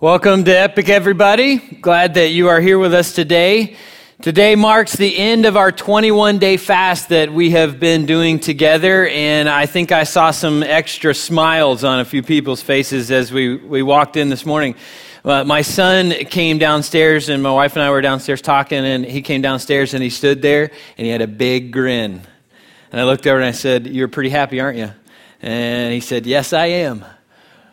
Welcome 0.00 0.44
to 0.44 0.58
Epic, 0.58 0.88
everybody. 0.88 1.58
Glad 1.58 2.14
that 2.14 2.28
you 2.28 2.48
are 2.48 2.58
here 2.58 2.78
with 2.78 2.94
us 2.94 3.12
today. 3.12 3.76
Today 4.22 4.54
marks 4.54 4.94
the 4.94 5.14
end 5.14 5.44
of 5.44 5.58
our 5.58 5.70
21 5.70 6.38
day 6.38 6.56
fast 6.56 7.10
that 7.10 7.30
we 7.30 7.50
have 7.50 7.78
been 7.78 8.06
doing 8.06 8.40
together, 8.40 9.06
and 9.08 9.46
I 9.46 9.66
think 9.66 9.92
I 9.92 10.04
saw 10.04 10.30
some 10.30 10.62
extra 10.62 11.14
smiles 11.14 11.84
on 11.84 12.00
a 12.00 12.06
few 12.06 12.22
people's 12.22 12.62
faces 12.62 13.10
as 13.10 13.30
we, 13.30 13.56
we 13.56 13.82
walked 13.82 14.16
in 14.16 14.30
this 14.30 14.46
morning. 14.46 14.74
Uh, 15.22 15.44
my 15.44 15.60
son 15.60 16.12
came 16.12 16.56
downstairs, 16.56 17.28
and 17.28 17.42
my 17.42 17.52
wife 17.52 17.76
and 17.76 17.82
I 17.82 17.90
were 17.90 18.00
downstairs 18.00 18.40
talking, 18.40 18.78
and 18.78 19.04
he 19.04 19.20
came 19.20 19.42
downstairs 19.42 19.92
and 19.92 20.02
he 20.02 20.08
stood 20.08 20.40
there 20.40 20.70
and 20.96 21.04
he 21.04 21.10
had 21.10 21.20
a 21.20 21.26
big 21.26 21.72
grin. 21.72 22.22
And 22.90 23.00
I 23.02 23.04
looked 23.04 23.26
over 23.26 23.36
and 23.36 23.44
I 23.44 23.52
said, 23.52 23.86
You're 23.86 24.08
pretty 24.08 24.30
happy, 24.30 24.60
aren't 24.60 24.78
you? 24.78 24.92
And 25.42 25.92
he 25.92 26.00
said, 26.00 26.24
Yes, 26.24 26.54
I 26.54 26.68
am. 26.68 27.04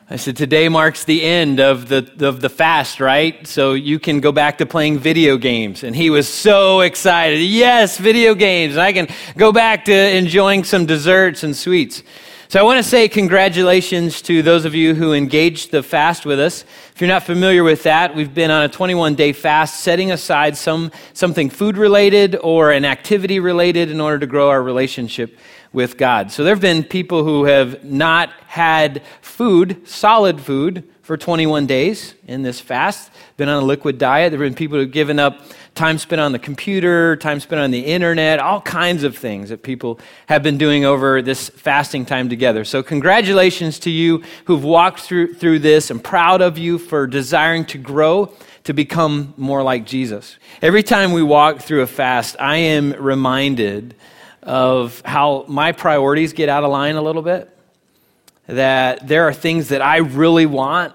I 0.10 0.16
said, 0.16 0.38
today 0.38 0.70
marks 0.70 1.04
the 1.04 1.21
end 1.21 1.60
of 1.60 1.89
the, 1.89 2.10
of 2.26 2.39
the 2.39 2.48
fast, 2.48 3.02
right? 3.02 3.46
So 3.46 3.74
you 3.74 4.00
can 4.00 4.21
go 4.21 4.32
back 4.32 4.60
to 4.60 4.66
playing 4.66 5.00
video 5.00 5.36
games. 5.36 5.83
And 5.83 5.93
he 5.93 6.10
was 6.10 6.30
so 6.30 6.80
excited. 6.80 7.39
Yes, 7.42 7.97
video 7.97 8.33
games. 8.33 8.78
I 8.78 8.93
can 8.93 9.10
go 9.36 9.52
back 9.52 9.83
to 9.86 9.93
enjoying 9.93 10.64
some 10.64 10.86
desserts 10.86 11.43
and 11.43 11.54
sweets. 11.54 12.04
So 12.47 12.57
I 12.57 12.64
want 12.64 12.78
to 12.78 12.89
say 12.89 13.10
congratulations 13.10 14.21
to 14.21 14.42
those 14.42 14.64
of 14.64 14.74
you 14.74 14.96
who 14.96 15.11
engaged 15.11 15.71
the 15.71 15.83
fast 15.83 16.25
with 16.25 16.39
us. 16.39 16.64
If 16.96 17.02
you're 17.02 17.10
not 17.10 17.24
familiar 17.24 17.66
with 17.66 17.83
that, 17.83 18.16
we've 18.16 18.33
been 18.33 18.50
on 18.50 18.64
a 18.64 18.69
21 18.69 19.16
day 19.16 19.33
fast, 19.33 19.82
setting 19.82 20.11
aside 20.11 20.55
some, 20.55 20.94
something 21.11 21.50
food 21.50 21.75
related 21.75 22.38
or 22.42 22.71
an 22.71 22.86
activity 22.86 23.42
related 23.42 23.92
in 23.92 24.00
order 24.00 24.19
to 24.19 24.28
grow 24.28 24.50
our 24.52 24.64
relationship 24.64 25.38
with 25.74 25.98
God. 25.98 26.32
So 26.32 26.44
there 26.44 26.54
have 26.54 26.62
been 26.62 26.84
people 26.84 27.24
who 27.24 27.46
have 27.46 27.84
not 27.84 28.30
had 28.48 29.02
food, 29.21 29.88
solid 29.88 30.42
food, 30.42 30.88
for 31.08 31.16
21 31.16 31.66
days 31.68 32.16
in 32.28 32.44
this 32.44 32.59
fast, 32.59 33.09
been 33.38 33.48
on 33.48 33.64
a 33.64 33.66
liquid 33.66 33.98
diet. 33.98 34.30
There 34.30 34.42
have 34.42 34.45
been 34.45 34.58
people 34.58 34.78
who've 34.78 34.92
given 34.92 35.20
up 35.20 35.39
time 35.73 35.98
spent 36.00 36.19
on 36.19 36.33
the 36.33 36.39
computer, 36.39 37.16
time 37.16 37.39
spent 37.39 37.61
on 37.61 37.72
the 37.72 37.80
internet, 37.80 38.39
all 38.39 38.59
kinds 38.59 39.06
of 39.06 39.17
things 39.17 39.47
that 39.47 39.64
people 39.64 40.02
have 40.25 40.44
been 40.44 40.58
doing 40.58 40.83
over 40.83 41.22
this 41.22 41.47
fasting 41.47 42.06
time 42.06 42.28
together. 42.28 42.66
So, 42.66 42.84
congratulations 42.84 43.80
to 43.80 43.89
you 43.89 44.22
who've 44.45 44.66
walked 44.66 45.00
through, 45.00 45.36
through 45.36 45.59
this. 45.59 45.89
I'm 45.89 46.02
proud 46.02 46.41
of 46.41 46.58
you 46.58 46.78
for 46.78 47.08
desiring 47.08 47.63
to 47.67 47.78
grow 47.78 48.34
to 48.66 48.73
become 48.73 49.34
more 49.38 49.63
like 49.63 49.86
Jesus. 49.86 50.36
Every 50.61 50.84
time 50.84 51.13
we 51.13 51.23
walk 51.23 51.61
through 51.61 51.84
a 51.84 51.88
fast, 51.88 52.36
I 52.38 52.58
am 52.58 52.91
reminded 52.91 53.95
of 54.48 55.02
how 55.03 55.44
my 55.50 55.73
priorities 55.73 56.31
get 56.31 56.48
out 56.48 56.64
of 56.64 56.72
line 56.72 56.95
a 56.95 57.02
little 57.02 57.22
bit. 57.22 57.50
That 58.48 59.06
there 59.06 59.28
are 59.28 59.34
things 59.34 59.70
that 59.70 59.81
I 59.81 59.98
really 59.98 60.45
want 60.45 60.94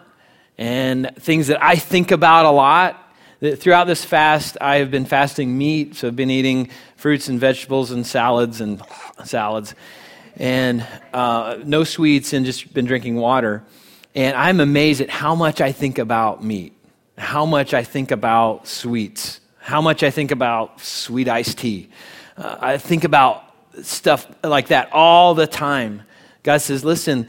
and 0.57 1.11
things 1.17 1.49
that 1.49 1.63
I 1.63 1.77
think 1.77 2.13
about 2.13 2.47
a 2.47 2.51
lot. 2.51 2.99
That 3.41 3.59
Throughout 3.59 3.85
this 3.85 4.07
fast, 4.07 4.57
I 4.59 4.77
have 4.77 4.91
been 4.91 5.05
fasting 5.05 5.57
meat, 5.57 5.97
so 5.97 6.09
I've 6.09 6.17
been 6.17 6.31
eating 6.31 6.71
fruits 6.97 7.29
and 7.29 7.39
vegetables 7.39 7.91
and 7.91 8.07
salads 8.07 8.63
and 8.63 8.81
salads, 9.25 9.75
and 10.37 10.87
uh, 11.13 11.59
no 11.63 11.85
sweets, 11.85 12.33
and 12.33 12.47
just 12.47 12.73
been 12.73 12.87
drinking 12.87 13.17
water. 13.17 13.63
And 14.15 14.35
I'm 14.35 14.61
amazed 14.61 15.03
at 15.03 15.11
how 15.11 15.35
much 15.35 15.61
I 15.61 15.73
think 15.73 15.99
about 15.99 16.43
meat, 16.43 16.73
how 17.19 17.45
much 17.45 17.75
I 17.75 17.85
think 17.85 18.13
about 18.13 18.67
sweets, 18.67 19.41
how 19.59 19.83
much 19.83 20.03
I 20.03 20.11
think 20.11 20.31
about 20.31 20.81
sweet 20.81 21.29
iced 21.29 21.59
tea. 21.59 21.91
Uh, 22.37 22.57
I 22.61 22.79
think 22.79 23.05
about 23.05 23.45
stuff 23.83 24.27
like 24.43 24.69
that 24.69 24.93
all 24.93 25.35
the 25.35 25.47
time. 25.47 26.03
God 26.43 26.61
says, 26.61 26.85
listen, 26.85 27.29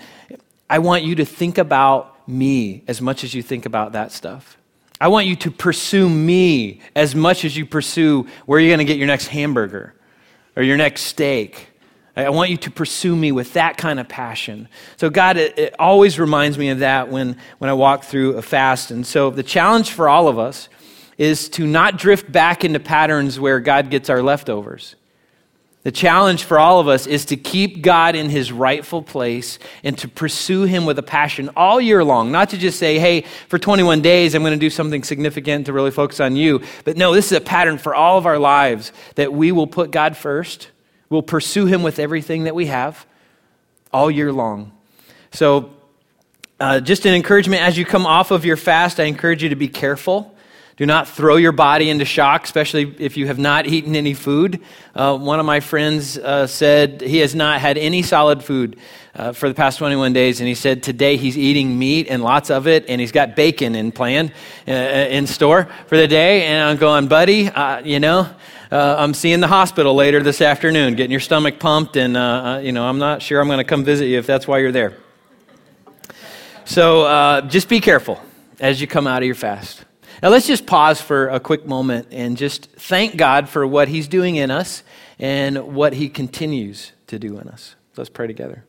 I 0.70 0.80
want 0.80 1.04
you 1.04 1.16
to 1.16 1.26
think 1.26 1.58
about 1.58 2.28
me 2.28 2.84
as 2.88 3.02
much 3.02 3.24
as 3.24 3.34
you 3.34 3.42
think 3.42 3.66
about 3.66 3.94
that 3.94 4.12
stuff. 4.12 4.58
I 5.00 5.08
want 5.08 5.28
you 5.28 5.36
to 5.38 5.52
pursue 5.52 6.10
me 6.10 6.82
as 6.96 7.14
much 7.14 7.46
as 7.46 7.58
you 7.58 7.66
pursue 7.66 8.28
where 8.46 8.60
you're 8.60 8.70
going 8.70 8.80
to 8.80 8.86
get 8.86 8.98
your 8.98 9.08
next 9.08 9.28
hamburger 9.28 9.94
or 10.56 10.64
your 10.64 10.78
next 10.78 11.02
steak. 11.02 11.70
I 12.16 12.30
want 12.30 12.52
you 12.52 12.58
to 12.58 12.72
pursue 12.72 13.16
me 13.16 13.32
with 13.32 13.54
that 13.54 13.76
kind 13.76 14.00
of 14.00 14.08
passion. 14.08 14.70
So, 14.98 15.10
God, 15.10 15.36
it, 15.38 15.58
it, 15.58 15.76
always 15.80 16.20
reminds 16.20 16.60
me 16.60 16.70
of 16.70 16.80
that 16.80 17.10
when, 17.10 17.38
when 17.58 17.72
I 17.72 17.74
walk 17.74 18.04
through 18.04 18.38
a 18.38 18.42
fast. 18.42 18.92
And 18.92 19.06
so, 19.06 19.32
the 19.32 19.42
challenge 19.42 19.92
for 19.92 20.08
all 20.08 20.28
of 20.28 20.38
us 20.38 20.70
is 21.18 21.50
to 21.50 21.66
not 21.66 21.98
drift 21.98 22.32
back 22.32 22.64
into 22.64 22.80
patterns 22.80 23.40
where 23.40 23.60
God 23.60 23.90
gets 23.90 24.12
our 24.12 24.22
leftovers. 24.22 24.96
The 25.84 25.92
challenge 25.92 26.46
for 26.46 26.58
all 26.58 26.80
of 26.80 26.88
us 26.88 27.08
is 27.08 27.26
to 27.26 27.36
keep 27.36 27.82
God 27.82 28.16
in 28.16 28.30
his 28.30 28.54
rightful 28.54 29.02
place 29.02 29.60
and 29.84 29.98
to 29.98 30.08
pursue 30.08 30.64
him 30.64 30.86
with 30.86 30.98
a 30.98 31.04
passion 31.04 31.50
all 31.58 31.82
year 31.82 32.06
long. 32.06 32.32
Not 32.32 32.50
to 32.52 32.58
just 32.58 32.80
say, 32.80 33.00
hey, 33.00 33.26
for 33.50 33.60
21 33.60 34.02
days, 34.02 34.34
I'm 34.34 34.44
going 34.44 34.54
to 34.54 34.60
do 34.60 34.70
something 34.70 35.04
significant 35.04 35.66
to 35.66 35.74
really 35.74 35.92
focus 35.92 36.22
on 36.22 36.38
you. 36.38 36.62
But 36.86 36.96
no, 36.96 37.14
this 37.14 37.34
is 37.34 37.38
a 37.38 37.42
pattern 37.42 37.78
for 37.78 37.94
all 37.94 38.18
of 38.18 38.26
our 38.26 38.40
lives 38.40 38.94
that 39.16 39.34
we 39.34 39.52
will 39.52 39.68
put 39.68 39.92
God 39.92 40.16
first. 40.16 40.70
We'll 41.10 41.22
pursue 41.22 41.66
him 41.66 41.84
with 41.84 42.00
everything 42.00 42.46
that 42.46 42.56
we 42.56 42.68
have 42.68 43.06
all 43.92 44.10
year 44.10 44.32
long. 44.32 44.72
So, 45.32 45.74
uh, 46.62 46.80
just 46.80 47.06
an 47.06 47.14
encouragement 47.14 47.62
as 47.62 47.78
you 47.78 47.84
come 47.84 48.06
off 48.06 48.32
of 48.32 48.46
your 48.46 48.56
fast, 48.56 49.02
I 49.02 49.04
encourage 49.04 49.44
you 49.44 49.50
to 49.50 49.56
be 49.58 49.68
careful 49.68 50.33
do 50.76 50.88
not 50.88 51.08
throw 51.08 51.36
your 51.36 51.52
body 51.52 51.90
into 51.92 52.04
shock, 52.04 52.46
especially 52.46 52.96
if 52.98 53.16
you 53.16 53.28
have 53.28 53.38
not 53.38 53.68
eaten 53.68 53.96
any 53.96 54.16
food. 54.16 54.60
Uh, 54.96 55.16
one 55.16 55.40
of 55.40 55.46
my 55.46 55.60
friends 55.60 56.18
uh, 56.18 56.48
said 56.48 57.02
he 57.02 57.18
has 57.18 57.36
not 57.36 57.62
had 57.62 57.78
any 57.78 58.02
solid 58.02 58.44
food 58.44 58.78
uh, 59.14 59.34
for 59.34 59.48
the 59.48 59.54
past 59.54 59.78
21 59.78 60.14
days, 60.14 60.40
and 60.40 60.48
he 60.48 60.56
said 60.56 60.82
today 60.82 61.16
he's 61.16 61.38
eating 61.38 61.78
meat 61.78 62.08
and 62.10 62.24
lots 62.24 62.50
of 62.50 62.66
it, 62.66 62.86
and 62.90 63.00
he's 63.00 63.12
got 63.12 63.36
bacon 63.36 63.76
in 63.76 63.92
plan 63.92 64.32
uh, 64.68 64.72
in 64.72 65.28
store 65.28 65.70
for 65.86 65.96
the 65.96 66.08
day. 66.08 66.46
And 66.46 66.68
I'm 66.68 66.78
going, 66.78 67.08
buddy, 67.08 67.50
uh, 67.50 67.82
you 67.82 68.00
know, 68.00 68.28
uh, 68.72 68.96
I'm 68.98 69.14
seeing 69.14 69.42
the 69.42 69.48
hospital 69.48 69.94
later 69.94 70.24
this 70.24 70.42
afternoon, 70.42 70.96
getting 70.96 71.12
your 71.12 71.20
stomach 71.20 71.60
pumped, 71.60 71.98
and 71.98 72.66
you 72.66 72.72
know, 72.72 72.86
I'm 72.88 72.98
not 72.98 73.22
sure 73.22 73.40
I'm 73.40 73.48
going 73.48 73.60
to 73.60 73.64
come 73.64 73.84
visit 73.84 74.08
you 74.08 74.18
if 74.18 74.26
that's 74.26 74.48
why 74.48 74.58
you're 74.58 74.72
there. 74.72 74.98
So 76.66 77.42
just 77.48 77.70
be 77.70 77.80
careful 77.80 78.20
as 78.60 78.82
you 78.82 78.88
come 78.88 79.06
out 79.06 79.22
of 79.22 79.28
your 79.28 79.36
fast. 79.36 79.86
Now, 80.24 80.30
let's 80.30 80.48
just 80.48 80.66
pause 80.66 81.02
for 81.02 81.28
a 81.28 81.42
quick 81.42 81.66
moment 81.66 82.08
and 82.12 82.38
just 82.38 82.72
thank 82.78 83.18
God 83.18 83.50
for 83.50 83.68
what 83.68 83.90
He's 83.90 84.08
doing 84.08 84.38
in 84.38 84.52
us 84.52 84.82
and 85.20 85.76
what 85.76 85.92
He 85.92 86.08
continues 86.08 86.94
to 87.08 87.20
do 87.20 87.38
in 87.40 87.50
us. 87.50 87.76
Let's 87.98 88.10
pray 88.10 88.28
together. 88.28 88.64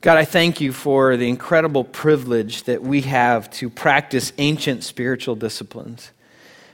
God, 0.00 0.16
I 0.16 0.24
thank 0.24 0.60
you 0.60 0.72
for 0.72 1.16
the 1.16 1.28
incredible 1.28 1.82
privilege 1.82 2.62
that 2.62 2.84
we 2.84 3.00
have 3.00 3.50
to 3.54 3.68
practice 3.68 4.32
ancient 4.38 4.84
spiritual 4.84 5.34
disciplines. 5.34 6.12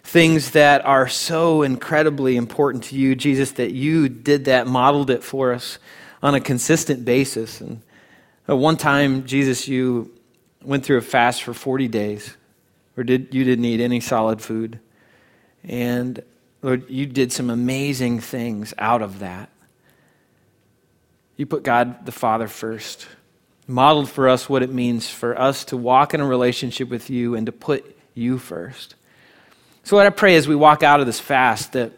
Things 0.02 0.50
that 0.50 0.84
are 0.84 1.08
so 1.08 1.62
incredibly 1.62 2.36
important 2.36 2.84
to 2.84 2.96
you, 2.96 3.14
Jesus, 3.14 3.52
that 3.52 3.72
you 3.72 4.10
did 4.10 4.44
that, 4.44 4.66
modeled 4.66 5.08
it 5.08 5.24
for 5.24 5.54
us 5.54 5.78
on 6.22 6.34
a 6.34 6.40
consistent 6.40 7.06
basis. 7.06 7.62
And 7.62 7.80
uh, 8.46 8.56
one 8.56 8.76
time, 8.76 9.24
Jesus, 9.24 9.66
you 9.66 10.12
went 10.60 10.84
through 10.84 10.98
a 10.98 11.00
fast 11.00 11.42
for 11.42 11.54
40 11.54 11.88
days 11.88 12.36
or 12.96 13.04
did, 13.04 13.34
you 13.34 13.44
didn't 13.44 13.64
eat 13.64 13.80
any 13.80 14.00
solid 14.00 14.40
food. 14.40 14.78
And 15.64 16.22
Lord, 16.62 16.88
you 16.88 17.06
did 17.06 17.32
some 17.32 17.50
amazing 17.50 18.20
things 18.20 18.74
out 18.78 19.02
of 19.02 19.20
that. 19.20 19.50
You 21.36 21.46
put 21.46 21.62
God 21.62 22.06
the 22.06 22.12
Father 22.12 22.46
first, 22.46 23.06
modeled 23.66 24.08
for 24.08 24.28
us 24.28 24.48
what 24.48 24.62
it 24.62 24.72
means 24.72 25.08
for 25.08 25.38
us 25.38 25.64
to 25.66 25.76
walk 25.76 26.14
in 26.14 26.20
a 26.20 26.26
relationship 26.26 26.88
with 26.88 27.10
you 27.10 27.34
and 27.34 27.46
to 27.46 27.52
put 27.52 27.98
you 28.14 28.38
first. 28.38 28.94
So, 29.82 29.96
what 29.96 30.06
I 30.06 30.10
pray 30.10 30.36
as 30.36 30.46
we 30.46 30.54
walk 30.54 30.82
out 30.82 31.00
of 31.00 31.06
this 31.06 31.18
fast 31.18 31.72
that 31.72 31.92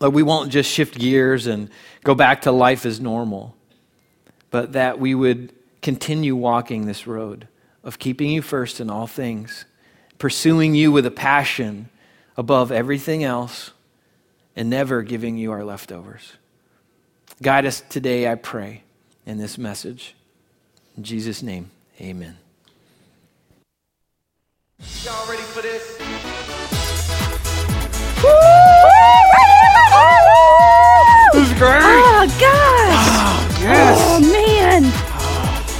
Lord, 0.00 0.14
we 0.14 0.22
won't 0.22 0.50
just 0.50 0.70
shift 0.70 0.98
gears 0.98 1.46
and 1.46 1.68
go 2.04 2.14
back 2.14 2.42
to 2.42 2.52
life 2.52 2.86
as 2.86 3.00
normal, 3.00 3.54
but 4.50 4.72
that 4.72 4.98
we 4.98 5.14
would 5.14 5.52
continue 5.82 6.34
walking 6.34 6.86
this 6.86 7.06
road 7.06 7.48
of 7.84 7.98
keeping 7.98 8.30
you 8.30 8.42
first 8.42 8.80
in 8.80 8.90
all 8.90 9.06
things 9.06 9.64
pursuing 10.18 10.74
you 10.74 10.92
with 10.92 11.06
a 11.06 11.10
passion 11.10 11.88
above 12.36 12.70
everything 12.70 13.24
else, 13.24 13.70
and 14.54 14.68
never 14.68 15.02
giving 15.02 15.36
you 15.36 15.50
our 15.52 15.64
leftovers. 15.64 16.32
Guide 17.42 17.66
us 17.66 17.80
today, 17.88 18.30
I 18.30 18.34
pray, 18.34 18.82
in 19.26 19.38
this 19.38 19.56
message. 19.58 20.14
In 20.96 21.04
Jesus' 21.04 21.42
name, 21.42 21.70
amen. 22.00 22.36
Y'all 25.04 25.28
ready 25.28 25.42
for 25.42 25.62
this? 25.62 25.98
This 31.32 31.50
is 31.50 31.58
great. 31.58 31.82
Oh, 31.82 32.26
gosh. 32.40 33.06
Oh, 33.20 33.58
yes. 33.60 33.98
Oh, 34.00 34.20
man. 34.20 34.82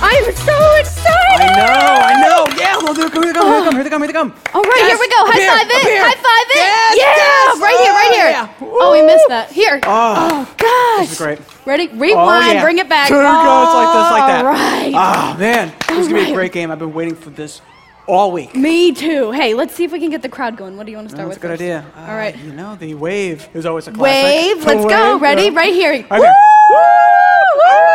I'm 0.00 0.32
so 0.34 0.77
know. 2.80 2.92
Yeah, 2.92 2.94
well, 2.94 2.94
here 2.94 3.04
they 3.04 3.10
come, 3.10 3.22
here 3.22 3.32
they 3.32 3.40
come, 3.40 3.74
here 3.74 3.84
they 3.84 3.90
come, 3.90 4.02
here 4.02 4.06
they 4.06 4.12
come. 4.12 4.34
All 4.54 4.62
right, 4.62 4.76
Yes, 4.78 4.88
here 4.88 4.98
we 4.98 5.08
go. 5.08 5.20
High 5.26 5.38
here, 5.38 5.50
five 5.50 5.66
it. 5.68 5.82
here. 5.82 6.02
High 6.04 6.14
five 6.14 6.46
it. 6.48 6.56
Yes, 6.56 6.96
yeah, 6.98 7.14
yes. 7.16 7.60
right 7.60 7.78
here, 7.80 7.92
right 7.92 8.10
Oh, 8.10 8.14
here. 8.14 8.30
yeah. 8.30 8.48
Oh, 8.60 8.92
we 8.92 9.02
missed 9.02 9.28
that. 9.28 9.50
Here. 9.50 9.80
Oh, 9.84 10.14
Oh, 10.30 10.54
gosh. 10.56 11.08
this 11.08 11.12
is 11.12 11.18
great. 11.18 11.38
Ready? 11.66 11.88
Rewind. 11.88 12.18
Oh, 12.48 12.52
yeah. 12.52 12.62
Bring 12.62 12.78
it 12.78 12.88
back. 12.88 13.08
There 13.08 13.20
it 13.20 13.24
goes, 13.24 13.74
like 13.74 13.92
this, 13.92 14.10
like 14.12 14.26
that. 14.28 14.44
All 14.46 14.52
right. 14.52 14.92
Ah, 14.94 15.36
man, 15.38 15.72
this 15.88 15.98
is 15.98 16.08
gonna 16.08 16.24
be 16.24 16.30
a 16.30 16.34
great 16.34 16.52
game. 16.52 16.70
I've 16.70 16.78
been 16.78 16.94
waiting 16.94 17.14
for 17.14 17.30
this 17.30 17.60
all 18.06 18.32
week. 18.32 18.54
Me 18.56 18.92
too. 18.92 19.32
Hey, 19.32 19.52
let's 19.54 19.74
see 19.74 19.84
if 19.84 19.92
we 19.92 20.00
can 20.00 20.08
get 20.10 20.22
the 20.22 20.28
crowd 20.30 20.56
going. 20.56 20.76
What 20.78 20.86
do 20.86 20.92
you 20.92 20.96
want 20.96 21.10
to 21.10 21.14
start 21.14 21.28
with? 21.28 21.38
That's 21.40 21.44
a 21.44 21.58
good 21.58 21.58
first? 21.58 21.62
idea. 21.62 22.08
All 22.08 22.16
right. 22.16 22.34
Uh, 22.34 22.38
you 22.38 22.52
know, 22.54 22.74
the 22.76 22.94
wave 22.94 23.46
is 23.54 23.66
always 23.66 23.86
a 23.86 23.92
classic. 23.92 24.24
Wave. 24.24 24.60
The 24.60 24.66
Let's 24.66 24.84
go. 24.86 25.12
wave, 25.14 25.22
Ready? 25.22 25.42
yeah. 25.44 25.56
Right 25.56 25.74
here. 25.74 25.92
Okay. 25.92 26.06
Woo! 26.08 26.26
Woo! 26.74 27.87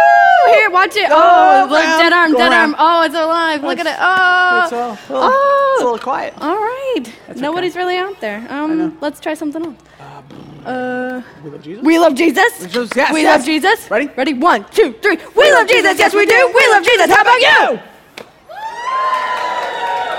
Here, 0.53 0.69
watch 0.69 0.95
it. 0.95 1.09
Oh, 1.11 1.67
look, 1.69 1.79
around, 1.83 1.99
dead 1.99 2.13
arm, 2.13 2.31
dead 2.33 2.51
around. 2.51 2.75
arm. 2.75 2.75
Oh, 2.79 3.03
it's 3.05 3.15
alive. 3.15 3.63
Look 3.63 3.79
at 3.79 3.85
it. 3.87 3.95
Oh. 3.99 4.63
It's 4.63 4.71
a 4.71 4.75
little, 4.75 4.97
Oh. 5.09 5.71
it's 5.75 5.81
a 5.81 5.85
little 5.85 5.99
quiet. 5.99 6.33
All 6.39 6.55
right. 6.57 7.03
That's 7.27 7.39
Nobody's 7.39 7.73
okay. 7.73 7.79
really 7.85 7.97
out 7.97 8.19
there. 8.21 8.45
Um, 8.49 8.97
let's 9.01 9.19
try 9.19 9.33
something 9.33 9.65
else. 9.65 9.75
Uh, 10.65 11.21
We 11.43 11.49
love 11.49 11.61
Jesus. 11.61 11.83
we 11.83 11.99
love 11.99 12.15
Jesus. 12.15 12.59
Jesus, 12.63 12.89
yes, 12.95 13.11
we 13.13 13.21
yes. 13.23 13.37
love 13.39 13.45
Jesus. 13.45 13.91
Ready? 13.91 14.07
Ready? 14.15 14.33
One, 14.33 14.63
two, 14.71 14.93
three. 15.01 15.17
We, 15.35 15.51
love 15.51 15.67
Jesus. 15.67 15.99
Yes, 15.99 16.13
we 16.13 16.25
do. 16.25 16.51
We 16.55 16.67
love 16.71 16.83
Jesus. 16.85 17.09
How 17.11 17.21
about 17.21 17.41
you? 17.41 17.79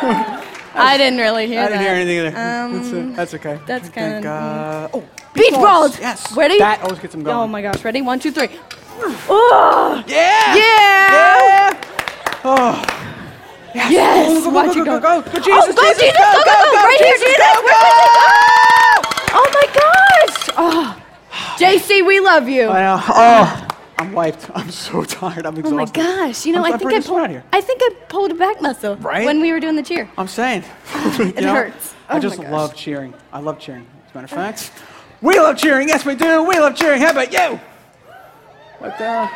I 0.76 0.98
didn't 0.98 1.19
really 1.20 1.46
hear 1.46 1.60
I 1.60 1.69
that. 1.69 1.69
didn't 1.70 1.82
hear 1.82 1.94
anything 1.94 2.19
either. 2.26 2.36
Um, 2.36 2.72
that's, 2.75 2.92
uh, 2.92 3.12
that's 3.16 3.34
okay. 3.34 3.58
that's 3.66 3.88
I 3.88 3.92
kinda- 3.92 4.28
Uh, 4.28 4.88
oh, 4.98 5.04
Beach 5.32 5.52
balls. 5.54 5.98
Yes. 5.98 6.31
Ready? 6.36 6.58
That 6.58 6.82
always 6.82 6.98
gets 6.98 7.12
them 7.14 7.22
going. 7.22 7.36
Oh 7.36 7.46
my 7.46 7.62
gosh. 7.62 7.82
Ready? 7.84 8.02
One, 8.02 8.19
two, 8.20 8.31
three. 8.31 8.50
Oh, 9.00 10.02
Yeah. 10.06 10.55
yeah. 10.56 11.12
Yeah. 11.12 12.41
Oh. 12.44 12.85
Yes. 13.75 13.91
Yes. 13.91 14.44
Go, 14.44 14.50
go, 14.52 14.67
go, 14.67 14.75
go, 14.75 14.85
go, 14.85 14.85
go. 14.85 15.00
go, 15.00 15.00
go. 15.00 15.23
Oh, 15.26 15.41
Jesus, 15.41 15.75
go, 15.75 15.82
Jesus, 15.82 16.02
Jesus, 16.02 16.17
go, 16.17 16.32
go, 16.32 16.44
go, 16.44 16.70
go. 16.70 16.82
Right 16.85 17.00
here, 17.00 17.17
Jesus. 17.17 17.37
go, 17.37 17.62
go. 17.64 17.81
Oh 19.37 19.50
my 19.52 19.67
gosh. 19.75 20.50
Oh, 20.56 21.02
JC, 21.58 22.06
we 22.06 22.20
love 22.20 22.49
you. 22.49 22.69
I 22.69 22.82
know. 22.82 23.02
Oh, 23.08 23.69
I'm 23.99 24.12
wiped. 24.12 24.49
I'm 24.55 24.70
so 24.70 25.02
tired. 25.05 25.46
I'm 25.46 25.56
exhausted. 25.58 25.75
Oh 25.75 26.02
my 26.02 26.26
gosh. 26.26 26.46
You 26.46 26.52
know, 26.52 26.64
I'm, 26.64 26.73
I 26.73 26.79
think 26.79 26.93
I 26.93 27.00
pulled, 27.00 27.31
here. 27.31 27.44
I 27.52 27.61
think 27.61 27.81
I 27.82 27.91
pulled 28.08 28.31
a 28.31 28.35
back 28.35 28.62
muscle 28.62 28.96
Right? 28.96 29.26
when 29.26 29.41
we 29.41 29.52
were 29.52 29.61
doing 29.61 29.76
the 29.76 29.82
cheer. 29.82 30.08
I'm 30.17 30.29
saying. 30.29 30.62
It 31.19 31.43
hurts. 31.44 31.94
I 32.08 32.17
Oh 32.17 32.20
just 32.20 32.38
love 32.38 32.75
cheering. 32.76 33.14
I 33.32 33.41
love 33.41 33.58
cheering. 33.58 33.87
As 34.06 34.12
a 34.12 34.19
matter 34.19 34.25
of 34.26 34.31
fact, 34.31 34.70
we 35.20 35.38
love 35.41 35.56
cheering. 35.56 35.88
Yes, 35.88 36.05
we 36.05 36.14
do. 36.14 36.43
We 36.44 36.58
love 36.61 36.76
cheering. 36.76 37.00
How 37.00 37.11
about 37.11 37.32
you? 37.32 37.58
What, 38.84 39.00
uh, 39.00 39.26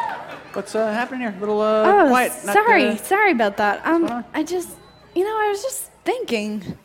what's 0.53 0.75
uh, 0.75 0.93
happening 0.93 1.21
here? 1.23 1.35
A 1.35 1.41
little 1.41 1.63
uh, 1.63 1.85
Oh, 2.05 2.09
quiet. 2.09 2.33
not, 2.45 2.53
sorry. 2.53 2.85
uh, 2.89 2.97
sorry 2.97 3.33
about 3.33 3.57
that. 3.57 3.81
Um. 3.87 4.23
I 4.35 4.43
just, 4.43 4.77
you 5.15 5.25
know, 5.25 5.31
I 5.31 5.49
was 5.49 5.63
just 5.63 5.91
thinking. 6.05 6.77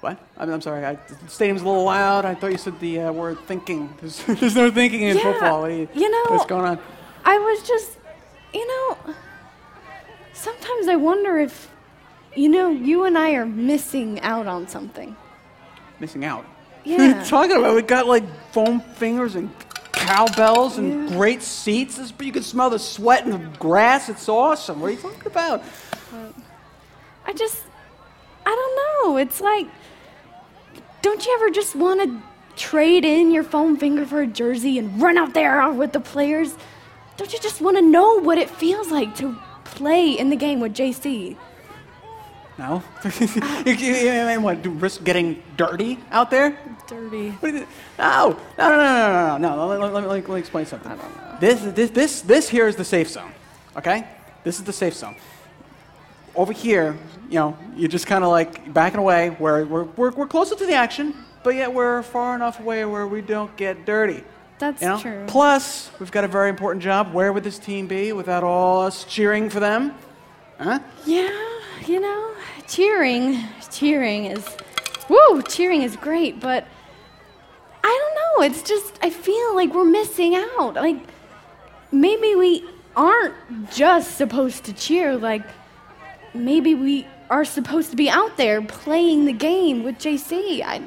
what? 0.00 0.16
I'm, 0.36 0.48
I'm 0.52 0.60
sorry. 0.60 0.84
I, 0.84 0.94
the 0.94 1.28
stadium's 1.28 1.62
a 1.62 1.66
little 1.66 1.82
loud. 1.82 2.24
I 2.24 2.36
thought 2.36 2.52
you 2.52 2.56
said 2.58 2.78
the 2.78 3.00
uh, 3.00 3.12
word 3.12 3.38
thinking. 3.48 3.92
There's, 4.00 4.24
there's 4.26 4.54
no 4.54 4.70
thinking 4.70 5.02
in 5.02 5.16
Yeah, 5.16 5.24
football. 5.24 5.62
What 5.62 5.72
you, 5.72 5.88
you 5.92 6.08
know, 6.08 6.24
what's 6.36 6.46
going 6.46 6.66
on? 6.66 6.78
I 7.24 7.36
was 7.36 7.66
just, 7.66 7.98
you 8.54 8.64
know, 8.68 9.14
sometimes 10.34 10.86
I 10.86 10.94
wonder 10.94 11.36
if, 11.36 11.68
you 12.36 12.48
know, 12.48 12.70
you 12.70 13.06
and 13.06 13.18
I 13.18 13.32
are 13.32 13.44
missing 13.44 14.20
out 14.20 14.46
on 14.46 14.68
something. 14.68 15.16
Missing 15.98 16.24
out. 16.24 16.44
What 16.84 17.00
are 17.00 17.04
Yeah. 17.06 17.24
you 17.24 17.28
talking 17.28 17.56
about? 17.56 17.74
We 17.74 17.82
got 17.82 18.06
like 18.06 18.22
foam 18.52 18.78
fingers 18.80 19.34
and 19.34 19.50
cowbells 20.08 20.78
and 20.78 21.08
great 21.08 21.42
seats. 21.42 21.96
This- 21.96 22.12
You 22.20 22.32
can 22.32 22.42
smell 22.42 22.70
the 22.70 22.78
sweat 22.78 23.24
and 23.24 23.32
the 23.34 23.58
grass. 23.58 24.08
It's 24.08 24.28
awesome. 24.28 24.80
What 24.80 24.88
are 24.88 24.94
you 24.94 24.96
talking 24.98 25.26
about? 25.26 25.62
I 27.26 27.32
just, 27.34 27.62
I 28.46 28.50
don't 28.50 28.76
know. 29.12 29.18
It's 29.18 29.40
like, 29.40 29.66
don't 31.02 31.24
you 31.26 31.34
ever 31.34 31.50
just 31.50 31.76
want 31.76 32.00
to 32.02 32.22
trade 32.56 33.04
in 33.04 33.30
your 33.30 33.44
foam 33.44 33.76
finger 33.76 34.06
for 34.06 34.22
a 34.22 34.26
jersey 34.26 34.78
and 34.78 35.00
run 35.00 35.18
out 35.18 35.34
there 35.34 35.70
with 35.72 35.92
the 35.92 36.00
players? 36.00 36.54
Don't 37.18 37.30
you 37.32 37.38
just 37.40 37.60
want 37.60 37.76
to 37.76 37.82
know 37.82 38.18
what 38.20 38.38
it 38.38 38.48
feels 38.48 38.90
like 38.90 39.14
to 39.16 39.36
play 39.64 40.12
in 40.12 40.30
the 40.30 40.36
game 40.36 40.60
with 40.60 40.72
JC? 40.74 41.36
No. 42.58 42.82
you, 43.64 43.72
you, 43.72 43.94
you, 43.94 44.40
what, 44.40 44.66
risk 44.80 45.04
getting 45.04 45.42
dirty 45.56 45.98
out 46.10 46.30
there? 46.30 46.58
Dirty. 46.88 47.30
What 47.30 47.52
do 47.52 47.58
you- 47.58 47.66
No, 47.98 48.36
no, 48.58 48.68
no, 48.70 48.76
no, 48.76 49.38
no, 49.38 49.38
no, 49.38 49.56
no. 49.56 49.66
Let, 49.66 49.80
let, 49.80 49.92
let, 49.92 50.02
me- 50.02 50.08
let 50.08 50.28
me 50.28 50.38
explain 50.40 50.66
something. 50.66 50.92
This, 51.40 51.60
this, 51.62 51.90
this, 51.90 52.20
this 52.22 52.48
here 52.48 52.66
is 52.66 52.74
the 52.74 52.84
safe 52.84 53.08
zone. 53.08 53.30
Okay? 53.76 54.04
This 54.42 54.58
is 54.58 54.64
the 54.64 54.72
safe 54.72 54.94
zone. 54.94 55.14
Over 56.34 56.52
here, 56.52 56.96
you 57.28 57.34
know, 57.38 57.56
you're 57.76 57.88
just 57.88 58.06
kind 58.06 58.24
of 58.24 58.30
like 58.30 58.72
backing 58.72 58.98
away 58.98 59.30
where 59.30 59.64
we're, 59.64 59.84
we're, 59.84 60.10
we're 60.10 60.26
closer 60.26 60.56
to 60.56 60.66
the 60.66 60.74
action, 60.74 61.14
but 61.44 61.50
yet 61.54 61.72
we're 61.72 62.02
far 62.02 62.34
enough 62.34 62.58
away 62.58 62.84
where 62.84 63.06
we 63.06 63.20
don't 63.20 63.56
get 63.56 63.84
dirty. 63.86 64.24
That's 64.58 64.82
You 64.82 64.88
know? 64.88 64.98
true. 65.00 65.24
Plus, 65.28 65.90
we've 66.00 66.10
got 66.10 66.24
a 66.24 66.28
very 66.28 66.48
important 66.50 66.82
job. 66.82 67.12
Where 67.12 67.32
would 67.32 67.44
this 67.44 67.58
team 67.60 67.86
be 67.86 68.12
without 68.12 68.42
all 68.42 68.82
us 68.82 69.04
cheering 69.04 69.48
for 69.48 69.60
them? 69.60 69.94
Huh? 70.58 70.80
Yeah, 71.06 71.28
you 71.88 72.00
know, 72.00 72.34
cheering, 72.66 73.42
cheering 73.70 74.26
is, 74.26 74.46
woo, 75.08 75.42
cheering 75.42 75.82
is 75.82 75.96
great, 75.96 76.40
but 76.40 76.66
I 77.82 77.86
don't 77.86 78.14
know. 78.14 78.46
It's 78.46 78.62
just, 78.62 78.98
I 79.02 79.10
feel 79.10 79.54
like 79.54 79.72
we're 79.72 79.84
missing 79.84 80.34
out. 80.34 80.74
Like, 80.74 80.98
maybe 81.90 82.34
we 82.34 82.64
aren't 82.96 83.34
just 83.70 84.16
supposed 84.16 84.64
to 84.64 84.72
cheer. 84.72 85.16
Like, 85.16 85.42
maybe 86.34 86.74
we 86.74 87.06
are 87.30 87.44
supposed 87.44 87.90
to 87.90 87.96
be 87.96 88.10
out 88.10 88.36
there 88.36 88.60
playing 88.62 89.24
the 89.24 89.32
game 89.32 89.82
with 89.82 89.96
JC. 89.96 90.62
I, 90.62 90.82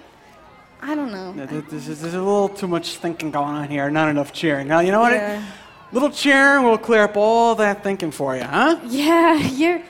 I 0.82 0.96
don't 0.96 1.12
know. 1.12 1.34
Yeah, 1.36 1.46
There's, 1.46 1.86
there's 1.88 2.14
a 2.14 2.22
little 2.22 2.50
too 2.50 2.68
much 2.68 2.98
thinking 2.98 3.32
going 3.32 3.56
on 3.56 3.70
here, 3.70 3.90
not 3.90 4.10
enough 4.10 4.34
cheering. 4.34 4.68
Now, 4.68 4.80
you 4.80 4.92
know 4.92 5.02
what? 5.02 5.14
Yeah. 5.14 5.44
Little 5.92 6.10
cheering 6.10 6.64
will 6.64 6.78
clear 6.78 7.04
up 7.04 7.18
all 7.18 7.56
that 7.56 7.84
thinking 7.84 8.12
for 8.12 8.36
you, 8.36 8.44
huh? 8.44 8.80
Yeah, 8.86 9.36
you're. 9.38 9.82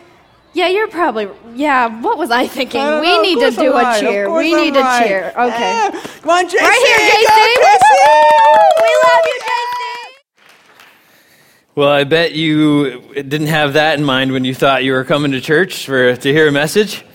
Yeah, 0.54 0.68
you're 0.68 0.90
probably. 0.90 1.30
Yeah, 1.56 2.02
what 2.02 2.18
was 2.18 2.30
I 2.30 2.46
thinking? 2.46 2.82
I 2.82 3.00
we 3.00 3.08
know, 3.08 3.22
need 3.22 3.40
to 3.40 3.52
do 3.52 3.74
I'm 3.74 3.80
a 3.80 3.84
right, 3.84 4.00
cheer. 4.02 4.32
We 4.32 4.54
I'm 4.54 4.62
need 4.62 4.76
right. 4.76 5.02
to 5.02 5.08
cheer. 5.08 5.28
Okay. 5.30 5.60
Yeah. 5.60 5.92
Come 6.22 6.30
on, 6.30 6.46
JC! 6.46 6.56
Right 6.60 6.84
here, 6.88 6.98
go, 6.98 7.14
JC! 7.26 7.40
JC! 7.64 8.82
We 8.82 8.92
love 9.04 9.26
you, 9.26 9.40
JC! 9.40 10.22
Well, 11.76 11.90
I 11.90 12.04
bet 12.04 12.34
you 12.34 13.14
didn't 13.14 13.48
have 13.48 13.74
that 13.74 13.98
in 13.98 14.04
mind 14.04 14.34
when 14.34 14.44
you 14.44 14.54
thought 14.54 14.84
you 14.84 14.92
were 14.92 15.06
coming 15.06 15.32
to 15.32 15.40
church 15.40 15.86
for 15.86 16.18
to 16.18 16.34
hear 16.34 16.50
a 16.50 16.52
message. 16.52 17.06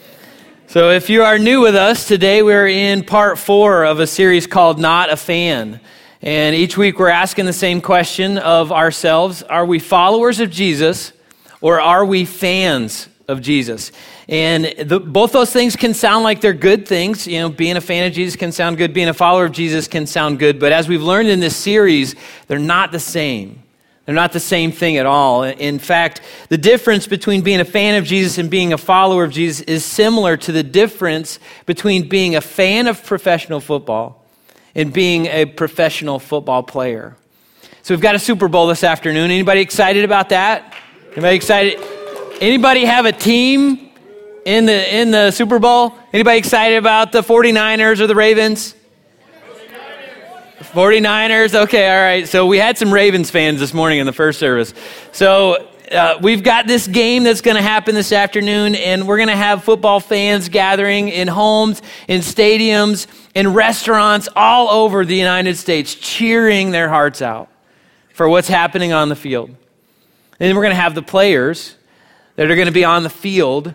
So, 0.66 0.90
if 0.90 1.10
you 1.10 1.22
are 1.22 1.38
new 1.38 1.60
with 1.60 1.76
us 1.76 2.08
today, 2.08 2.42
we're 2.42 2.68
in 2.68 3.04
part 3.04 3.38
four 3.38 3.84
of 3.84 4.00
a 4.00 4.06
series 4.06 4.46
called 4.46 4.78
"Not 4.78 5.10
a 5.10 5.16
Fan," 5.16 5.78
and 6.22 6.56
each 6.56 6.78
week 6.78 6.98
we're 6.98 7.10
asking 7.10 7.44
the 7.44 7.52
same 7.52 7.82
question 7.82 8.38
of 8.38 8.72
ourselves: 8.72 9.42
Are 9.42 9.66
we 9.66 9.78
followers 9.78 10.40
of 10.40 10.50
Jesus, 10.50 11.12
or 11.60 11.78
are 11.78 12.06
we 12.06 12.24
fans 12.24 13.08
of 13.28 13.40
Jesus? 13.40 13.92
And 14.28 14.74
the, 14.78 15.00
both 15.00 15.32
those 15.32 15.52
things 15.52 15.76
can 15.76 15.94
sound 15.94 16.24
like 16.24 16.40
they're 16.40 16.52
good 16.52 16.86
things. 16.86 17.26
You 17.26 17.40
know, 17.40 17.48
being 17.48 17.76
a 17.76 17.80
fan 17.80 18.06
of 18.06 18.12
Jesus 18.12 18.36
can 18.36 18.52
sound 18.52 18.76
good. 18.76 18.92
Being 18.92 19.08
a 19.08 19.14
follower 19.14 19.44
of 19.44 19.52
Jesus 19.52 19.88
can 19.88 20.06
sound 20.06 20.38
good. 20.38 20.58
But 20.58 20.72
as 20.72 20.88
we've 20.88 21.02
learned 21.02 21.28
in 21.28 21.40
this 21.40 21.56
series, 21.56 22.14
they're 22.46 22.58
not 22.58 22.92
the 22.92 23.00
same. 23.00 23.62
They're 24.06 24.14
not 24.14 24.32
the 24.32 24.40
same 24.40 24.70
thing 24.70 24.98
at 24.98 25.06
all. 25.06 25.42
In 25.42 25.80
fact, 25.80 26.20
the 26.48 26.56
difference 26.56 27.08
between 27.08 27.42
being 27.42 27.60
a 27.60 27.64
fan 27.64 27.96
of 27.96 28.04
Jesus 28.04 28.38
and 28.38 28.48
being 28.48 28.72
a 28.72 28.78
follower 28.78 29.24
of 29.24 29.32
Jesus 29.32 29.62
is 29.62 29.84
similar 29.84 30.36
to 30.36 30.52
the 30.52 30.62
difference 30.62 31.40
between 31.66 32.08
being 32.08 32.36
a 32.36 32.40
fan 32.40 32.86
of 32.86 33.04
professional 33.04 33.58
football 33.58 34.24
and 34.76 34.92
being 34.92 35.26
a 35.26 35.44
professional 35.44 36.20
football 36.20 36.62
player. 36.62 37.16
So 37.82 37.94
we've 37.94 38.00
got 38.00 38.14
a 38.14 38.20
Super 38.20 38.46
Bowl 38.46 38.68
this 38.68 38.84
afternoon. 38.84 39.30
Anybody 39.30 39.60
excited 39.60 40.04
about 40.04 40.28
that? 40.28 40.74
Anybody 41.12 41.34
excited? 41.34 41.95
Anybody 42.40 42.84
have 42.84 43.06
a 43.06 43.12
team 43.12 43.90
in 44.44 44.66
the 44.66 44.94
in 44.94 45.10
the 45.10 45.30
Super 45.30 45.58
Bowl? 45.58 45.94
Anybody 46.12 46.36
excited 46.36 46.76
about 46.76 47.10
the 47.10 47.22
49ers 47.22 48.00
or 48.00 48.06
the 48.06 48.14
Ravens? 48.14 48.74
49ers. 50.60 51.54
Okay, 51.54 51.88
all 51.88 52.02
right. 52.02 52.28
So 52.28 52.44
we 52.44 52.58
had 52.58 52.76
some 52.76 52.92
Ravens 52.92 53.30
fans 53.30 53.58
this 53.58 53.72
morning 53.72 54.00
in 54.00 54.06
the 54.06 54.12
first 54.12 54.38
service. 54.38 54.74
So 55.12 55.66
uh, 55.90 56.18
we've 56.20 56.42
got 56.42 56.66
this 56.66 56.86
game 56.86 57.22
that's 57.22 57.40
going 57.40 57.56
to 57.56 57.62
happen 57.62 57.94
this 57.94 58.12
afternoon, 58.12 58.74
and 58.74 59.08
we're 59.08 59.16
going 59.16 59.30
to 59.30 59.36
have 59.36 59.64
football 59.64 60.00
fans 60.00 60.50
gathering 60.50 61.08
in 61.08 61.28
homes, 61.28 61.80
in 62.06 62.20
stadiums, 62.20 63.06
in 63.34 63.54
restaurants 63.54 64.28
all 64.36 64.68
over 64.68 65.06
the 65.06 65.16
United 65.16 65.56
States, 65.56 65.94
cheering 65.94 66.70
their 66.70 66.90
hearts 66.90 67.22
out 67.22 67.48
for 68.12 68.28
what's 68.28 68.48
happening 68.48 68.92
on 68.92 69.08
the 69.08 69.16
field. 69.16 69.48
And 69.48 69.56
then 70.48 70.54
we're 70.54 70.64
going 70.64 70.76
to 70.76 70.82
have 70.82 70.94
the 70.94 71.02
players 71.02 71.75
that 72.36 72.50
are 72.50 72.54
going 72.54 72.66
to 72.66 72.72
be 72.72 72.84
on 72.84 73.02
the 73.02 73.10
field 73.10 73.74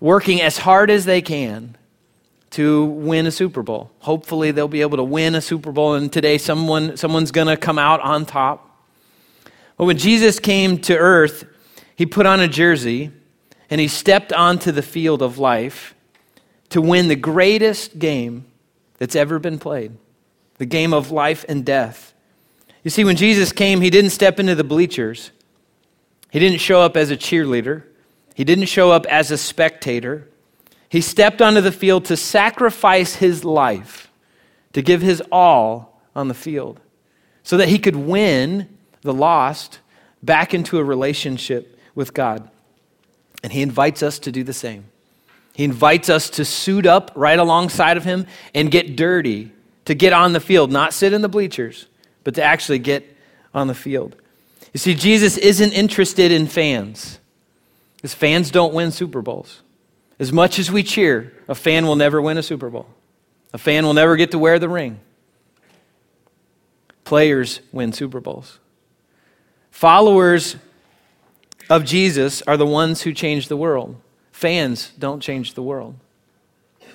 working 0.00 0.42
as 0.42 0.58
hard 0.58 0.90
as 0.90 1.04
they 1.04 1.22
can 1.22 1.76
to 2.50 2.84
win 2.84 3.26
a 3.26 3.30
Super 3.30 3.62
Bowl. 3.62 3.90
Hopefully, 4.00 4.50
they'll 4.50 4.68
be 4.68 4.82
able 4.82 4.96
to 4.96 5.04
win 5.04 5.34
a 5.34 5.40
Super 5.40 5.72
Bowl, 5.72 5.94
and 5.94 6.12
today 6.12 6.38
someone, 6.38 6.96
someone's 6.96 7.30
going 7.30 7.48
to 7.48 7.56
come 7.56 7.78
out 7.78 8.00
on 8.00 8.24
top. 8.26 8.70
But 9.76 9.86
when 9.86 9.98
Jesus 9.98 10.38
came 10.38 10.78
to 10.82 10.96
earth, 10.96 11.44
he 11.96 12.06
put 12.06 12.26
on 12.26 12.40
a 12.40 12.48
jersey 12.48 13.10
and 13.70 13.80
he 13.80 13.88
stepped 13.88 14.32
onto 14.32 14.70
the 14.70 14.82
field 14.82 15.22
of 15.22 15.38
life 15.38 15.94
to 16.70 16.80
win 16.80 17.08
the 17.08 17.16
greatest 17.16 17.98
game 17.98 18.46
that's 18.98 19.16
ever 19.16 19.38
been 19.38 19.58
played 19.58 19.96
the 20.58 20.66
game 20.66 20.94
of 20.94 21.10
life 21.10 21.44
and 21.48 21.64
death. 21.64 22.14
You 22.84 22.90
see, 22.90 23.02
when 23.02 23.16
Jesus 23.16 23.50
came, 23.50 23.80
he 23.80 23.90
didn't 23.90 24.10
step 24.10 24.38
into 24.38 24.54
the 24.54 24.62
bleachers, 24.62 25.32
he 26.34 26.40
didn't 26.40 26.58
show 26.58 26.80
up 26.80 26.96
as 26.96 27.12
a 27.12 27.16
cheerleader, 27.16 27.84
he 28.34 28.42
didn't 28.42 28.64
show 28.64 28.90
up 28.90 29.06
as 29.06 29.30
a 29.30 29.38
spectator. 29.38 30.28
He 30.88 31.00
stepped 31.00 31.40
onto 31.40 31.60
the 31.60 31.70
field 31.70 32.06
to 32.06 32.16
sacrifice 32.16 33.14
his 33.14 33.44
life, 33.44 34.10
to 34.72 34.82
give 34.82 35.00
his 35.00 35.22
all 35.30 36.02
on 36.12 36.26
the 36.26 36.34
field, 36.34 36.80
so 37.44 37.56
that 37.56 37.68
he 37.68 37.78
could 37.78 37.94
win 37.94 38.68
the 39.02 39.14
lost 39.14 39.78
back 40.24 40.52
into 40.52 40.76
a 40.78 40.82
relationship 40.82 41.78
with 41.94 42.12
God. 42.12 42.50
And 43.44 43.52
he 43.52 43.62
invites 43.62 44.02
us 44.02 44.18
to 44.18 44.32
do 44.32 44.42
the 44.42 44.52
same. 44.52 44.86
He 45.54 45.62
invites 45.62 46.08
us 46.08 46.28
to 46.30 46.44
suit 46.44 46.84
up 46.84 47.12
right 47.14 47.38
alongside 47.38 47.96
of 47.96 48.02
him 48.02 48.26
and 48.56 48.72
get 48.72 48.96
dirty, 48.96 49.52
to 49.84 49.94
get 49.94 50.12
on 50.12 50.32
the 50.32 50.40
field, 50.40 50.72
not 50.72 50.94
sit 50.94 51.12
in 51.12 51.22
the 51.22 51.28
bleachers, 51.28 51.86
but 52.24 52.34
to 52.34 52.42
actually 52.42 52.80
get 52.80 53.04
on 53.54 53.68
the 53.68 53.74
field. 53.74 54.16
You 54.74 54.78
see, 54.78 54.94
Jesus 54.94 55.38
isn't 55.38 55.72
interested 55.72 56.32
in 56.32 56.48
fans, 56.48 57.20
because 57.96 58.12
fans 58.12 58.50
don't 58.50 58.74
win 58.74 58.90
Super 58.90 59.22
Bowls. 59.22 59.62
As 60.18 60.32
much 60.32 60.58
as 60.58 60.70
we 60.70 60.82
cheer, 60.82 61.32
a 61.48 61.54
fan 61.54 61.86
will 61.86 61.96
never 61.96 62.20
win 62.20 62.36
a 62.36 62.42
Super 62.42 62.68
Bowl. 62.68 62.88
A 63.52 63.58
fan 63.58 63.86
will 63.86 63.94
never 63.94 64.16
get 64.16 64.32
to 64.32 64.38
wear 64.38 64.58
the 64.58 64.68
ring. 64.68 64.98
Players 67.04 67.60
win 67.72 67.92
Super 67.92 68.20
Bowls. 68.20 68.58
Followers 69.70 70.56
of 71.70 71.84
Jesus 71.84 72.42
are 72.42 72.56
the 72.56 72.66
ones 72.66 73.02
who 73.02 73.12
change 73.12 73.46
the 73.46 73.56
world. 73.56 73.96
Fans 74.32 74.92
don't 74.98 75.20
change 75.20 75.54
the 75.54 75.62
world. 75.62 75.94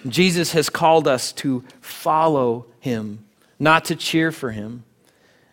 Jesus 0.08 0.52
has 0.52 0.70
called 0.70 1.08
us 1.08 1.32
to 1.34 1.64
follow 1.80 2.66
him, 2.80 3.26
not 3.58 3.86
to 3.86 3.96
cheer 3.96 4.32
for 4.32 4.52
him. 4.52 4.84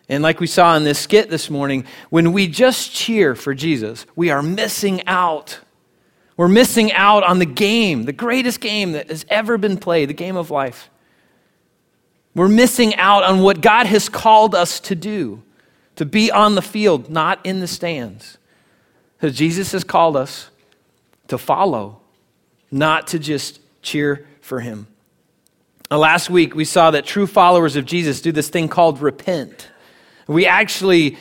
And 0.09 0.23
like 0.23 0.39
we 0.39 0.47
saw 0.47 0.75
in 0.75 0.83
this 0.83 0.99
skit 0.99 1.29
this 1.29 1.49
morning, 1.49 1.85
when 2.09 2.31
we 2.31 2.47
just 2.47 2.93
cheer 2.93 3.35
for 3.35 3.53
Jesus, 3.53 4.05
we 4.15 4.29
are 4.29 4.41
missing 4.41 5.05
out. 5.05 5.59
We're 6.37 6.47
missing 6.47 6.93
out 6.93 7.23
on 7.23 7.39
the 7.39 7.45
game, 7.45 8.03
the 8.03 8.13
greatest 8.13 8.61
game 8.61 8.93
that 8.93 9.09
has 9.09 9.25
ever 9.27 9.57
been 9.57 9.77
played, 9.77 10.09
the 10.09 10.13
game 10.13 10.37
of 10.37 10.49
life. 10.49 10.89
We're 12.35 12.47
missing 12.47 12.95
out 12.95 13.23
on 13.23 13.41
what 13.41 13.61
God 13.61 13.87
has 13.87 14.07
called 14.07 14.53
us 14.55 14.79
to 14.81 14.95
do, 14.95 15.41
to 15.95 16.05
be 16.05 16.31
on 16.31 16.55
the 16.55 16.61
field, 16.61 17.09
not 17.09 17.43
in 17.45 17.59
the 17.59 17.67
stands. 17.67 18.37
Because 19.17 19.35
Jesus 19.35 19.71
has 19.71 19.83
called 19.83 20.15
us 20.15 20.49
to 21.27 21.37
follow, 21.37 21.99
not 22.69 23.07
to 23.07 23.19
just 23.19 23.59
cheer 23.81 24.27
for 24.39 24.59
him. 24.59 24.87
Now, 25.89 25.97
last 25.97 26.29
week, 26.29 26.53
we 26.53 26.65
saw 26.65 26.91
that 26.91 27.05
true 27.05 27.25
followers 27.25 27.75
of 27.75 27.85
Jesus 27.85 28.21
do 28.21 28.31
this 28.31 28.49
thing 28.49 28.67
called 28.67 29.01
repent. 29.01 29.69
We 30.27 30.45
actually 30.45 31.17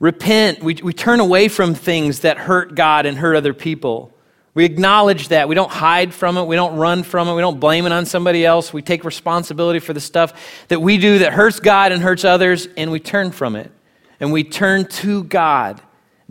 repent, 0.00 0.62
we, 0.62 0.74
we 0.74 0.92
turn 0.92 1.20
away 1.20 1.48
from 1.48 1.74
things 1.74 2.20
that 2.20 2.36
hurt 2.36 2.74
God 2.74 3.06
and 3.06 3.16
hurt 3.16 3.36
other 3.36 3.54
people. 3.54 4.12
We 4.54 4.64
acknowledge 4.66 5.28
that. 5.28 5.48
We 5.48 5.54
don't 5.54 5.70
hide 5.70 6.12
from 6.12 6.36
it. 6.36 6.44
We 6.44 6.56
don't 6.56 6.76
run 6.76 7.04
from 7.04 7.28
it. 7.28 7.34
We 7.34 7.40
don't 7.40 7.58
blame 7.58 7.86
it 7.86 7.92
on 7.92 8.04
somebody 8.04 8.44
else. 8.44 8.72
We 8.72 8.82
take 8.82 9.04
responsibility 9.04 9.78
for 9.78 9.94
the 9.94 10.00
stuff 10.00 10.66
that 10.68 10.80
we 10.80 10.98
do 10.98 11.20
that 11.20 11.32
hurts 11.32 11.58
God 11.58 11.90
and 11.90 12.02
hurts 12.02 12.24
others, 12.24 12.68
and 12.76 12.90
we 12.90 13.00
turn 13.00 13.30
from 13.30 13.56
it. 13.56 13.70
And 14.20 14.30
we 14.30 14.44
turn 14.44 14.86
to 14.86 15.24
God 15.24 15.80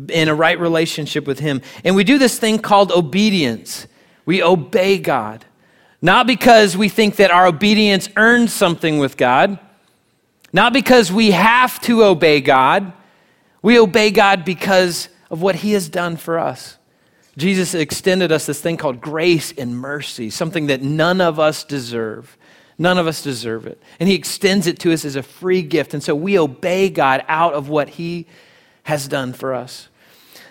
in 0.10 0.28
a 0.30 0.36
right 0.36 0.60
relationship 0.60 1.26
with 1.26 1.40
Him. 1.40 1.62
And 1.84 1.96
we 1.96 2.04
do 2.04 2.20
this 2.20 2.38
thing 2.38 2.60
called 2.60 2.92
obedience. 2.92 3.88
We 4.26 4.44
obey 4.44 5.00
God. 5.00 5.46
Not 6.02 6.28
because 6.28 6.78
we 6.78 6.90
think 6.90 7.16
that 7.18 7.32
our 7.32 7.48
obedience 7.48 8.10
earns 8.16 8.54
something 8.54 9.00
with 9.00 9.18
God, 9.18 9.60
not 10.54 10.74
because 10.74 11.12
we 11.12 11.32
have 11.32 11.80
to 11.82 12.04
obey 12.04 12.42
God. 12.42 12.94
We 13.62 13.80
obey 13.80 14.12
God 14.12 14.44
because 14.44 15.10
of 15.30 15.42
what 15.42 15.56
He 15.56 15.74
has 15.74 15.88
done 15.90 16.18
for 16.18 16.40
us. 16.40 16.78
Jesus 17.38 17.74
extended 17.74 18.32
us 18.32 18.46
this 18.46 18.60
thing 18.60 18.78
called 18.78 19.00
grace 19.00 19.54
and 19.54 19.78
mercy, 19.78 20.30
something 20.30 20.68
that 20.68 20.82
none 20.82 21.22
of 21.22 21.40
us 21.40 21.64
deserve. 21.64 22.38
None 22.78 22.98
of 22.98 23.08
us 23.08 23.22
deserve 23.22 23.68
it. 23.68 23.82
And 24.00 24.10
He 24.10 24.16
extends 24.16 24.68
it 24.68 24.80
to 24.80 24.92
us 24.92 25.06
as 25.06 25.16
a 25.16 25.24
free 25.24 25.62
gift. 25.62 25.94
And 25.94 26.04
so 26.04 26.16
we 26.16 26.38
obey 26.38 26.90
God 26.90 27.24
out 27.28 27.54
of 27.54 27.70
what 27.70 27.90
He 27.90 28.26
has 28.84 29.08
done 29.08 29.34
for 29.34 29.54
us. 29.54 29.88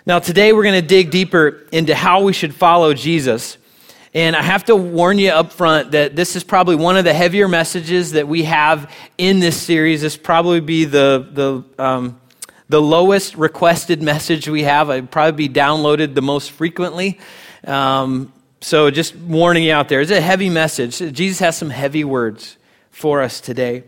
Now, 0.05 0.19
today 0.19 0.51
we're 0.53 0.63
going 0.63 0.81
to 0.81 0.87
dig 0.87 1.11
deeper 1.11 1.67
into 1.71 1.93
how 1.93 2.23
we 2.23 2.33
should 2.33 2.55
follow 2.55 2.93
Jesus. 2.93 3.57
And 4.13 4.35
I 4.35 4.41
have 4.41 4.65
to 4.65 4.75
warn 4.75 5.19
you 5.19 5.29
up 5.29 5.53
front 5.53 5.91
that 5.91 6.17
this 6.17 6.35
is 6.35 6.43
probably 6.43 6.75
one 6.75 6.97
of 6.97 7.05
the 7.05 7.13
heavier 7.13 7.47
messages 7.47 8.11
that 8.11 8.27
we 8.27 8.43
have 8.43 8.93
in 9.17 9.39
this 9.39 9.55
series. 9.55 10.01
This 10.01 10.17
probably 10.17 10.59
be 10.59 10.83
the, 10.83 11.27
the, 11.31 11.81
um, 11.81 12.19
the 12.67 12.81
lowest 12.81 13.35
requested 13.35 14.01
message 14.01 14.49
we 14.49 14.63
have. 14.63 14.89
I'd 14.89 15.11
probably 15.11 15.47
be 15.47 15.53
downloaded 15.53 16.13
the 16.13 16.21
most 16.21 16.51
frequently. 16.51 17.19
Um, 17.65 18.33
so 18.59 18.91
just 18.91 19.15
warning 19.15 19.63
you 19.63 19.71
out 19.71 19.87
there. 19.87 20.01
It's 20.01 20.11
a 20.11 20.19
heavy 20.19 20.49
message. 20.49 20.97
Jesus 20.97 21.39
has 21.39 21.57
some 21.57 21.69
heavy 21.69 22.03
words 22.03 22.57
for 22.89 23.21
us 23.21 23.39
today. 23.39 23.83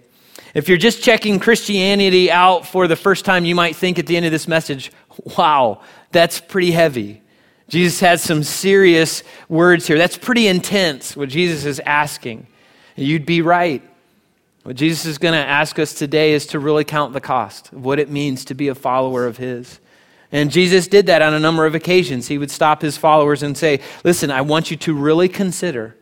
If 0.54 0.70
you're 0.70 0.78
just 0.78 1.04
checking 1.04 1.40
Christianity 1.40 2.32
out 2.32 2.66
for 2.66 2.88
the 2.88 2.96
first 2.96 3.26
time, 3.26 3.44
you 3.44 3.56
might 3.56 3.76
think 3.76 4.00
at 4.00 4.08
the 4.08 4.16
end 4.16 4.26
of 4.26 4.32
this 4.32 4.48
message, 4.48 4.92
wow, 5.38 5.82
that's 6.12 6.40
pretty 6.40 6.72
heavy. 6.72 7.23
Jesus 7.70 8.00
has 8.02 8.22
some 8.22 8.44
serious 8.44 9.24
words 9.50 9.88
here. 9.88 9.98
That's 9.98 10.18
pretty 10.18 10.48
intense, 10.48 11.16
what 11.16 11.30
Jesus 11.30 11.66
is 11.66 11.80
asking. 11.80 12.48
You'd 12.96 13.26
be 13.26 13.42
right. 13.42 13.82
What 14.64 14.76
Jesus 14.76 15.06
is 15.06 15.18
going 15.18 15.34
to 15.34 15.46
ask 15.46 15.80
us 15.80 15.94
today 15.94 16.34
is 16.34 16.48
to 16.48 16.60
really 16.60 16.84
count 16.84 17.14
the 17.14 17.22
cost 17.22 17.72
of 17.74 17.84
what 17.84 18.00
it 18.00 18.10
means 18.10 18.46
to 18.46 18.54
be 18.54 18.68
a 18.68 18.76
follower 18.76 19.26
of 19.26 19.38
His. 19.38 19.80
And 20.32 20.52
Jesus 20.52 20.88
did 20.88 21.06
that 21.06 21.22
on 21.22 21.34
a 21.34 21.40
number 21.40 21.66
of 21.66 21.76
occasions. 21.76 22.28
He 22.28 22.40
would 22.40 22.50
stop 22.50 22.82
his 22.82 22.98
followers 22.98 23.44
and 23.44 23.56
say, 23.56 23.82
Listen, 24.04 24.32
I 24.32 24.42
want 24.42 24.72
you 24.72 24.78
to 24.78 24.94
really 24.94 25.30
consider 25.30 25.96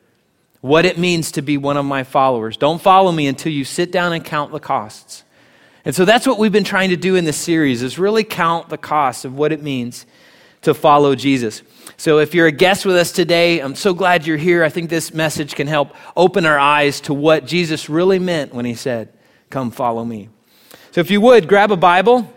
what 0.62 0.86
it 0.86 0.98
means 0.98 1.34
to 1.34 1.42
be 1.42 1.58
one 1.58 1.76
of 1.76 1.86
my 1.86 2.04
followers. 2.04 2.56
Don't 2.56 2.82
follow 2.82 3.12
me 3.12 3.28
until 3.28 3.52
you 3.52 3.66
sit 3.66 3.92
down 3.92 4.14
and 4.14 4.24
count 4.24 4.54
the 4.54 4.60
costs. 4.60 5.26
And 5.84 5.94
so 5.94 6.06
that's 6.06 6.26
what 6.26 6.38
we've 6.38 6.52
been 6.52 6.64
trying 6.64 6.92
to 6.92 6.96
do 6.96 7.16
in 7.16 7.26
this 7.26 7.36
series 7.36 7.82
is 7.82 8.00
really 8.00 8.24
count 8.24 8.70
the 8.70 8.78
cost 8.78 9.26
of 9.26 9.36
what 9.36 9.52
it 9.52 9.62
means 9.62 10.06
to 10.62 10.74
follow 10.74 11.16
Jesus. 11.16 11.64
So 11.98 12.20
if 12.20 12.34
you're 12.34 12.48
a 12.48 12.52
guest 12.52 12.86
with 12.86 12.96
us 12.96 13.12
today, 13.12 13.60
I'm 13.60 13.76
so 13.76 13.94
glad 13.94 14.26
you're 14.26 14.38
here. 14.38 14.64
I 14.64 14.70
think 14.70 14.90
this 14.90 15.14
message 15.14 15.56
can 15.56 15.68
help 15.68 15.96
open 16.16 16.46
our 16.46 16.60
eyes 16.60 17.02
to 17.02 17.14
what 17.14 17.46
Jesus 17.46 17.90
really 17.90 18.20
meant 18.20 18.54
when 18.54 18.66
he 18.66 18.76
said, 18.76 19.10
"Come 19.50 19.72
follow 19.72 20.04
me." 20.04 20.30
So 20.92 21.02
if 21.02 21.12
you 21.12 21.22
would, 21.22 21.48
grab 21.48 21.72
a 21.72 21.78
Bible 21.78 22.32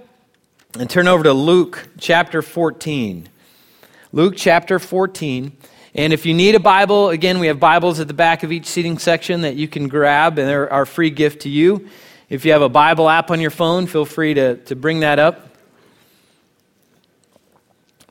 and 0.79 0.89
turn 0.89 1.09
over 1.09 1.25
to 1.25 1.33
Luke 1.33 1.89
chapter 1.99 2.43
14. 2.43 3.29
Luke 4.13 4.35
chapter 4.37 4.79
14. 4.79 5.53
And 5.95 6.13
if 6.13 6.27
you 6.27 6.35
need 6.35 6.57
a 6.57 6.61
Bible, 6.61 7.11
again, 7.11 7.39
we 7.39 7.47
have 7.47 7.61
Bibles 7.61 8.01
at 8.01 8.09
the 8.09 8.15
back 8.15 8.43
of 8.43 8.51
each 8.51 8.67
seating 8.67 8.99
section 8.99 9.43
that 9.43 9.55
you 9.55 9.69
can 9.69 9.87
grab, 9.87 10.39
and 10.39 10.49
they're 10.49 10.73
our 10.73 10.87
free 10.87 11.11
gift 11.11 11.43
to 11.43 11.49
you. 11.49 11.89
If 12.29 12.45
you 12.45 12.51
have 12.53 12.63
a 12.63 12.69
Bible 12.69 13.09
app 13.09 13.31
on 13.31 13.41
your 13.41 13.51
phone, 13.51 13.87
feel 13.87 14.05
free 14.05 14.35
to, 14.35 14.57
to 14.57 14.75
bring 14.75 15.01
that 15.01 15.21
up. 15.21 15.54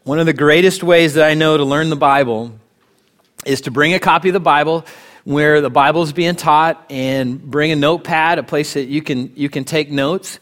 One 0.06 0.20
of 0.20 0.26
the 0.26 0.34
greatest 0.34 0.84
ways 0.84 1.14
that 1.14 1.26
I 1.26 1.34
know 1.34 1.56
to 1.56 1.64
learn 1.64 1.90
the 1.90 1.96
Bible 1.96 2.52
is 3.46 3.62
to 3.62 3.72
bring 3.72 3.94
a 3.94 4.00
copy 4.00 4.28
of 4.28 4.34
the 4.34 4.42
Bible 4.42 4.86
where 5.24 5.62
the 5.62 5.70
Bible 5.70 6.04
is 6.04 6.12
being 6.12 6.36
taught 6.36 6.86
and 6.90 7.42
bring 7.42 7.72
a 7.72 7.78
notepad, 7.78 8.38
a 8.38 8.44
place 8.44 8.74
that 8.74 8.90
you 8.90 9.02
can, 9.02 9.32
you 9.38 9.48
can 9.48 9.64
take 9.64 9.90
notes. 9.90 10.40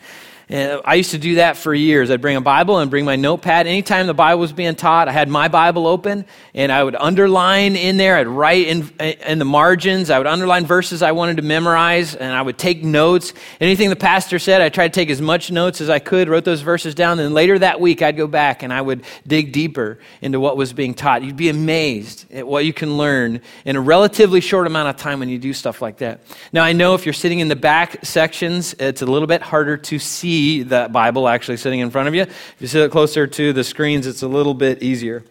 And 0.51 0.81
I 0.84 0.96
used 0.96 1.12
to 1.12 1.17
do 1.17 1.36
that 1.36 1.55
for 1.55 1.74
years. 1.74 2.12
I'd 2.12 2.20
bring 2.20 2.36
a 2.36 2.41
Bible 2.41 2.79
and 2.79 2.91
bring 2.91 3.05
my 3.05 3.15
notepad. 3.15 3.67
Anytime 3.67 4.05
the 4.05 4.13
Bible 4.13 4.41
was 4.41 4.51
being 4.51 4.75
taught, 4.75 5.08
I 5.08 5.13
had 5.13 5.29
my 5.29 5.48
Bible 5.48 5.88
open 5.88 6.25
and 6.53 6.74
I 6.74 6.84
would 6.84 6.96
underline 6.96 7.77
in 7.77 7.96
there. 7.96 8.17
I'd 8.17 8.27
write 8.27 8.67
in, 8.67 8.89
in 9.00 9.39
the 9.39 9.46
margins. 9.46 10.10
I 10.10 10.17
would 10.17 10.27
underline 10.27 10.65
verses 10.65 11.01
I 11.01 11.13
wanted 11.13 11.38
to 11.38 11.41
memorize 11.41 12.15
and 12.15 12.34
I 12.34 12.41
would 12.41 12.58
take 12.58 12.84
notes. 12.84 13.34
Anything 13.62 13.89
the 13.91 13.96
pastor 13.96 14.39
said, 14.39 14.62
I 14.62 14.67
tried 14.67 14.93
to 14.93 15.00
take 15.00 15.10
as 15.10 15.22
much 15.22 15.51
notes 15.51 15.79
as 15.79 15.89
I 15.89 16.00
could, 16.00 16.27
wrote 16.27 16.43
those 16.43 16.60
verses 16.60 16.96
down. 16.96 17.20
And 17.20 17.34
later 17.34 17.58
that 17.58 17.79
week, 17.79 18.01
I'd 18.01 18.17
go 18.17 18.27
back 18.27 18.62
and 18.62 18.74
I 18.74 18.81
would 18.81 19.05
dig 19.25 19.53
deeper 19.53 20.00
into 20.22 20.41
what 20.41 20.58
was 20.58 20.74
being 20.74 20.93
taught. 20.93 21.24
You'd 21.24 21.38
be 21.38 21.48
amazed 21.48 22.25
at 22.29 22.46
what 22.46 22.65
you 22.65 22.74
can 22.74 22.98
learn 22.98 23.39
in 23.63 23.77
a 23.77 23.81
relatively 23.81 24.41
short 24.41 24.67
amount 24.67 24.89
of 24.89 24.98
time 24.98 25.20
when 25.20 25.29
you 25.29 25.39
do 25.39 25.53
stuff 25.53 25.81
like 25.81 26.00
that. 26.00 26.20
Now, 26.51 26.63
I 26.63 26.74
know 26.74 26.93
if 26.93 27.05
you're 27.05 27.13
sitting 27.13 27.39
in 27.39 27.48
the 27.48 27.55
back 27.55 28.05
sections, 28.05 28.75
it's 28.79 29.01
a 29.01 29.05
little 29.05 29.29
bit 29.29 29.41
harder 29.41 29.77
to 29.77 29.98
see 29.98 30.40
that 30.63 30.91
Bible 30.91 31.27
actually 31.27 31.57
sitting 31.57 31.79
in 31.79 31.89
front 31.89 32.07
of 32.07 32.15
you. 32.15 32.24
If 32.24 32.55
you 32.60 32.67
sit 32.67 32.91
closer 32.91 33.27
to 33.27 33.53
the 33.53 33.63
screens, 33.63 34.07
it's 34.07 34.21
a 34.21 34.27
little 34.27 34.53
bit 34.53 34.81
easier. 34.83 35.24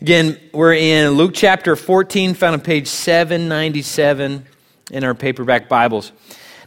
Again, 0.00 0.38
we're 0.52 0.74
in 0.74 1.10
Luke 1.12 1.32
chapter 1.34 1.74
14, 1.74 2.34
found 2.34 2.54
on 2.54 2.60
page 2.60 2.86
797 2.86 4.46
in 4.92 5.04
our 5.04 5.14
paperback 5.14 5.68
Bibles. 5.68 6.12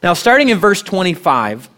Now, 0.04 0.14
starting 0.14 0.50
in 0.50 0.58
verse 0.58 0.82
25, 0.82 1.70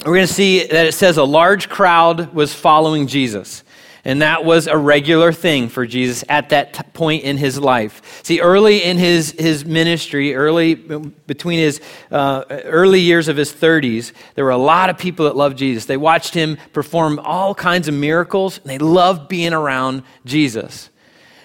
we're 0.00 0.04
going 0.04 0.26
to 0.26 0.32
see 0.32 0.66
that 0.66 0.86
it 0.86 0.92
says 0.92 1.16
a 1.16 1.24
large 1.24 1.68
crowd 1.68 2.34
was 2.34 2.52
following 2.52 3.06
Jesus. 3.06 3.64
And 4.06 4.22
that 4.22 4.44
was 4.44 4.68
a 4.68 4.76
regular 4.78 5.32
thing 5.32 5.68
for 5.68 5.84
Jesus 5.84 6.22
at 6.28 6.50
that 6.50 6.74
t- 6.74 6.82
point 6.92 7.24
in 7.24 7.38
his 7.38 7.58
life. 7.58 8.22
See, 8.22 8.40
early 8.40 8.84
in 8.84 8.98
his, 8.98 9.32
his 9.32 9.64
ministry, 9.64 10.36
early 10.36 10.76
between 10.76 11.58
his 11.58 11.80
uh, 12.12 12.44
early 12.48 13.00
years 13.00 13.26
of 13.26 13.36
his 13.36 13.52
30s, 13.52 14.12
there 14.36 14.44
were 14.44 14.52
a 14.52 14.56
lot 14.56 14.90
of 14.90 14.96
people 14.96 15.24
that 15.24 15.34
loved 15.34 15.58
Jesus. 15.58 15.86
They 15.86 15.96
watched 15.96 16.34
him 16.34 16.56
perform 16.72 17.18
all 17.18 17.52
kinds 17.52 17.88
of 17.88 17.94
miracles, 17.94 18.58
and 18.58 18.70
they 18.70 18.78
loved 18.78 19.26
being 19.26 19.52
around 19.52 20.04
Jesus. 20.24 20.88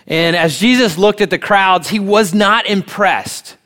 And 0.06 0.36
as 0.36 0.60
Jesus 0.60 1.00
looked 1.00 1.22
at 1.22 1.32
the 1.32 1.40
crowds, 1.40 1.90
he 1.90 2.00
was 2.00 2.32
not 2.32 2.68
impressed. 2.68 3.58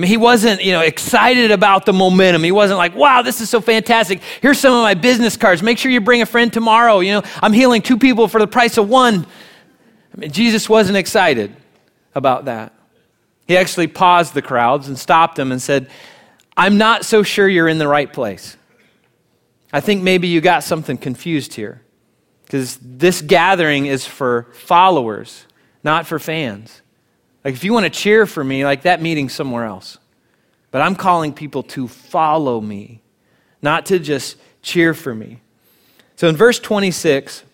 I 0.00 0.02
mean, 0.02 0.08
he 0.08 0.16
wasn't, 0.16 0.64
you 0.64 0.72
know, 0.72 0.80
excited 0.80 1.50
about 1.50 1.84
the 1.84 1.92
momentum. 1.92 2.42
He 2.42 2.52
wasn't 2.52 2.78
like, 2.78 2.94
wow, 2.94 3.20
this 3.20 3.42
is 3.42 3.50
so 3.50 3.60
fantastic. 3.60 4.22
Here's 4.40 4.58
some 4.58 4.72
of 4.72 4.82
my 4.82 4.94
business 4.94 5.36
cards. 5.36 5.62
Make 5.62 5.76
sure 5.76 5.92
you 5.92 6.00
bring 6.00 6.22
a 6.22 6.26
friend 6.26 6.50
tomorrow. 6.50 7.00
You 7.00 7.12
know, 7.12 7.22
I'm 7.42 7.52
healing 7.52 7.82
two 7.82 7.98
people 7.98 8.26
for 8.26 8.40
the 8.40 8.46
price 8.46 8.78
of 8.78 8.88
one. 8.88 9.26
I 10.14 10.16
mean, 10.16 10.32
Jesus 10.32 10.70
wasn't 10.70 10.96
excited 10.96 11.54
about 12.14 12.46
that. 12.46 12.72
He 13.46 13.58
actually 13.58 13.88
paused 13.88 14.32
the 14.32 14.40
crowds 14.40 14.88
and 14.88 14.98
stopped 14.98 15.36
them 15.36 15.52
and 15.52 15.60
said, 15.60 15.90
I'm 16.56 16.78
not 16.78 17.04
so 17.04 17.22
sure 17.22 17.46
you're 17.46 17.68
in 17.68 17.76
the 17.76 17.86
right 17.86 18.10
place. 18.10 18.56
I 19.70 19.80
think 19.80 20.02
maybe 20.02 20.28
you 20.28 20.40
got 20.40 20.64
something 20.64 20.96
confused 20.96 21.52
here 21.52 21.82
because 22.46 22.78
this 22.80 23.20
gathering 23.20 23.84
is 23.84 24.06
for 24.06 24.46
followers, 24.54 25.44
not 25.84 26.06
for 26.06 26.18
fans. 26.18 26.80
Like, 27.44 27.54
if 27.54 27.64
you 27.64 27.72
want 27.72 27.84
to 27.84 27.90
cheer 27.90 28.26
for 28.26 28.44
me, 28.44 28.64
like 28.64 28.82
that 28.82 29.00
meeting 29.00 29.28
somewhere 29.28 29.64
else. 29.64 29.98
But 30.70 30.82
I'm 30.82 30.94
calling 30.94 31.32
people 31.32 31.62
to 31.64 31.88
follow 31.88 32.60
me, 32.60 33.00
not 33.62 33.86
to 33.86 33.98
just 33.98 34.36
cheer 34.62 34.94
for 34.94 35.14
me. 35.14 35.40
So 36.16 36.28
in 36.28 36.36
verse 36.36 36.58
26, 36.58 37.44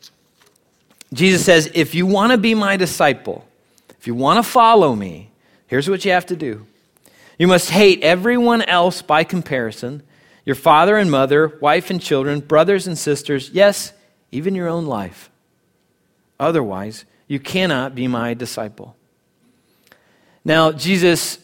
Jesus 1.13 1.45
says, 1.45 1.71
If 1.75 1.95
you 1.95 2.07
want 2.07 2.33
to 2.33 2.39
be 2.39 2.55
my 2.55 2.77
disciple, 2.77 3.47
if 3.99 4.07
you 4.07 4.15
want 4.15 4.45
to 4.45 4.51
follow 4.51 4.95
me, 4.95 5.31
here's 5.69 5.89
what 5.89 6.05
you 6.05 6.11
have 6.11 6.27
to 6.27 6.37
do. 6.37 6.67
You 7.39 7.47
must 7.47 7.71
hate 7.71 8.03
everyone 8.03 8.63
else 8.63 9.03
by 9.03 9.25
comparison 9.25 10.03
your 10.47 10.55
father 10.55 10.97
and 10.97 11.11
mother, 11.11 11.59
wife 11.61 11.91
and 11.91 12.01
children, 12.01 12.41
brothers 12.41 12.87
and 12.87 12.97
sisters, 12.97 13.51
yes, 13.51 13.93
even 14.31 14.55
your 14.55 14.69
own 14.69 14.87
life. 14.87 15.29
Otherwise, 16.39 17.05
you 17.27 17.41
cannot 17.41 17.95
be 17.97 18.07
my 18.07 18.33
disciple. 18.33 18.96
Now, 20.47 20.71
Jesus' 20.71 21.41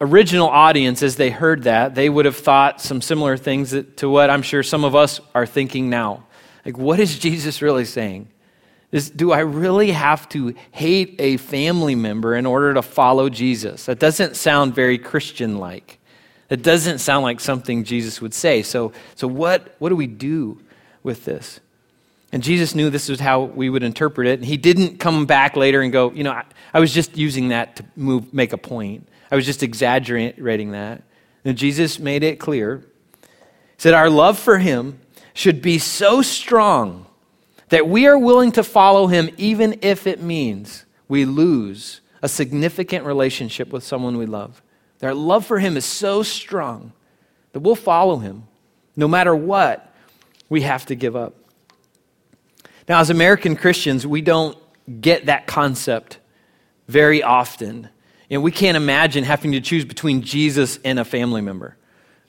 original 0.00 0.48
audience, 0.48 1.02
as 1.02 1.16
they 1.16 1.28
heard 1.28 1.64
that, 1.64 1.94
they 1.94 2.08
would 2.08 2.24
have 2.24 2.38
thought 2.38 2.80
some 2.80 3.02
similar 3.02 3.36
things 3.36 3.76
to 3.96 4.08
what 4.08 4.30
I'm 4.30 4.40
sure 4.40 4.62
some 4.62 4.82
of 4.82 4.94
us 4.94 5.20
are 5.34 5.44
thinking 5.44 5.90
now. 5.90 6.24
Like, 6.64 6.78
what 6.78 6.98
is 7.00 7.18
Jesus 7.18 7.60
really 7.60 7.84
saying? 7.84 8.28
Is, 8.92 9.10
do 9.10 9.30
I 9.30 9.40
really 9.40 9.90
have 9.90 10.26
to 10.30 10.54
hate 10.70 11.16
a 11.18 11.36
family 11.36 11.94
member 11.94 12.34
in 12.34 12.46
order 12.46 12.72
to 12.72 12.80
follow 12.80 13.28
Jesus? 13.28 13.84
That 13.84 13.98
doesn't 13.98 14.36
sound 14.36 14.74
very 14.74 14.96
Christian 14.96 15.58
like. 15.58 15.98
It 16.48 16.62
doesn't 16.62 17.00
sound 17.00 17.24
like 17.24 17.40
something 17.40 17.84
Jesus 17.84 18.22
would 18.22 18.32
say. 18.32 18.62
So, 18.62 18.94
so 19.16 19.28
what, 19.28 19.76
what 19.80 19.90
do 19.90 19.96
we 19.96 20.06
do 20.06 20.62
with 21.02 21.26
this? 21.26 21.60
And 22.32 22.42
Jesus 22.42 22.74
knew 22.74 22.90
this 22.90 23.08
was 23.08 23.18
how 23.18 23.42
we 23.42 23.68
would 23.68 23.82
interpret 23.82 24.26
it. 24.28 24.38
And 24.38 24.44
he 24.44 24.56
didn't 24.56 24.98
come 24.98 25.26
back 25.26 25.56
later 25.56 25.80
and 25.80 25.92
go, 25.92 26.12
you 26.12 26.22
know, 26.22 26.32
I, 26.32 26.44
I 26.72 26.80
was 26.80 26.94
just 26.94 27.16
using 27.16 27.48
that 27.48 27.76
to 27.76 27.84
move, 27.96 28.32
make 28.32 28.52
a 28.52 28.58
point. 28.58 29.08
I 29.30 29.36
was 29.36 29.44
just 29.44 29.62
exaggerating 29.62 30.72
that. 30.72 31.02
And 31.44 31.56
Jesus 31.56 31.98
made 31.98 32.22
it 32.22 32.38
clear. 32.38 32.84
He 33.22 33.26
said, 33.78 33.94
Our 33.94 34.10
love 34.10 34.38
for 34.38 34.58
him 34.58 35.00
should 35.34 35.62
be 35.62 35.78
so 35.78 36.22
strong 36.22 37.06
that 37.70 37.88
we 37.88 38.06
are 38.06 38.18
willing 38.18 38.52
to 38.52 38.62
follow 38.62 39.06
him 39.06 39.30
even 39.36 39.78
if 39.82 40.06
it 40.06 40.20
means 40.20 40.84
we 41.08 41.24
lose 41.24 42.00
a 42.22 42.28
significant 42.28 43.06
relationship 43.06 43.72
with 43.72 43.82
someone 43.82 44.18
we 44.18 44.26
love. 44.26 44.62
Our 45.02 45.14
love 45.14 45.46
for 45.46 45.58
him 45.58 45.76
is 45.76 45.84
so 45.84 46.22
strong 46.22 46.92
that 47.52 47.60
we'll 47.60 47.74
follow 47.74 48.18
him 48.18 48.44
no 48.96 49.08
matter 49.08 49.34
what 49.34 49.94
we 50.48 50.60
have 50.62 50.84
to 50.86 50.94
give 50.94 51.16
up. 51.16 51.34
Now, 52.88 53.00
as 53.00 53.10
American 53.10 53.56
Christians, 53.56 54.06
we 54.06 54.20
don't 54.20 54.56
get 55.00 55.26
that 55.26 55.46
concept 55.46 56.18
very 56.88 57.22
often. 57.22 57.88
And 58.30 58.42
we 58.42 58.50
can't 58.50 58.76
imagine 58.76 59.24
having 59.24 59.52
to 59.52 59.60
choose 59.60 59.84
between 59.84 60.22
Jesus 60.22 60.78
and 60.84 60.98
a 60.98 61.04
family 61.04 61.40
member. 61.40 61.76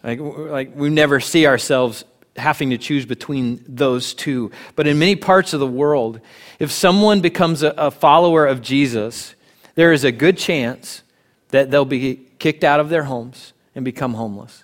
Like, 0.03 0.19
like 0.19 0.75
we 0.75 0.89
never 0.89 1.19
see 1.19 1.45
ourselves 1.45 2.03
having 2.35 2.69
to 2.71 2.77
choose 2.77 3.05
between 3.05 3.63
those 3.67 4.13
two. 4.13 4.51
But 4.75 4.87
in 4.87 4.97
many 4.97 5.15
parts 5.15 5.53
of 5.53 5.59
the 5.59 5.67
world, 5.67 6.21
if 6.59 6.71
someone 6.71 7.21
becomes 7.21 7.61
a, 7.61 7.69
a 7.77 7.91
follower 7.91 8.45
of 8.45 8.61
Jesus, 8.61 9.35
there 9.75 9.91
is 9.91 10.03
a 10.03 10.11
good 10.11 10.37
chance 10.37 11.03
that 11.49 11.69
they'll 11.69 11.85
be 11.85 12.21
kicked 12.39 12.63
out 12.63 12.79
of 12.79 12.89
their 12.89 13.03
homes 13.03 13.53
and 13.75 13.85
become 13.85 14.13
homeless. 14.13 14.63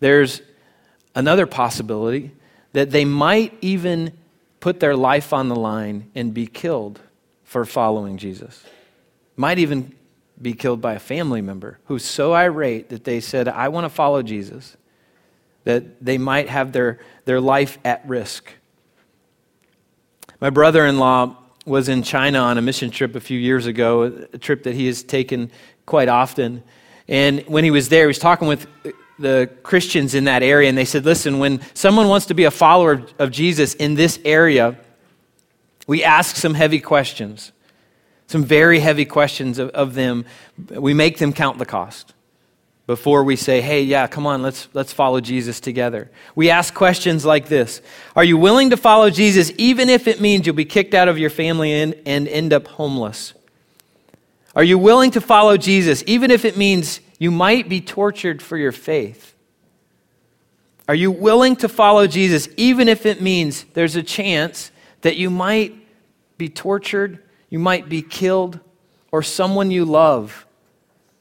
There's 0.00 0.42
another 1.14 1.46
possibility 1.46 2.32
that 2.72 2.90
they 2.90 3.04
might 3.04 3.56
even 3.60 4.12
put 4.62 4.78
their 4.78 4.96
life 4.96 5.32
on 5.32 5.48
the 5.48 5.56
line 5.56 6.08
and 6.14 6.32
be 6.32 6.46
killed 6.46 7.00
for 7.42 7.64
following 7.64 8.16
Jesus. 8.16 8.64
Might 9.36 9.58
even 9.58 9.92
be 10.40 10.54
killed 10.54 10.80
by 10.80 10.94
a 10.94 11.00
family 11.00 11.42
member 11.42 11.80
who's 11.86 12.04
so 12.04 12.32
irate 12.32 12.88
that 12.90 13.02
they 13.02 13.20
said, 13.20 13.48
I 13.48 13.68
want 13.68 13.86
to 13.86 13.88
follow 13.88 14.22
Jesus, 14.22 14.76
that 15.64 16.02
they 16.04 16.16
might 16.16 16.48
have 16.48 16.70
their, 16.70 17.00
their 17.24 17.40
life 17.40 17.76
at 17.84 18.06
risk. 18.08 18.52
My 20.40 20.50
brother 20.50 20.86
in 20.86 20.96
law 20.96 21.36
was 21.66 21.88
in 21.88 22.04
China 22.04 22.38
on 22.38 22.56
a 22.56 22.62
mission 22.62 22.92
trip 22.92 23.16
a 23.16 23.20
few 23.20 23.38
years 23.38 23.66
ago, 23.66 24.26
a 24.32 24.38
trip 24.38 24.62
that 24.62 24.76
he 24.76 24.86
has 24.86 25.02
taken 25.02 25.50
quite 25.86 26.08
often. 26.08 26.62
And 27.08 27.40
when 27.48 27.64
he 27.64 27.72
was 27.72 27.88
there, 27.88 28.04
he 28.04 28.08
was 28.08 28.20
talking 28.20 28.46
with 28.46 28.68
the 29.22 29.50
Christians 29.62 30.14
in 30.14 30.24
that 30.24 30.42
area, 30.42 30.68
and 30.68 30.76
they 30.76 30.84
said, 30.84 31.04
Listen, 31.04 31.38
when 31.38 31.60
someone 31.74 32.08
wants 32.08 32.26
to 32.26 32.34
be 32.34 32.44
a 32.44 32.50
follower 32.50 33.06
of, 33.18 33.30
Jesus 33.30 33.74
in 33.74 33.94
this 33.94 34.18
area, 34.24 34.76
we 35.86 36.04
ask 36.04 36.36
some 36.36 36.54
heavy 36.54 36.80
questions, 36.80 37.52
some 38.26 38.44
very 38.44 38.80
heavy 38.80 39.04
questions 39.06 39.58
of, 39.58 39.70
of 39.70 39.94
them. 39.94 40.26
We 40.68 40.92
make 40.92 41.18
them 41.18 41.32
count 41.32 41.58
the 41.58 41.64
cost 41.64 42.12
before 42.86 43.24
we 43.24 43.36
say, 43.36 43.60
hey, 43.60 43.82
yeah, 43.82 44.06
come 44.06 44.26
on, 44.26 44.42
let's, 44.42 44.68
let's 44.74 44.92
follow 44.92 45.20
Jesus 45.20 45.60
together. 45.60 46.10
We 46.34 46.50
ask 46.50 46.74
questions 46.74 47.24
like 47.24 47.48
this 47.48 47.80
Are 48.16 48.24
you 48.24 48.36
willing 48.36 48.70
to 48.70 48.76
follow 48.76 49.08
Jesus 49.10 49.52
even 49.56 49.88
if 49.88 50.06
it 50.06 50.20
means 50.20 50.46
you'll 50.46 50.56
be 50.56 50.64
kicked 50.64 50.94
out 50.94 51.08
of 51.08 51.18
your 51.18 51.30
family 51.30 51.72
and, 51.72 51.94
and 52.04 52.28
end 52.28 52.52
up 52.52 52.66
homeless? 52.66 53.34
Are 54.54 54.64
you 54.64 54.76
willing 54.76 55.10
to 55.12 55.20
follow 55.20 55.56
Jesus 55.56 56.04
even 56.06 56.30
if 56.30 56.44
it 56.44 56.56
means 56.56 57.00
you 57.22 57.30
might 57.30 57.68
be 57.68 57.80
tortured 57.80 58.42
for 58.42 58.56
your 58.56 58.72
faith? 58.72 59.36
Are 60.88 60.94
you 60.96 61.12
willing 61.12 61.54
to 61.54 61.68
follow 61.68 62.08
Jesus 62.08 62.48
even 62.56 62.88
if 62.88 63.06
it 63.06 63.20
means 63.20 63.62
there's 63.74 63.94
a 63.94 64.02
chance 64.02 64.72
that 65.02 65.16
you 65.16 65.30
might 65.30 65.72
be 66.36 66.48
tortured, 66.48 67.22
you 67.48 67.60
might 67.60 67.88
be 67.88 68.02
killed, 68.02 68.58
or 69.12 69.22
someone 69.22 69.70
you 69.70 69.84
love 69.84 70.48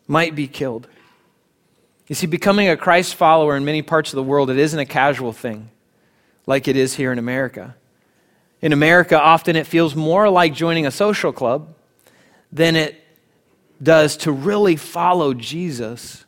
might 0.07 0.33
be 0.33 0.47
killed? 0.47 0.87
You 2.07 2.15
see, 2.15 2.25
becoming 2.25 2.67
a 2.67 2.75
Christ 2.75 3.13
follower 3.13 3.55
in 3.55 3.63
many 3.63 3.83
parts 3.83 4.11
of 4.11 4.15
the 4.15 4.23
world, 4.23 4.49
it 4.49 4.57
isn't 4.57 4.79
a 4.79 4.87
casual 4.87 5.33
thing 5.33 5.69
like 6.47 6.67
it 6.67 6.75
is 6.75 6.95
here 6.95 7.11
in 7.11 7.19
America. 7.19 7.75
In 8.59 8.73
America, 8.73 9.21
often 9.21 9.55
it 9.55 9.67
feels 9.67 9.95
more 9.95 10.31
like 10.31 10.55
joining 10.55 10.87
a 10.87 10.91
social 10.91 11.31
club 11.31 11.75
than 12.51 12.75
it 12.75 13.00
does 13.81 14.17
to 14.17 14.31
really 14.31 14.75
follow 14.75 15.33
Jesus. 15.33 16.25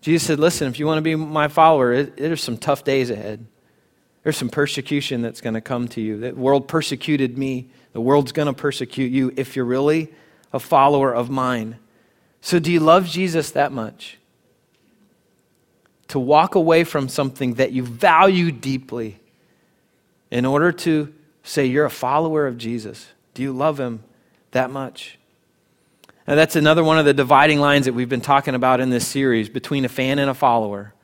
Jesus 0.00 0.26
said, 0.26 0.40
Listen, 0.40 0.68
if 0.68 0.78
you 0.78 0.86
want 0.86 0.98
to 0.98 1.02
be 1.02 1.14
my 1.14 1.48
follower, 1.48 2.02
there's 2.02 2.42
some 2.42 2.58
tough 2.58 2.84
days 2.84 3.10
ahead. 3.10 3.46
There's 4.22 4.36
some 4.36 4.50
persecution 4.50 5.22
that's 5.22 5.40
going 5.40 5.54
to 5.54 5.60
come 5.60 5.88
to 5.88 6.00
you. 6.00 6.18
The 6.18 6.34
world 6.34 6.68
persecuted 6.68 7.38
me. 7.38 7.70
The 7.92 8.00
world's 8.00 8.32
going 8.32 8.46
to 8.46 8.52
persecute 8.52 9.10
you 9.10 9.32
if 9.36 9.56
you're 9.56 9.64
really 9.64 10.12
a 10.52 10.60
follower 10.60 11.14
of 11.14 11.30
mine. 11.30 11.78
So, 12.40 12.58
do 12.58 12.70
you 12.70 12.80
love 12.80 13.06
Jesus 13.06 13.50
that 13.52 13.72
much? 13.72 14.18
To 16.08 16.18
walk 16.18 16.54
away 16.54 16.84
from 16.84 17.08
something 17.08 17.54
that 17.54 17.72
you 17.72 17.84
value 17.84 18.50
deeply 18.50 19.20
in 20.30 20.44
order 20.44 20.72
to 20.72 21.12
say 21.42 21.66
you're 21.66 21.84
a 21.84 21.90
follower 21.90 22.46
of 22.46 22.58
Jesus? 22.58 23.08
Do 23.34 23.42
you 23.42 23.52
love 23.52 23.78
him 23.78 24.02
that 24.52 24.70
much? 24.70 25.18
Now, 26.26 26.34
that's 26.34 26.56
another 26.56 26.84
one 26.84 26.98
of 26.98 27.04
the 27.04 27.14
dividing 27.14 27.60
lines 27.60 27.86
that 27.86 27.92
we've 27.92 28.08
been 28.08 28.20
talking 28.20 28.54
about 28.54 28.80
in 28.80 28.90
this 28.90 29.06
series 29.06 29.48
between 29.48 29.84
a 29.84 29.88
fan 29.88 30.18
and 30.18 30.30
a 30.30 30.34
follower. 30.34 30.94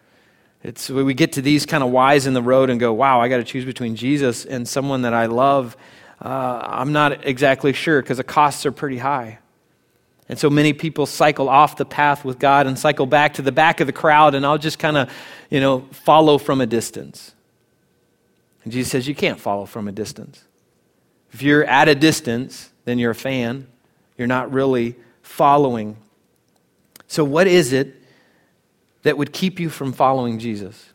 It's 0.62 0.90
we 0.90 1.14
get 1.14 1.32
to 1.32 1.42
these 1.42 1.64
kind 1.64 1.84
of 1.84 1.90
whys 1.90 2.26
in 2.26 2.34
the 2.34 2.42
road 2.42 2.70
and 2.70 2.80
go, 2.80 2.92
wow, 2.92 3.20
I 3.20 3.28
got 3.28 3.36
to 3.38 3.44
choose 3.44 3.64
between 3.64 3.96
Jesus 3.96 4.44
and 4.44 4.66
someone 4.66 5.02
that 5.02 5.14
I 5.14 5.26
love. 5.26 5.76
Uh, 6.20 6.60
I'm 6.62 6.92
not 6.92 7.26
exactly 7.26 7.72
sure 7.72 8.02
because 8.02 8.16
the 8.16 8.24
costs 8.24 8.66
are 8.66 8.72
pretty 8.72 8.98
high. 8.98 9.38
And 10.28 10.38
so 10.38 10.50
many 10.50 10.72
people 10.72 11.06
cycle 11.06 11.48
off 11.48 11.76
the 11.76 11.84
path 11.84 12.24
with 12.24 12.38
God 12.38 12.66
and 12.66 12.76
cycle 12.78 13.06
back 13.06 13.34
to 13.34 13.42
the 13.42 13.52
back 13.52 13.80
of 13.80 13.86
the 13.86 13.92
crowd, 13.92 14.34
and 14.34 14.44
I'll 14.44 14.58
just 14.58 14.78
kind 14.78 14.96
of, 14.96 15.12
you 15.50 15.60
know, 15.60 15.86
follow 15.92 16.36
from 16.36 16.60
a 16.60 16.66
distance. 16.66 17.32
And 18.64 18.72
Jesus 18.72 18.90
says, 18.90 19.06
You 19.06 19.14
can't 19.14 19.38
follow 19.38 19.66
from 19.66 19.86
a 19.86 19.92
distance. 19.92 20.42
If 21.32 21.42
you're 21.42 21.64
at 21.64 21.88
a 21.88 21.94
distance, 21.94 22.70
then 22.84 22.98
you're 22.98 23.12
a 23.12 23.14
fan. 23.14 23.68
You're 24.18 24.26
not 24.26 24.52
really 24.52 24.96
following. 25.26 25.96
So, 27.08 27.24
what 27.24 27.46
is 27.46 27.72
it 27.72 27.94
that 29.02 29.18
would 29.18 29.32
keep 29.32 29.60
you 29.60 29.68
from 29.68 29.92
following 29.92 30.38
Jesus? 30.38 30.90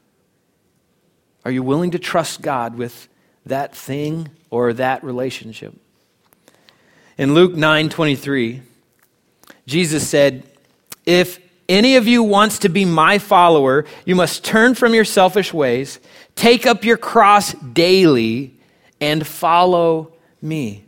Are 1.43 1.51
you 1.51 1.61
willing 1.61 1.91
to 1.91 1.99
trust 1.99 2.41
God 2.41 2.75
with 2.75 3.07
that 3.45 3.75
thing 3.75 4.29
or 4.49 4.73
that 4.73 5.03
relationship? 5.03 5.75
In 7.17 7.33
Luke 7.33 7.53
9 7.53 7.89
23, 7.89 8.61
Jesus 9.67 10.07
said, 10.07 10.43
If 11.05 11.39
any 11.69 11.97
of 11.97 12.07
you 12.07 12.23
wants 12.23 12.59
to 12.59 12.69
be 12.69 12.85
my 12.85 13.19
follower, 13.19 13.85
you 14.05 14.15
must 14.15 14.43
turn 14.43 14.75
from 14.75 14.95
your 14.95 15.05
selfish 15.05 15.53
ways, 15.53 15.99
take 16.35 16.65
up 16.65 16.83
your 16.83 16.97
cross 16.97 17.53
daily, 17.53 18.55
and 18.99 19.27
follow 19.27 20.13
me. 20.41 20.85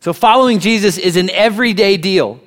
So, 0.00 0.12
following 0.12 0.58
Jesus 0.58 0.98
is 0.98 1.16
an 1.16 1.30
everyday 1.30 1.98
deal. 1.98 2.40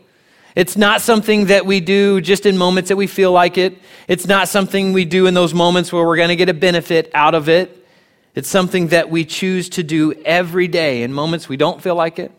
It's 0.56 0.78
not 0.78 1.02
something 1.02 1.46
that 1.46 1.66
we 1.66 1.80
do 1.80 2.22
just 2.22 2.46
in 2.46 2.58
moments 2.58 2.90
that 2.90 2.96
we 2.96 3.08
feel 3.08 3.32
like 3.32 3.58
it. 3.58 3.78
It's 4.08 4.28
not 4.28 4.48
something 4.48 4.94
we 4.94 5.06
do 5.06 5.26
in 5.26 5.34
those 5.34 5.54
moments 5.54 5.92
where 5.92 6.06
we're 6.06 6.18
going 6.18 6.30
to 6.30 6.36
get 6.36 6.50
a 6.50 6.54
benefit 6.54 7.10
out 7.14 7.34
of 7.34 7.50
it. 7.50 7.86
It's 8.36 8.50
something 8.50 8.88
that 8.88 9.10
we 9.10 9.26
choose 9.26 9.70
to 9.70 9.84
do 9.84 10.14
every 10.26 10.68
day 10.68 11.04
in 11.04 11.14
moments 11.14 11.48
we 11.48 11.58
don't 11.58 11.82
feel 11.82 11.96
like 11.96 12.20
it, 12.20 12.32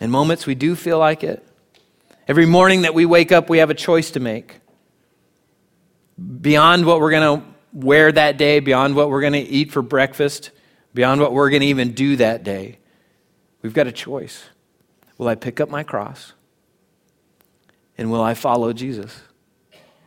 in 0.00 0.10
moments 0.10 0.46
we 0.46 0.54
do 0.54 0.74
feel 0.74 0.98
like 0.98 1.22
it. 1.22 1.46
Every 2.28 2.46
morning 2.46 2.82
that 2.82 2.94
we 2.94 3.06
wake 3.06 3.30
up, 3.30 3.48
we 3.48 3.58
have 3.58 3.70
a 3.70 3.74
choice 3.74 4.10
to 4.12 4.20
make. 4.20 4.60
Beyond 6.40 6.86
what 6.86 7.00
we're 7.00 7.10
going 7.10 7.40
to 7.40 7.46
wear 7.72 8.10
that 8.10 8.36
day, 8.36 8.60
beyond 8.60 8.96
what 8.96 9.10
we're 9.10 9.20
going 9.20 9.34
to 9.34 9.38
eat 9.38 9.70
for 9.70 9.82
breakfast, 9.82 10.50
beyond 10.94 11.20
what 11.20 11.32
we're 11.32 11.50
going 11.50 11.60
to 11.60 11.68
even 11.68 11.92
do 11.92 12.16
that 12.16 12.42
day, 12.42 12.78
we've 13.62 13.74
got 13.74 13.86
a 13.86 13.92
choice. 13.92 14.44
Will 15.18 15.28
I 15.28 15.34
pick 15.34 15.60
up 15.60 15.68
my 15.68 15.82
cross? 15.82 16.32
And 17.98 18.10
will 18.10 18.22
I 18.22 18.34
follow 18.34 18.72
Jesus? 18.72 19.20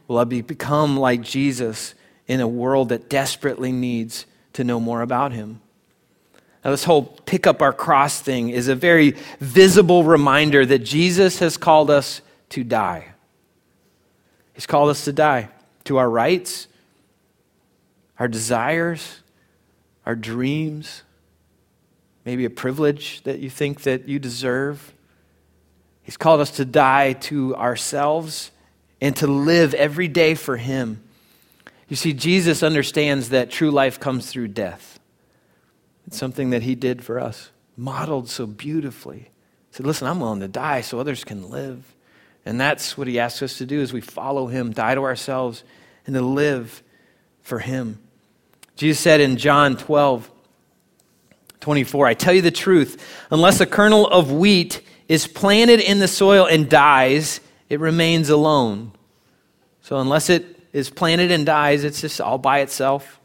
Will 0.08 0.18
I 0.18 0.24
be, 0.24 0.42
become 0.42 0.98
like 0.98 1.22
Jesus 1.22 1.96
in 2.28 2.40
a 2.40 2.48
world 2.48 2.90
that 2.90 3.10
desperately 3.10 3.72
needs 3.72 4.26
to 4.54 4.64
know 4.64 4.80
more 4.80 5.02
about 5.02 5.32
him? 5.32 5.62
Now, 6.64 6.72
this 6.72 6.84
whole 6.84 7.04
pick 7.04 7.48
up 7.48 7.62
our 7.62 7.72
cross 7.72 8.22
thing 8.22 8.50
is 8.50 8.68
a 8.68 8.76
very 8.76 9.16
visible 9.40 10.04
reminder 10.04 10.66
that 10.66 10.80
Jesus 10.80 11.40
has 11.40 11.58
called 11.58 11.90
us 11.90 12.22
to 12.50 12.64
die. 12.64 13.14
He's 14.54 14.66
called 14.66 14.90
us 14.90 15.06
to 15.06 15.14
die 15.14 15.50
to 15.86 15.98
our 15.98 16.10
rights, 16.10 16.68
our 18.20 18.28
desires, 18.28 19.22
our 20.06 20.16
dreams, 20.16 21.04
maybe 22.26 22.44
a 22.46 22.50
privilege 22.50 23.24
that 23.24 23.40
you 23.40 23.50
think 23.50 23.82
that 23.84 24.08
you 24.08 24.20
deserve. 24.20 24.94
He's 26.10 26.18
called 26.18 26.42
us 26.42 26.50
to 26.54 26.66
die 26.66 27.14
to 27.14 27.56
ourselves 27.56 28.50
and 29.00 29.16
to 29.18 29.28
live 29.28 29.76
every 29.76 30.08
day 30.08 30.34
for 30.34 30.58
Him. 30.58 31.04
You 31.88 31.96
see, 31.96 32.14
Jesus 32.14 32.64
understands 32.64 33.30
that 33.30 33.52
true 33.52 33.70
life 33.70 34.00
comes 34.00 34.26
through 34.26 34.48
death. 34.48 35.00
It's 36.08 36.18
something 36.18 36.50
that 36.50 36.64
He 36.64 36.74
did 36.74 37.04
for 37.04 37.20
us, 37.20 37.52
modeled 37.78 38.28
so 38.28 38.48
beautifully. 38.48 39.20
He 39.20 39.30
said, 39.70 39.86
Listen, 39.86 40.08
I'm 40.08 40.20
willing 40.20 40.40
to 40.40 40.48
die 40.48 40.82
so 40.82 41.00
others 41.00 41.24
can 41.24 41.52
live. 41.52 41.94
And 42.44 42.60
that's 42.60 42.98
what 42.98 43.06
He 43.06 43.20
asks 43.20 43.44
us 43.44 43.60
to 43.60 43.68
do 43.68 43.80
as 43.80 43.94
we 43.94 44.02
follow 44.02 44.48
Him, 44.48 44.72
die 44.72 44.96
to 44.96 45.04
ourselves, 45.04 45.64
and 46.08 46.16
to 46.16 46.24
live 46.24 46.82
for 47.44 47.60
Him. 47.60 48.00
Jesus 48.76 49.00
said 49.00 49.22
in 49.22 49.38
John 49.38 49.78
12, 49.78 50.28
24, 51.60 52.08
I 52.08 52.14
tell 52.16 52.34
you 52.34 52.42
the 52.42 52.50
truth, 52.50 53.28
unless 53.30 53.62
a 53.62 53.68
kernel 53.68 54.08
of 54.08 54.32
wheat 54.32 54.82
is 55.10 55.28
planted 55.28 55.82
in 55.82 56.00
the 56.00 56.08
soil 56.08 56.46
and 56.46 56.70
dies, 56.70 57.42
it 57.68 57.80
remains 57.80 58.30
alone. 58.30 58.94
So, 59.82 59.98
unless 59.98 60.30
it 60.30 60.46
is 60.72 60.90
planted 60.92 61.32
and 61.32 61.46
dies, 61.46 61.84
it's 61.84 62.00
just 62.00 62.22
all 62.22 62.38
by 62.38 62.60
itself. 62.60 63.20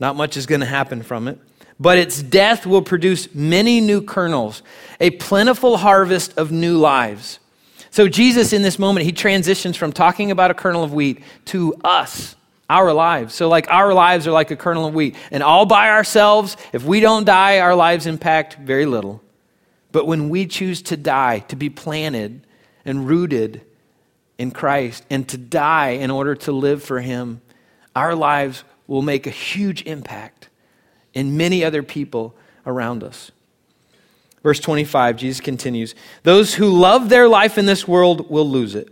Not 0.00 0.16
much 0.16 0.36
is 0.36 0.46
going 0.46 0.62
to 0.62 0.66
happen 0.66 1.02
from 1.02 1.28
it. 1.28 1.38
But 1.78 1.98
its 1.98 2.22
death 2.22 2.64
will 2.64 2.80
produce 2.80 3.34
many 3.34 3.82
new 3.82 4.00
kernels, 4.00 4.62
a 4.98 5.10
plentiful 5.10 5.76
harvest 5.76 6.36
of 6.38 6.50
new 6.50 6.78
lives. 6.78 7.38
So, 7.90 8.08
Jesus, 8.08 8.54
in 8.54 8.62
this 8.62 8.78
moment, 8.78 9.04
he 9.04 9.12
transitions 9.12 9.76
from 9.76 9.92
talking 9.92 10.30
about 10.30 10.50
a 10.50 10.54
kernel 10.54 10.84
of 10.84 10.94
wheat 10.94 11.22
to 11.46 11.74
us, 11.84 12.34
our 12.70 12.94
lives. 12.94 13.34
So, 13.34 13.48
like, 13.48 13.70
our 13.70 13.92
lives 13.92 14.26
are 14.26 14.32
like 14.32 14.50
a 14.50 14.56
kernel 14.56 14.86
of 14.86 14.94
wheat. 14.94 15.16
And 15.30 15.42
all 15.42 15.66
by 15.66 15.90
ourselves, 15.90 16.56
if 16.72 16.82
we 16.82 17.00
don't 17.00 17.24
die, 17.24 17.58
our 17.58 17.74
lives 17.74 18.06
impact 18.06 18.56
very 18.56 18.86
little. 18.86 19.22
But 19.96 20.06
when 20.06 20.28
we 20.28 20.44
choose 20.44 20.82
to 20.82 20.96
die, 20.98 21.38
to 21.48 21.56
be 21.56 21.70
planted 21.70 22.46
and 22.84 23.08
rooted 23.08 23.62
in 24.36 24.50
Christ, 24.50 25.06
and 25.08 25.26
to 25.30 25.38
die 25.38 25.92
in 25.92 26.10
order 26.10 26.34
to 26.34 26.52
live 26.52 26.82
for 26.82 27.00
Him, 27.00 27.40
our 27.94 28.14
lives 28.14 28.62
will 28.86 29.00
make 29.00 29.26
a 29.26 29.30
huge 29.30 29.80
impact 29.86 30.50
in 31.14 31.38
many 31.38 31.64
other 31.64 31.82
people 31.82 32.36
around 32.66 33.02
us. 33.02 33.30
Verse 34.42 34.60
25, 34.60 35.16
Jesus 35.16 35.40
continues 35.40 35.94
Those 36.24 36.52
who 36.52 36.78
love 36.78 37.08
their 37.08 37.26
life 37.26 37.56
in 37.56 37.64
this 37.64 37.88
world 37.88 38.28
will 38.28 38.46
lose 38.46 38.74
it. 38.74 38.90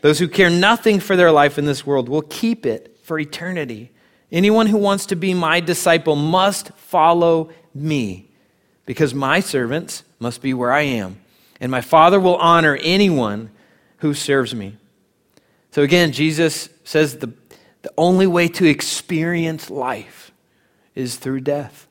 Those 0.00 0.18
who 0.18 0.28
care 0.28 0.48
nothing 0.48 0.98
for 0.98 1.14
their 1.14 1.30
life 1.30 1.58
in 1.58 1.66
this 1.66 1.84
world 1.84 2.08
will 2.08 2.22
keep 2.22 2.64
it 2.64 2.96
for 3.02 3.18
eternity. 3.18 3.92
Anyone 4.32 4.68
who 4.68 4.78
wants 4.78 5.04
to 5.04 5.14
be 5.14 5.34
my 5.34 5.60
disciple 5.60 6.16
must 6.16 6.70
follow 6.78 7.50
me, 7.74 8.25
because 8.86 9.12
my 9.12 9.40
servants 9.40 10.04
must 10.18 10.40
be 10.40 10.54
where 10.54 10.72
I 10.72 10.82
am, 10.82 11.18
and 11.60 11.70
my 11.70 11.80
Father 11.80 12.18
will 12.18 12.36
honor 12.36 12.78
anyone 12.80 13.50
who 13.98 14.14
serves 14.14 14.54
me. 14.54 14.76
So 15.72 15.82
again, 15.82 16.12
Jesus 16.12 16.70
says 16.84 17.18
the, 17.18 17.32
the 17.82 17.92
only 17.98 18.26
way 18.26 18.48
to 18.48 18.66
experience 18.66 19.68
life 19.68 20.32
is 20.94 21.16
through 21.16 21.40
death. 21.40 21.86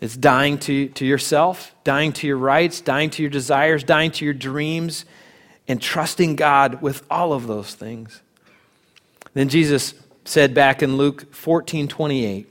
It's 0.00 0.16
dying 0.16 0.58
to, 0.58 0.88
to 0.90 1.04
yourself, 1.04 1.74
dying 1.82 2.12
to 2.14 2.26
your 2.26 2.36
rights, 2.36 2.80
dying 2.80 3.10
to 3.10 3.22
your 3.22 3.30
desires, 3.30 3.82
dying 3.82 4.12
to 4.12 4.24
your 4.24 4.34
dreams, 4.34 5.04
and 5.66 5.82
trusting 5.82 6.36
God 6.36 6.80
with 6.80 7.04
all 7.10 7.32
of 7.32 7.46
those 7.46 7.74
things. 7.74 8.22
Then 9.34 9.48
Jesus 9.48 9.94
said 10.24 10.54
back 10.54 10.82
in 10.82 10.96
Luke 10.96 11.34
14 11.34 11.88
28, 11.88 12.46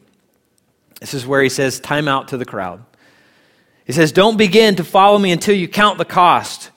this 1.00 1.14
is 1.14 1.26
where 1.26 1.42
he 1.42 1.50
says, 1.50 1.80
Time 1.80 2.08
out 2.08 2.30
to 2.30 2.38
the 2.38 2.46
crowd. 2.46 2.84
He 3.88 3.94
says, 3.94 4.12
Don't 4.12 4.38
begin 4.38 4.76
to 4.76 4.84
follow 4.84 5.18
me 5.18 5.32
until 5.32 5.56
you 5.56 5.68
count 5.68 5.98
the 5.98 6.06
cost. 6.06 6.70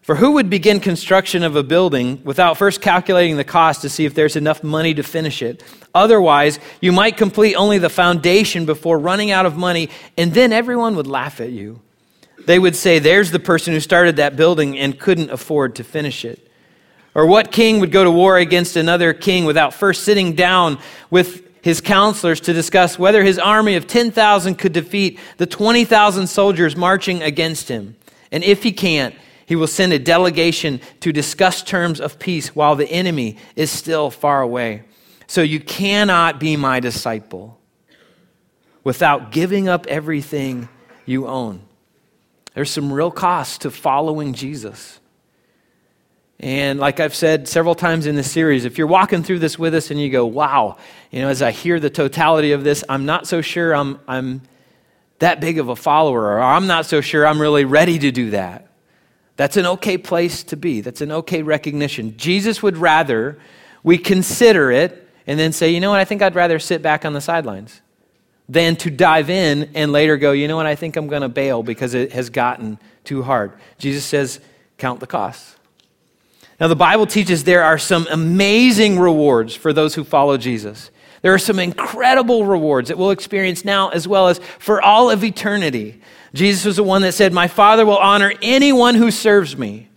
For 0.00 0.16
who 0.16 0.32
would 0.32 0.48
begin 0.48 0.80
construction 0.80 1.42
of 1.42 1.54
a 1.54 1.62
building 1.62 2.22
without 2.24 2.56
first 2.56 2.80
calculating 2.80 3.36
the 3.36 3.44
cost 3.44 3.82
to 3.82 3.90
see 3.90 4.06
if 4.06 4.14
there's 4.14 4.36
enough 4.36 4.64
money 4.64 4.94
to 4.94 5.02
finish 5.02 5.42
it? 5.42 5.62
Otherwise, 5.94 6.58
you 6.80 6.90
might 6.90 7.18
complete 7.18 7.54
only 7.54 7.76
the 7.76 7.90
foundation 7.90 8.64
before 8.64 8.98
running 8.98 9.30
out 9.30 9.44
of 9.44 9.58
money, 9.58 9.90
and 10.16 10.32
then 10.32 10.50
everyone 10.50 10.96
would 10.96 11.06
laugh 11.06 11.42
at 11.42 11.50
you. 11.50 11.82
They 12.46 12.58
would 12.58 12.74
say, 12.74 12.98
There's 12.98 13.30
the 13.30 13.38
person 13.38 13.74
who 13.74 13.80
started 13.80 14.16
that 14.16 14.34
building 14.34 14.78
and 14.78 14.98
couldn't 14.98 15.30
afford 15.30 15.76
to 15.76 15.84
finish 15.84 16.24
it. 16.24 16.50
Or 17.14 17.26
what 17.26 17.52
king 17.52 17.80
would 17.80 17.92
go 17.92 18.04
to 18.04 18.10
war 18.10 18.38
against 18.38 18.76
another 18.76 19.12
king 19.12 19.44
without 19.44 19.74
first 19.74 20.04
sitting 20.04 20.32
down 20.32 20.78
with 21.10 21.47
his 21.68 21.82
counselors 21.82 22.40
to 22.40 22.54
discuss 22.54 22.98
whether 22.98 23.22
his 23.22 23.38
army 23.38 23.76
of 23.76 23.86
10,000 23.86 24.54
could 24.54 24.72
defeat 24.72 25.18
the 25.36 25.46
20,000 25.46 26.26
soldiers 26.26 26.74
marching 26.74 27.22
against 27.22 27.68
him. 27.68 27.94
And 28.32 28.42
if 28.42 28.62
he 28.62 28.72
can't, 28.72 29.14
he 29.44 29.54
will 29.54 29.66
send 29.66 29.92
a 29.92 29.98
delegation 29.98 30.80
to 31.00 31.12
discuss 31.12 31.62
terms 31.62 32.00
of 32.00 32.18
peace 32.18 32.56
while 32.56 32.74
the 32.74 32.90
enemy 32.90 33.36
is 33.54 33.70
still 33.70 34.10
far 34.10 34.40
away. 34.40 34.84
So 35.26 35.42
you 35.42 35.60
cannot 35.60 36.40
be 36.40 36.56
my 36.56 36.80
disciple 36.80 37.60
without 38.82 39.30
giving 39.30 39.68
up 39.68 39.86
everything 39.88 40.70
you 41.04 41.26
own. 41.26 41.60
There's 42.54 42.70
some 42.70 42.90
real 42.90 43.10
cost 43.10 43.60
to 43.60 43.70
following 43.70 44.32
Jesus. 44.32 45.00
And 46.40 46.78
like 46.78 47.00
I've 47.00 47.14
said 47.14 47.48
several 47.48 47.74
times 47.74 48.06
in 48.06 48.14
this 48.14 48.30
series, 48.30 48.64
if 48.64 48.78
you're 48.78 48.86
walking 48.86 49.24
through 49.24 49.40
this 49.40 49.58
with 49.58 49.74
us 49.74 49.90
and 49.90 50.00
you 50.00 50.08
go, 50.08 50.24
wow, 50.24 50.76
you 51.10 51.20
know, 51.20 51.28
as 51.28 51.42
I 51.42 51.50
hear 51.50 51.80
the 51.80 51.90
totality 51.90 52.52
of 52.52 52.62
this, 52.62 52.84
I'm 52.88 53.06
not 53.06 53.26
so 53.26 53.40
sure 53.40 53.74
I'm, 53.74 53.98
I'm 54.06 54.42
that 55.18 55.40
big 55.40 55.58
of 55.58 55.68
a 55.68 55.74
follower, 55.74 56.26
or 56.26 56.40
I'm 56.40 56.68
not 56.68 56.86
so 56.86 57.00
sure 57.00 57.26
I'm 57.26 57.40
really 57.40 57.64
ready 57.64 57.98
to 57.98 58.12
do 58.12 58.30
that. 58.30 58.68
That's 59.36 59.56
an 59.56 59.66
okay 59.66 59.98
place 59.98 60.44
to 60.44 60.56
be. 60.56 60.80
That's 60.80 61.00
an 61.00 61.10
okay 61.10 61.42
recognition. 61.42 62.16
Jesus 62.16 62.62
would 62.62 62.76
rather 62.76 63.38
we 63.82 63.98
consider 63.98 64.70
it 64.70 65.08
and 65.26 65.38
then 65.38 65.52
say, 65.52 65.70
you 65.70 65.80
know 65.80 65.90
what, 65.90 66.00
I 66.00 66.04
think 66.04 66.22
I'd 66.22 66.34
rather 66.34 66.58
sit 66.58 66.82
back 66.82 67.04
on 67.04 67.14
the 67.14 67.20
sidelines 67.20 67.80
than 68.48 68.76
to 68.76 68.90
dive 68.90 69.28
in 69.28 69.70
and 69.74 69.92
later 69.92 70.16
go, 70.16 70.32
you 70.32 70.48
know 70.48 70.56
what, 70.56 70.66
I 70.66 70.74
think 70.74 70.96
I'm 70.96 71.08
going 71.08 71.22
to 71.22 71.28
bail 71.28 71.62
because 71.62 71.94
it 71.94 72.12
has 72.12 72.30
gotten 72.30 72.78
too 73.04 73.22
hard. 73.22 73.52
Jesus 73.78 74.04
says, 74.04 74.40
count 74.78 75.00
the 75.00 75.06
costs. 75.06 75.56
Now, 76.60 76.66
the 76.66 76.76
Bible 76.76 77.06
teaches 77.06 77.44
there 77.44 77.62
are 77.62 77.78
some 77.78 78.06
amazing 78.10 78.98
rewards 78.98 79.54
for 79.54 79.72
those 79.72 79.94
who 79.94 80.02
follow 80.02 80.36
Jesus. 80.36 80.90
There 81.22 81.34
are 81.34 81.38
some 81.38 81.58
incredible 81.58 82.44
rewards 82.44 82.88
that 82.88 82.98
we'll 82.98 83.10
experience 83.10 83.64
now 83.64 83.88
as 83.90 84.08
well 84.08 84.28
as 84.28 84.40
for 84.58 84.82
all 84.82 85.10
of 85.10 85.24
eternity. 85.24 86.00
Jesus 86.34 86.64
was 86.64 86.76
the 86.76 86.84
one 86.84 87.02
that 87.02 87.12
said, 87.12 87.32
My 87.32 87.48
Father 87.48 87.86
will 87.86 87.98
honor 87.98 88.32
anyone 88.42 88.94
who 88.94 89.10
serves 89.10 89.56
me. 89.56 89.88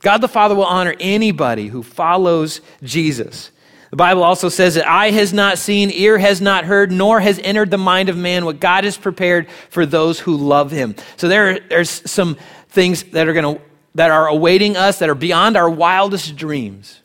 God 0.00 0.18
the 0.18 0.28
Father 0.28 0.54
will 0.54 0.64
honor 0.64 0.94
anybody 1.00 1.68
who 1.68 1.82
follows 1.82 2.60
Jesus. 2.82 3.50
The 3.90 3.96
Bible 3.96 4.22
also 4.22 4.48
says 4.48 4.74
that 4.74 4.88
eye 4.88 5.10
has 5.10 5.32
not 5.32 5.58
seen, 5.58 5.90
ear 5.90 6.16
has 6.18 6.40
not 6.40 6.64
heard, 6.64 6.90
nor 6.90 7.20
has 7.20 7.38
entered 7.38 7.70
the 7.70 7.78
mind 7.78 8.08
of 8.08 8.16
man 8.16 8.44
what 8.44 8.58
God 8.58 8.84
has 8.84 8.96
prepared 8.96 9.48
for 9.68 9.84
those 9.84 10.18
who 10.18 10.36
love 10.36 10.70
him. 10.70 10.96
So 11.16 11.28
there, 11.28 11.60
there's 11.60 12.10
some 12.10 12.36
things 12.70 13.02
that 13.04 13.28
are 13.28 13.34
going 13.34 13.56
to 13.56 13.62
that 13.94 14.10
are 14.10 14.26
awaiting 14.26 14.76
us 14.76 14.98
that 14.98 15.08
are 15.08 15.14
beyond 15.14 15.56
our 15.56 15.68
wildest 15.68 16.36
dreams. 16.36 17.00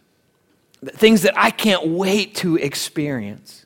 Things 0.85 1.23
that 1.23 1.33
I 1.37 1.51
can't 1.51 1.87
wait 1.87 2.35
to 2.35 2.55
experience. 2.55 3.65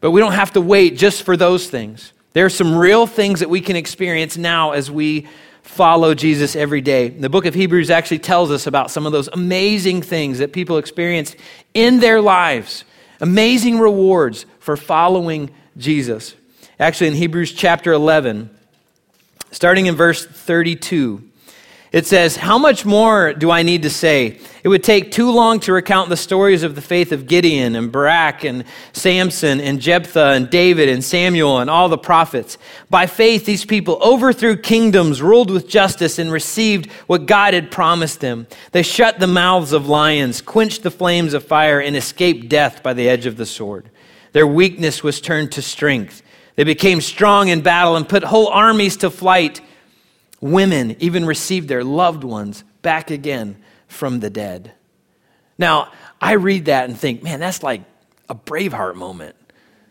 But 0.00 0.10
we 0.10 0.20
don't 0.20 0.32
have 0.32 0.52
to 0.52 0.60
wait 0.60 0.96
just 0.96 1.22
for 1.22 1.36
those 1.36 1.68
things. 1.68 2.12
There 2.32 2.46
are 2.46 2.50
some 2.50 2.76
real 2.76 3.06
things 3.06 3.40
that 3.40 3.50
we 3.50 3.60
can 3.60 3.76
experience 3.76 4.36
now 4.36 4.72
as 4.72 4.90
we 4.90 5.26
follow 5.62 6.14
Jesus 6.14 6.56
every 6.56 6.80
day. 6.80 7.08
The 7.08 7.28
book 7.28 7.46
of 7.46 7.54
Hebrews 7.54 7.90
actually 7.90 8.20
tells 8.20 8.50
us 8.50 8.66
about 8.66 8.90
some 8.90 9.06
of 9.06 9.12
those 9.12 9.28
amazing 9.28 10.02
things 10.02 10.38
that 10.38 10.52
people 10.52 10.78
experienced 10.78 11.36
in 11.74 12.00
their 12.00 12.20
lives, 12.20 12.84
amazing 13.20 13.78
rewards 13.78 14.46
for 14.60 14.76
following 14.76 15.50
Jesus. 15.76 16.34
Actually, 16.80 17.08
in 17.08 17.14
Hebrews 17.14 17.52
chapter 17.52 17.92
11, 17.92 18.50
starting 19.50 19.86
in 19.86 19.94
verse 19.94 20.24
32, 20.24 21.27
it 21.90 22.06
says, 22.06 22.36
How 22.36 22.58
much 22.58 22.84
more 22.84 23.32
do 23.32 23.50
I 23.50 23.62
need 23.62 23.82
to 23.82 23.90
say? 23.90 24.38
It 24.62 24.68
would 24.68 24.84
take 24.84 25.10
too 25.10 25.30
long 25.30 25.60
to 25.60 25.72
recount 25.72 26.10
the 26.10 26.16
stories 26.16 26.62
of 26.62 26.74
the 26.74 26.82
faith 26.82 27.12
of 27.12 27.26
Gideon 27.26 27.76
and 27.76 27.90
Barak 27.90 28.44
and 28.44 28.64
Samson 28.92 29.60
and 29.60 29.80
Jephthah 29.80 30.32
and 30.32 30.50
David 30.50 30.88
and 30.88 31.02
Samuel 31.02 31.58
and 31.58 31.70
all 31.70 31.88
the 31.88 31.96
prophets. 31.96 32.58
By 32.90 33.06
faith, 33.06 33.46
these 33.46 33.64
people 33.64 33.98
overthrew 34.02 34.56
kingdoms, 34.56 35.22
ruled 35.22 35.50
with 35.50 35.68
justice, 35.68 36.18
and 36.18 36.30
received 36.30 36.90
what 37.06 37.26
God 37.26 37.54
had 37.54 37.70
promised 37.70 38.20
them. 38.20 38.46
They 38.72 38.82
shut 38.82 39.18
the 39.18 39.26
mouths 39.26 39.72
of 39.72 39.88
lions, 39.88 40.42
quenched 40.42 40.82
the 40.82 40.90
flames 40.90 41.32
of 41.32 41.44
fire, 41.44 41.80
and 41.80 41.96
escaped 41.96 42.48
death 42.48 42.82
by 42.82 42.92
the 42.92 43.08
edge 43.08 43.24
of 43.24 43.36
the 43.36 43.46
sword. 43.46 43.88
Their 44.32 44.46
weakness 44.46 45.02
was 45.02 45.20
turned 45.20 45.52
to 45.52 45.62
strength. 45.62 46.22
They 46.56 46.64
became 46.64 47.00
strong 47.00 47.48
in 47.48 47.60
battle 47.60 47.96
and 47.96 48.08
put 48.08 48.24
whole 48.24 48.48
armies 48.48 48.96
to 48.98 49.10
flight. 49.10 49.60
Women 50.40 50.96
even 51.00 51.24
received 51.24 51.68
their 51.68 51.84
loved 51.84 52.24
ones 52.24 52.64
back 52.82 53.10
again 53.10 53.56
from 53.88 54.20
the 54.20 54.30
dead. 54.30 54.72
Now, 55.58 55.90
I 56.20 56.32
read 56.32 56.66
that 56.66 56.88
and 56.88 56.98
think, 56.98 57.22
man, 57.22 57.40
that's 57.40 57.62
like 57.62 57.82
a 58.28 58.34
Braveheart 58.34 58.94
moment. 58.94 59.34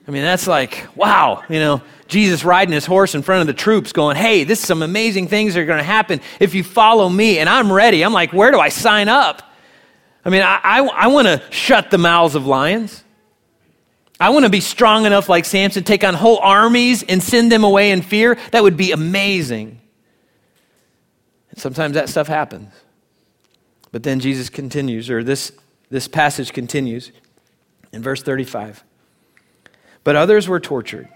I 0.07 0.11
mean, 0.11 0.23
that's 0.23 0.47
like, 0.47 0.87
wow, 0.95 1.43
you 1.49 1.59
know, 1.59 1.81
Jesus 2.07 2.45
riding 2.45 2.73
his 2.73 2.85
horse 2.85 3.13
in 3.13 3.21
front 3.23 3.41
of 3.41 3.47
the 3.47 3.61
troops 3.61 3.91
going, 3.91 4.15
hey, 4.15 4.45
this 4.45 4.61
is 4.61 4.65
some 4.65 4.81
amazing 4.81 5.27
things 5.27 5.53
that 5.53 5.59
are 5.59 5.65
going 5.65 5.79
to 5.79 5.83
happen 5.83 6.21
if 6.39 6.55
you 6.55 6.63
follow 6.63 7.09
me. 7.09 7.39
And 7.39 7.49
I'm 7.49 7.71
ready. 7.71 8.03
I'm 8.03 8.13
like, 8.13 8.31
where 8.31 8.51
do 8.51 8.59
I 8.59 8.69
sign 8.69 9.09
up? 9.09 9.43
I 10.23 10.29
mean, 10.29 10.43
I, 10.43 10.59
I, 10.63 10.79
I 10.79 11.07
want 11.07 11.27
to 11.27 11.41
shut 11.49 11.91
the 11.91 11.97
mouths 11.97 12.35
of 12.35 12.45
lions. 12.45 13.03
I 14.19 14.29
want 14.29 14.45
to 14.45 14.49
be 14.49 14.61
strong 14.61 15.05
enough 15.05 15.27
like 15.27 15.43
Samson, 15.43 15.83
take 15.83 16.05
on 16.05 16.13
whole 16.13 16.39
armies 16.39 17.03
and 17.03 17.21
send 17.21 17.51
them 17.51 17.65
away 17.65 17.91
in 17.91 18.01
fear. 18.01 18.37
That 18.51 18.63
would 18.63 18.77
be 18.77 18.93
amazing. 18.93 19.76
Sometimes 21.57 21.95
that 21.95 22.07
stuff 22.07 22.27
happens. 22.27 22.71
But 23.91 24.03
then 24.03 24.19
Jesus 24.19 24.49
continues, 24.49 25.09
or 25.09 25.23
this, 25.23 25.51
this 25.89 26.07
passage 26.07 26.53
continues 26.53 27.11
in 27.91 28.03
verse 28.03 28.21
35. 28.21 28.83
But 30.03 30.15
others 30.15 30.47
were 30.47 30.59
tortured, 30.59 31.09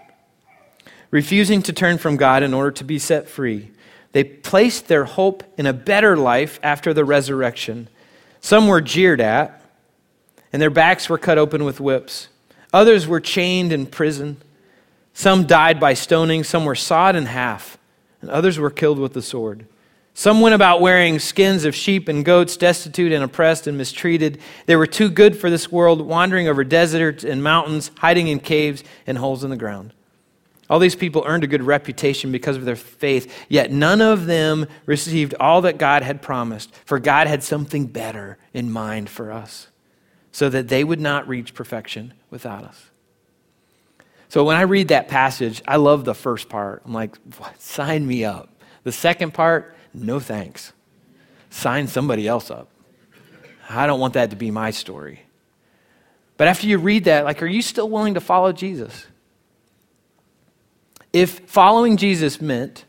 refusing 1.10 1.62
to 1.62 1.72
turn 1.72 1.96
from 1.96 2.16
God 2.16 2.42
in 2.42 2.52
order 2.52 2.72
to 2.72 2.84
be 2.84 2.98
set 2.98 3.28
free. 3.28 3.70
They 4.10 4.24
placed 4.24 4.88
their 4.88 5.04
hope 5.04 5.44
in 5.56 5.66
a 5.66 5.72
better 5.72 6.16
life 6.16 6.58
after 6.62 6.92
the 6.92 7.04
resurrection. 7.04 7.88
Some 8.40 8.66
were 8.66 8.80
jeered 8.80 9.20
at, 9.20 9.64
and 10.52 10.60
their 10.60 10.70
backs 10.70 11.08
were 11.08 11.18
cut 11.18 11.38
open 11.38 11.64
with 11.64 11.80
whips. 11.80 12.28
Others 12.72 13.06
were 13.06 13.20
chained 13.20 13.72
in 13.72 13.86
prison. 13.86 14.38
Some 15.14 15.46
died 15.46 15.78
by 15.78 15.94
stoning, 15.94 16.42
some 16.42 16.64
were 16.64 16.74
sawed 16.74 17.14
in 17.14 17.26
half, 17.26 17.78
and 18.20 18.28
others 18.28 18.58
were 18.58 18.70
killed 18.70 18.98
with 18.98 19.12
the 19.12 19.22
sword. 19.22 19.66
Some 20.14 20.40
went 20.42 20.54
about 20.54 20.82
wearing 20.82 21.18
skins 21.18 21.64
of 21.64 21.74
sheep 21.74 22.06
and 22.06 22.24
goats, 22.24 22.56
destitute 22.56 23.12
and 23.12 23.24
oppressed 23.24 23.66
and 23.66 23.78
mistreated. 23.78 24.40
They 24.66 24.76
were 24.76 24.86
too 24.86 25.08
good 25.08 25.36
for 25.36 25.48
this 25.48 25.72
world, 25.72 26.02
wandering 26.02 26.48
over 26.48 26.64
deserts 26.64 27.24
and 27.24 27.42
mountains, 27.42 27.90
hiding 27.98 28.28
in 28.28 28.40
caves 28.40 28.84
and 29.06 29.16
holes 29.16 29.42
in 29.42 29.50
the 29.50 29.56
ground. 29.56 29.94
All 30.68 30.78
these 30.78 30.94
people 30.94 31.24
earned 31.26 31.44
a 31.44 31.48
good 31.48 31.62
reputation 31.62 32.30
because 32.30 32.56
of 32.56 32.64
their 32.64 32.76
faith, 32.76 33.32
yet 33.48 33.72
none 33.72 34.00
of 34.00 34.26
them 34.26 34.66
received 34.86 35.34
all 35.40 35.62
that 35.62 35.76
God 35.78 36.02
had 36.02 36.22
promised, 36.22 36.74
for 36.84 36.98
God 36.98 37.26
had 37.26 37.42
something 37.42 37.86
better 37.86 38.38
in 38.54 38.70
mind 38.70 39.10
for 39.10 39.32
us, 39.32 39.68
so 40.30 40.48
that 40.48 40.68
they 40.68 40.84
would 40.84 41.00
not 41.00 41.28
reach 41.28 41.54
perfection 41.54 42.14
without 42.30 42.64
us. 42.64 42.90
So 44.28 44.44
when 44.44 44.56
I 44.56 44.62
read 44.62 44.88
that 44.88 45.08
passage, 45.08 45.62
I 45.68 45.76
love 45.76 46.06
the 46.06 46.14
first 46.14 46.48
part. 46.48 46.82
I'm 46.86 46.94
like, 46.94 47.16
sign 47.58 48.06
me 48.06 48.24
up. 48.24 48.48
The 48.84 48.92
second 48.92 49.34
part, 49.34 49.76
no 49.94 50.20
thanks. 50.20 50.72
Sign 51.50 51.86
somebody 51.86 52.26
else 52.26 52.50
up. 52.50 52.68
I 53.68 53.86
don't 53.86 54.00
want 54.00 54.14
that 54.14 54.30
to 54.30 54.36
be 54.36 54.50
my 54.50 54.70
story. 54.70 55.22
But 56.36 56.48
after 56.48 56.66
you 56.66 56.78
read 56.78 57.04
that, 57.04 57.24
like, 57.24 57.42
are 57.42 57.46
you 57.46 57.62
still 57.62 57.88
willing 57.88 58.14
to 58.14 58.20
follow 58.20 58.52
Jesus? 58.52 59.06
If 61.12 61.40
following 61.40 61.96
Jesus 61.96 62.40
meant 62.40 62.84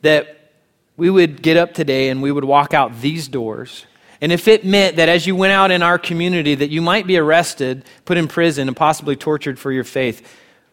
that 0.00 0.52
we 0.96 1.10
would 1.10 1.42
get 1.42 1.56
up 1.56 1.74
today 1.74 2.08
and 2.08 2.22
we 2.22 2.32
would 2.32 2.44
walk 2.44 2.74
out 2.74 3.00
these 3.00 3.28
doors, 3.28 3.86
and 4.20 4.32
if 4.32 4.48
it 4.48 4.64
meant 4.64 4.96
that 4.96 5.08
as 5.08 5.26
you 5.26 5.36
went 5.36 5.52
out 5.52 5.70
in 5.70 5.82
our 5.82 5.98
community 5.98 6.54
that 6.54 6.70
you 6.70 6.80
might 6.80 7.06
be 7.06 7.18
arrested, 7.18 7.84
put 8.04 8.16
in 8.16 8.28
prison, 8.28 8.68
and 8.68 8.76
possibly 8.76 9.16
tortured 9.16 9.58
for 9.58 9.72
your 9.72 9.84
faith, 9.84 10.26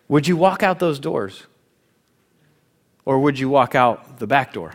would 0.07 0.27
you 0.27 0.37
walk 0.37 0.63
out 0.63 0.79
those 0.79 0.99
doors? 0.99 1.43
Or 3.05 3.19
would 3.19 3.39
you 3.39 3.49
walk 3.49 3.75
out 3.75 4.19
the 4.19 4.27
back 4.27 4.53
door? 4.53 4.73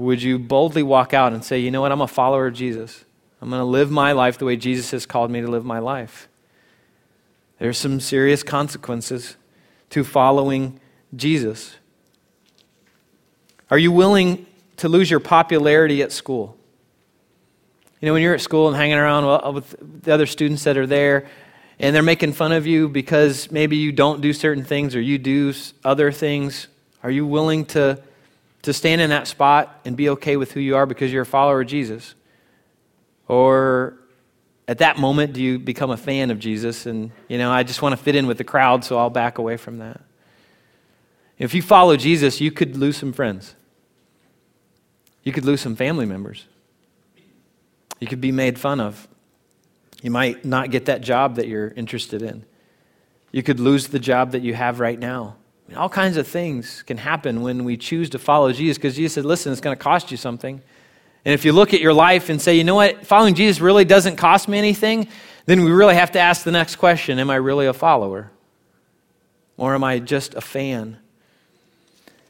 Would 0.00 0.22
you 0.22 0.38
boldly 0.38 0.82
walk 0.82 1.12
out 1.12 1.34
and 1.34 1.44
say, 1.44 1.58
you 1.58 1.70
know 1.70 1.82
what, 1.82 1.92
I'm 1.92 2.00
a 2.00 2.08
follower 2.08 2.46
of 2.46 2.54
Jesus. 2.54 3.04
I'm 3.42 3.50
going 3.50 3.60
to 3.60 3.66
live 3.66 3.90
my 3.90 4.12
life 4.12 4.38
the 4.38 4.46
way 4.46 4.56
Jesus 4.56 4.90
has 4.92 5.04
called 5.04 5.30
me 5.30 5.42
to 5.42 5.46
live 5.46 5.64
my 5.64 5.78
life. 5.78 6.26
There's 7.58 7.76
some 7.76 8.00
serious 8.00 8.42
consequences 8.42 9.36
to 9.90 10.02
following 10.02 10.80
Jesus. 11.14 11.76
Are 13.70 13.76
you 13.76 13.92
willing 13.92 14.46
to 14.78 14.88
lose 14.88 15.10
your 15.10 15.20
popularity 15.20 16.02
at 16.02 16.12
school? 16.12 16.56
You 18.00 18.06
know, 18.06 18.14
when 18.14 18.22
you're 18.22 18.34
at 18.34 18.40
school 18.40 18.68
and 18.68 18.76
hanging 18.76 18.96
around 18.96 19.54
with 19.54 20.02
the 20.02 20.14
other 20.14 20.24
students 20.24 20.64
that 20.64 20.78
are 20.78 20.86
there, 20.86 21.28
and 21.78 21.94
they're 21.94 22.02
making 22.02 22.32
fun 22.32 22.52
of 22.52 22.66
you 22.66 22.88
because 22.88 23.50
maybe 23.50 23.76
you 23.76 23.92
don't 23.92 24.22
do 24.22 24.32
certain 24.32 24.64
things 24.64 24.96
or 24.96 25.00
you 25.00 25.18
do 25.18 25.52
other 25.84 26.10
things, 26.10 26.68
are 27.02 27.10
you 27.10 27.26
willing 27.26 27.66
to 27.66 28.02
to 28.62 28.72
stand 28.72 29.00
in 29.00 29.10
that 29.10 29.26
spot 29.26 29.80
and 29.84 29.96
be 29.96 30.10
okay 30.10 30.36
with 30.36 30.52
who 30.52 30.60
you 30.60 30.76
are 30.76 30.86
because 30.86 31.12
you're 31.12 31.22
a 31.22 31.26
follower 31.26 31.62
of 31.62 31.66
Jesus? 31.66 32.14
Or 33.28 33.98
at 34.68 34.78
that 34.78 34.98
moment, 34.98 35.32
do 35.32 35.42
you 35.42 35.58
become 35.58 35.90
a 35.90 35.96
fan 35.96 36.30
of 36.30 36.38
Jesus 36.38 36.86
and, 36.86 37.10
you 37.28 37.38
know, 37.38 37.50
I 37.50 37.62
just 37.62 37.82
want 37.82 37.96
to 37.96 38.02
fit 38.02 38.14
in 38.14 38.26
with 38.26 38.38
the 38.38 38.44
crowd, 38.44 38.84
so 38.84 38.98
I'll 38.98 39.10
back 39.10 39.38
away 39.38 39.56
from 39.56 39.78
that? 39.78 40.00
If 41.38 41.54
you 41.54 41.62
follow 41.62 41.96
Jesus, 41.96 42.40
you 42.40 42.50
could 42.50 42.76
lose 42.76 42.96
some 42.96 43.12
friends. 43.12 43.54
You 45.22 45.32
could 45.32 45.44
lose 45.44 45.60
some 45.60 45.74
family 45.74 46.06
members. 46.06 46.46
You 47.98 48.06
could 48.06 48.20
be 48.20 48.32
made 48.32 48.58
fun 48.58 48.80
of. 48.80 49.08
You 50.02 50.10
might 50.10 50.44
not 50.44 50.70
get 50.70 50.86
that 50.86 51.00
job 51.00 51.36
that 51.36 51.48
you're 51.48 51.68
interested 51.68 52.22
in. 52.22 52.44
You 53.32 53.42
could 53.42 53.60
lose 53.60 53.88
the 53.88 53.98
job 53.98 54.32
that 54.32 54.42
you 54.42 54.54
have 54.54 54.80
right 54.80 54.98
now 54.98 55.36
all 55.76 55.88
kinds 55.88 56.16
of 56.16 56.26
things 56.26 56.82
can 56.82 56.96
happen 56.96 57.42
when 57.42 57.64
we 57.64 57.76
choose 57.76 58.10
to 58.10 58.18
follow 58.18 58.52
Jesus 58.52 58.76
because 58.76 58.96
Jesus 58.96 59.14
said, 59.14 59.24
listen, 59.24 59.52
it's 59.52 59.60
going 59.60 59.76
to 59.76 59.82
cost 59.82 60.10
you 60.10 60.16
something. 60.16 60.60
And 61.24 61.34
if 61.34 61.44
you 61.44 61.52
look 61.52 61.74
at 61.74 61.80
your 61.80 61.92
life 61.92 62.28
and 62.28 62.40
say, 62.40 62.56
you 62.56 62.64
know 62.64 62.74
what, 62.74 63.06
following 63.06 63.34
Jesus 63.34 63.60
really 63.60 63.84
doesn't 63.84 64.16
cost 64.16 64.48
me 64.48 64.58
anything, 64.58 65.08
then 65.46 65.64
we 65.64 65.70
really 65.70 65.94
have 65.94 66.12
to 66.12 66.18
ask 66.18 66.44
the 66.44 66.50
next 66.50 66.76
question 66.76 67.18
Am 67.18 67.30
I 67.30 67.36
really 67.36 67.66
a 67.66 67.72
follower? 67.72 68.30
Or 69.56 69.74
am 69.74 69.84
I 69.84 69.98
just 69.98 70.34
a 70.34 70.40
fan? 70.40 70.98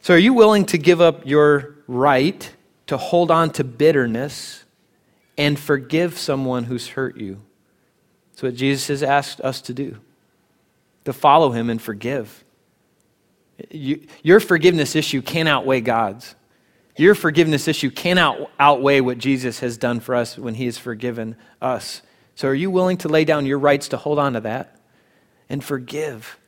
So, 0.02 0.14
are 0.14 0.18
you 0.18 0.32
willing 0.32 0.64
to 0.66 0.78
give 0.78 1.00
up 1.00 1.26
your 1.26 1.76
right 1.86 2.50
to 2.86 2.96
hold 2.96 3.30
on 3.30 3.50
to 3.50 3.64
bitterness 3.64 4.64
and 5.38 5.58
forgive 5.58 6.18
someone 6.18 6.64
who's 6.64 6.88
hurt 6.88 7.16
you? 7.16 7.40
That's 8.32 8.42
what 8.42 8.54
Jesus 8.54 8.88
has 8.88 9.02
asked 9.02 9.40
us 9.42 9.60
to 9.62 9.74
do 9.74 9.98
to 11.04 11.12
follow 11.12 11.50
him 11.52 11.70
and 11.70 11.80
forgive. 11.80 12.44
You, 13.70 14.06
your 14.22 14.40
forgiveness 14.40 14.94
issue 14.94 15.22
can't 15.22 15.48
outweigh 15.48 15.80
God's. 15.80 16.34
Your 16.96 17.14
forgiveness 17.14 17.66
issue 17.68 17.90
cannot 17.90 18.50
outweigh 18.58 19.00
what 19.00 19.18
Jesus 19.18 19.60
has 19.60 19.78
done 19.78 20.00
for 20.00 20.14
us 20.14 20.36
when 20.36 20.54
he 20.54 20.66
has 20.66 20.76
forgiven 20.76 21.36
us. 21.62 22.02
So, 22.34 22.48
are 22.48 22.54
you 22.54 22.70
willing 22.70 22.98
to 22.98 23.08
lay 23.08 23.24
down 23.24 23.46
your 23.46 23.58
rights 23.58 23.88
to 23.88 23.96
hold 23.96 24.18
on 24.18 24.34
to 24.34 24.40
that 24.40 24.76
and 25.48 25.62
forgive? 25.62 26.38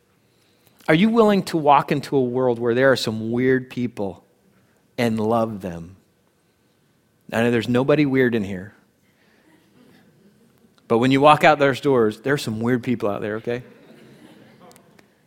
Are 0.88 0.94
you 0.94 1.08
willing 1.08 1.42
to 1.44 1.56
walk 1.56 1.92
into 1.92 2.16
a 2.16 2.22
world 2.22 2.58
where 2.58 2.74
there 2.74 2.90
are 2.92 2.96
some 2.96 3.30
weird 3.30 3.70
people 3.70 4.24
and 4.98 5.18
love 5.18 5.60
them? 5.60 5.96
I 7.32 7.42
know 7.42 7.50
there's 7.50 7.68
nobody 7.68 8.04
weird 8.04 8.34
in 8.34 8.44
here. 8.44 8.74
But 10.88 10.98
when 10.98 11.10
you 11.10 11.20
walk 11.20 11.44
out 11.44 11.58
those 11.58 11.80
doors, 11.80 12.20
there's 12.20 12.42
some 12.42 12.60
weird 12.60 12.82
people 12.82 13.08
out 13.08 13.22
there, 13.22 13.36
okay? 13.36 13.62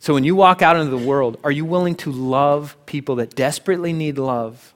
So 0.06 0.14
when 0.14 0.24
you 0.24 0.36
walk 0.36 0.62
out 0.62 0.78
into 0.78 0.96
the 0.96 1.04
world, 1.04 1.40
are 1.44 1.52
you 1.52 1.66
willing 1.66 1.96
to 1.96 2.12
love 2.12 2.78
people 2.86 3.16
that 3.16 3.34
desperately 3.34 3.92
need 3.92 4.20
love? 4.20 4.76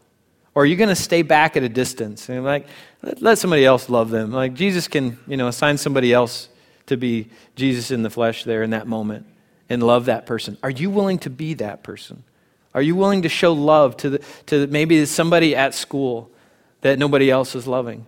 Or 0.56 0.64
are 0.64 0.66
you 0.66 0.76
going 0.76 0.90
to 0.90 0.96
stay 0.96 1.22
back 1.22 1.56
at 1.56 1.62
a 1.62 1.70
distance 1.70 2.30
and 2.30 2.44
like 2.44 2.66
let, 3.04 3.38
somebody 3.38 3.64
else 3.64 3.92
love 3.92 4.10
them? 4.10 4.32
Like 4.32 4.56
Jesus 4.56 4.88
can, 4.88 5.20
you 5.28 5.38
know, 5.38 5.48
assign 5.48 5.78
somebody 5.78 6.14
else 6.14 6.50
to 6.88 6.98
be 6.98 7.30
Jesus 7.56 7.92
in 7.92 8.02
the 8.02 8.10
flesh 8.10 8.44
there 8.44 8.64
in 8.64 8.72
that 8.72 8.88
moment 8.88 9.28
and 9.70 9.84
love 9.84 10.06
that 10.06 10.26
person. 10.26 10.58
Are 10.64 10.72
you 10.72 10.90
willing 10.90 11.20
to 11.20 11.30
be 11.30 11.54
that 11.54 11.84
person? 11.84 12.24
Are 12.74 12.82
you 12.82 12.96
willing 12.96 13.22
to 13.22 13.30
show 13.30 13.54
love 13.54 13.98
to, 13.98 14.10
the, 14.10 14.26
to 14.48 14.66
maybe 14.66 15.06
somebody 15.06 15.56
at 15.56 15.76
school 15.76 16.32
that 16.82 16.98
nobody 16.98 17.30
else 17.30 17.54
is 17.54 17.68
loving? 17.68 18.08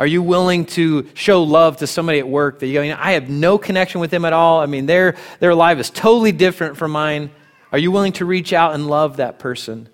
Are 0.00 0.06
you 0.06 0.22
willing 0.22 0.64
to 0.64 1.06
show 1.12 1.42
love 1.42 1.76
to 1.76 1.86
somebody 1.86 2.20
at 2.20 2.26
work 2.26 2.60
that 2.60 2.66
you 2.66 2.72
go, 2.72 2.80
you 2.80 2.92
know, 2.92 2.98
I 2.98 3.12
have 3.12 3.28
no 3.28 3.58
connection 3.58 4.00
with 4.00 4.10
them 4.10 4.24
at 4.24 4.32
all? 4.32 4.60
I 4.60 4.64
mean, 4.64 4.86
their, 4.86 5.14
their 5.40 5.54
life 5.54 5.78
is 5.78 5.90
totally 5.90 6.32
different 6.32 6.78
from 6.78 6.92
mine. 6.92 7.30
Are 7.70 7.76
you 7.76 7.90
willing 7.90 8.14
to 8.14 8.24
reach 8.24 8.54
out 8.54 8.72
and 8.72 8.86
love 8.86 9.18
that 9.18 9.38
person? 9.38 9.90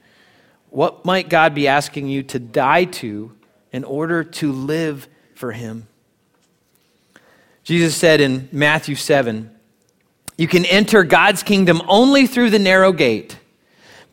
What 0.71 1.05
might 1.05 1.29
God 1.29 1.57
be 1.57 1.67
asking 1.67 2.07
you 2.07 2.23
to 2.23 2.39
die 2.39 2.85
to 2.85 3.33
in 3.73 3.83
order 3.83 4.23
to 4.23 4.53
live 4.53 5.09
for 5.35 5.51
Him? 5.51 5.89
Jesus 7.65 7.97
said 7.97 8.21
in 8.21 8.49
Matthew 8.53 8.95
7 8.95 9.51
You 10.39 10.47
can 10.47 10.65
enter 10.67 11.03
God's 11.03 11.43
kingdom 11.43 11.83
only 11.89 12.29
through 12.29 12.51
the 12.51 12.61
narrow 12.61 12.93
gate. 12.93 13.41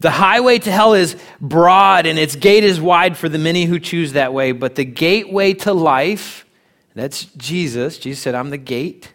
The 0.04 0.12
highway 0.12 0.60
to 0.60 0.70
hell 0.70 0.96
is 0.96 1.16
broad 1.39 2.06
and 2.06 2.20
its 2.20 2.36
gate 2.36 2.66
is 2.66 2.82
wide 2.82 3.16
for 3.16 3.30
the 3.30 3.38
many 3.38 3.63
who 3.63 3.80
choose 3.80 4.12
that 4.12 4.34
way, 4.34 4.52
but 4.52 4.76
the 4.76 4.84
gateway 4.84 5.54
to 5.54 5.72
life, 5.72 6.46
that's 6.94 7.24
Jesus. 7.38 7.98
Jesus 8.00 8.22
said, 8.22 8.36
I'm 8.36 8.50
the 8.50 8.58
gate. 8.58 9.13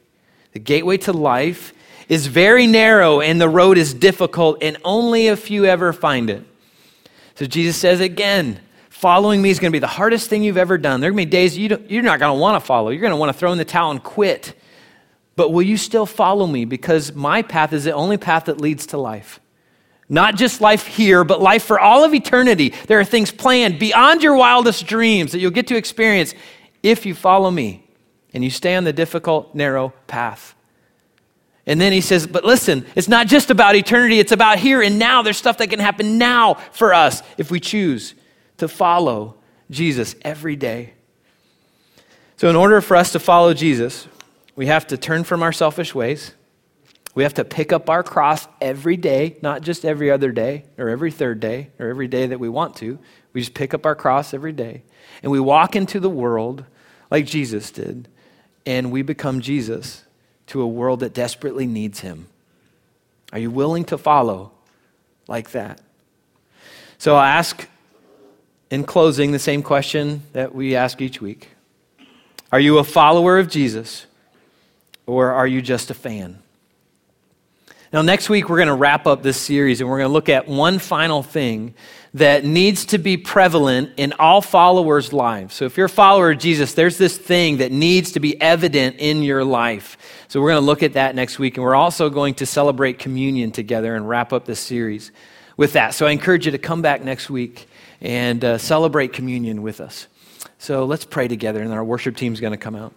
The 0.53 0.59
gateway 0.59 0.97
to 0.97 1.13
life 1.13 1.75
is 2.09 2.27
very 2.27 2.67
narrow 2.67 3.21
and 3.21 3.39
the 3.39 3.51
road 3.51 3.77
is 3.77 3.93
difficult, 3.93 4.63
and 4.63 4.79
only 4.83 5.29
a 5.29 5.37
few 5.37 5.67
ever 5.67 5.93
find 5.93 6.31
it. 6.31 6.43
So 7.35 7.45
Jesus 7.45 7.77
says 7.77 8.01
again, 8.01 8.59
following 8.89 9.43
me 9.43 9.51
is 9.51 9.59
going 9.59 9.71
to 9.71 9.77
be 9.77 9.81
the 9.81 9.87
hardest 9.87 10.31
thing 10.31 10.43
you've 10.43 10.57
ever 10.57 10.79
done. 10.79 11.03
There 11.03 11.11
are 11.11 11.13
going 11.13 11.27
to 11.27 11.27
be 11.27 11.31
days 11.31 11.59
you 11.59 11.85
you're 11.91 12.03
not 12.03 12.19
going 12.19 12.35
to 12.35 12.41
want 12.41 12.63
to 12.63 12.67
follow. 12.67 12.89
You're 12.89 13.03
going 13.03 13.11
to 13.11 13.19
want 13.19 13.31
to 13.31 13.39
throw 13.39 13.53
in 13.53 13.59
the 13.59 13.67
towel 13.67 13.91
and 13.91 14.03
quit. 14.03 14.55
But 15.37 15.53
will 15.53 15.61
you 15.61 15.77
still 15.77 16.07
follow 16.07 16.47
me? 16.47 16.65
Because 16.65 17.13
my 17.13 17.43
path 17.43 17.75
is 17.75 17.85
the 17.85 17.93
only 17.93 18.17
path 18.17 18.47
that 18.47 18.59
leads 18.59 18.87
to 18.87 18.97
life. 18.97 19.39
Not 20.09 20.37
just 20.37 20.61
life 20.61 20.87
here, 20.87 21.23
but 21.23 21.43
life 21.43 21.65
for 21.65 21.79
all 21.79 22.03
of 22.03 22.15
eternity. 22.15 22.73
There 22.87 22.99
are 22.99 23.05
things 23.05 23.31
planned 23.31 23.79
beyond 23.79 24.23
your 24.23 24.37
wildest 24.37 24.87
dreams 24.87 25.33
that 25.33 25.39
you'll 25.39 25.51
get 25.51 25.67
to 25.67 25.77
experience 25.77 26.35
if 26.83 27.05
you 27.05 27.15
follow 27.15 27.51
me 27.51 27.85
and 28.33 28.43
you 28.43 28.51
stay 28.51 28.75
on 28.75 28.85
the 28.85 28.93
difficult, 28.93 29.55
narrow 29.55 29.93
path. 30.07 30.55
And 31.67 31.79
then 31.79 31.93
he 31.93 32.01
says, 32.01 32.27
But 32.27 32.45
listen, 32.45 32.87
it's 32.97 33.09
not 33.09 33.27
just 33.27 33.51
about 33.51 33.77
eternity, 33.77 34.19
it's 34.19 34.33
about 34.33 34.59
here 34.59 34.81
and 34.81 34.99
now. 34.99 35.21
There's 35.21 35.37
stuff 35.37 35.59
that 35.59 35.69
can 35.69 35.81
happen 35.81 36.17
now 36.17 36.55
for 36.73 36.95
us 36.95 37.23
if 37.37 37.51
we 37.51 37.61
choose 37.61 38.15
to 38.57 38.69
follow 38.69 39.37
Jesus 39.71 40.15
every 40.23 40.57
day. 40.57 40.95
So, 42.39 42.49
in 42.49 42.57
order 42.57 42.81
for 42.81 42.97
us 42.97 43.13
to 43.13 43.19
follow 43.19 43.53
Jesus, 43.53 44.09
we 44.57 44.67
have 44.67 44.87
to 44.87 44.97
turn 44.97 45.25
from 45.25 45.43
our 45.43 45.53
selfish 45.53 45.95
ways. 45.95 46.33
We 47.19 47.25
have 47.25 47.35
to 47.35 47.45
pick 47.45 47.73
up 47.73 47.91
our 47.91 48.05
cross 48.05 48.47
every 48.61 48.97
day, 48.97 49.39
not 49.43 49.63
just 49.63 49.85
every 49.85 50.09
other 50.09 50.31
day 50.31 50.67
or 50.79 50.89
every 50.89 51.11
third 51.11 51.41
day 51.41 51.71
or 51.81 51.89
every 51.89 52.07
day 52.07 52.29
that 52.29 52.39
we 52.39 52.49
want 52.49 52.77
to. 52.77 52.97
We 53.33 53.41
just 53.41 53.55
pick 53.55 53.75
up 53.75 53.85
our 53.87 53.97
cross 53.97 54.33
every 54.33 54.53
day. 54.53 54.85
And 55.25 55.33
we 55.33 55.41
walk 55.41 55.75
into 55.75 55.99
the 55.99 56.09
world 56.09 56.65
like 57.11 57.27
Jesus 57.27 57.73
did, 57.73 58.07
and 58.65 58.93
we 58.93 59.03
become 59.03 59.41
Jesus 59.41 60.05
to 60.47 60.63
a 60.63 60.67
world 60.69 61.01
that 61.01 61.13
desperately 61.13 61.67
needs 61.67 61.99
him. 61.99 62.29
Are 63.33 63.41
you 63.41 63.51
willing 63.51 63.85
to 63.87 63.99
follow 63.99 64.53
like 65.27 65.51
that? 65.51 65.81
So 66.99 67.17
I'll 67.17 67.23
ask 67.23 67.67
in 68.71 68.85
closing 68.85 69.33
the 69.33 69.41
same 69.41 69.65
question 69.65 70.23
that 70.35 70.55
we 70.55 70.77
ask 70.77 71.01
each 71.01 71.21
week 71.21 71.49
Are 72.53 72.61
you 72.61 72.79
a 72.79 72.85
follower 72.85 73.41
of 73.41 73.51
Jesus, 73.51 74.07
or 75.05 75.33
are 75.33 75.49
you 75.49 75.61
just 75.61 75.91
a 75.91 75.95
fan? 75.95 76.45
Now, 77.91 78.03
next 78.03 78.29
week, 78.29 78.51
we're 78.51 78.59
going 78.59 78.69
to 78.69 78.75
wrap 78.75 79.07
up 79.07 79.23
this 79.23 79.39
series 79.39 79.81
and 79.81 79.89
we're 79.89 79.97
going 79.97 80.11
to 80.11 80.13
look 80.13 80.29
at 80.29 80.47
one 80.47 80.79
final 80.79 81.23
thing 81.23 81.75
that 82.13 82.45
needs 82.45 82.85
to 82.87 82.99
be 82.99 83.17
prevalent 83.17 83.93
in 83.97 84.13
all 84.19 84.43
followers' 84.43 85.15
lives. 85.15 85.55
So, 85.55 85.65
if 85.65 85.79
you're 85.79 85.87
a 85.87 85.91
follower 85.91 86.33
of 86.33 86.39
Jesus, 86.39 86.75
there's 86.75 86.99
this 86.99 87.17
thing 87.17 87.59
that 87.59 87.73
needs 87.73 88.13
to 88.13 88.21
be 88.21 88.39
evident 88.43 88.97
in 88.99 89.23
your 89.23 89.43
life. 89.43 89.97
So, 90.29 90.39
we're 90.39 90.51
going 90.51 90.61
to 90.61 90.67
look 90.67 90.83
at 90.83 90.93
that 90.95 91.15
next 91.15 91.39
week. 91.39 91.57
And 91.57 91.65
we're 91.65 91.75
also 91.75 92.11
going 92.11 92.35
to 92.35 92.47
celebrate 92.47 92.99
communion 92.99 93.53
together 93.53 93.97
and 93.97 94.07
wrap 94.07 94.35
up 94.35 94.45
this 94.45 94.61
series 94.61 95.11
with 95.57 95.73
that. 95.73 95.95
So, 95.95 96.07
I 96.07 96.11
encourage 96.11 96.45
you 96.45 96.53
to 96.53 96.59
come 96.59 96.83
back 96.83 97.03
next 97.03 97.31
week 97.31 97.69
and 98.03 98.45
uh, 98.45 98.59
celebrate 98.59 99.15
communion 99.15 99.63
with 99.63 99.81
us. 99.81 100.09
So, 100.59 100.85
let's 100.85 101.07
pray 101.07 101.27
together, 101.27 101.63
and 101.63 101.73
our 101.73 101.85
worship 101.85 102.19
team 102.19 102.35
is 102.35 102.41
going 102.41 102.53
to 102.53 102.59
come 102.59 102.77
out. 102.77 102.93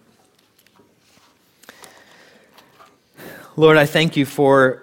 Lord, 3.54 3.76
I 3.76 3.84
thank 3.84 4.16
you 4.16 4.24
for 4.24 4.82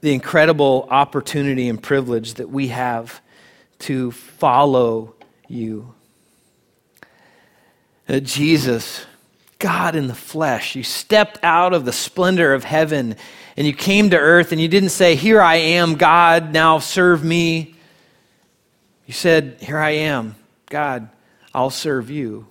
the 0.00 0.12
incredible 0.12 0.88
opportunity 0.90 1.68
and 1.68 1.80
privilege 1.80 2.34
that 2.34 2.50
we 2.50 2.68
have 2.68 3.20
to 3.80 4.10
follow 4.10 5.14
you. 5.46 5.94
Uh, 8.08 8.18
Jesus, 8.18 9.06
God 9.60 9.94
in 9.94 10.08
the 10.08 10.14
flesh, 10.14 10.74
you 10.74 10.82
stepped 10.82 11.38
out 11.44 11.72
of 11.72 11.84
the 11.84 11.92
splendor 11.92 12.52
of 12.52 12.64
heaven 12.64 13.14
and 13.56 13.64
you 13.64 13.72
came 13.72 14.10
to 14.10 14.18
earth 14.18 14.50
and 14.50 14.60
you 14.60 14.66
didn't 14.66 14.88
say, 14.88 15.14
Here 15.14 15.40
I 15.40 15.54
am, 15.54 15.94
God, 15.94 16.52
now 16.52 16.80
serve 16.80 17.22
me. 17.22 17.76
You 19.06 19.14
said, 19.14 19.58
Here 19.60 19.78
I 19.78 19.90
am, 19.90 20.34
God, 20.68 21.08
I'll 21.54 21.70
serve 21.70 22.10
you. 22.10 22.48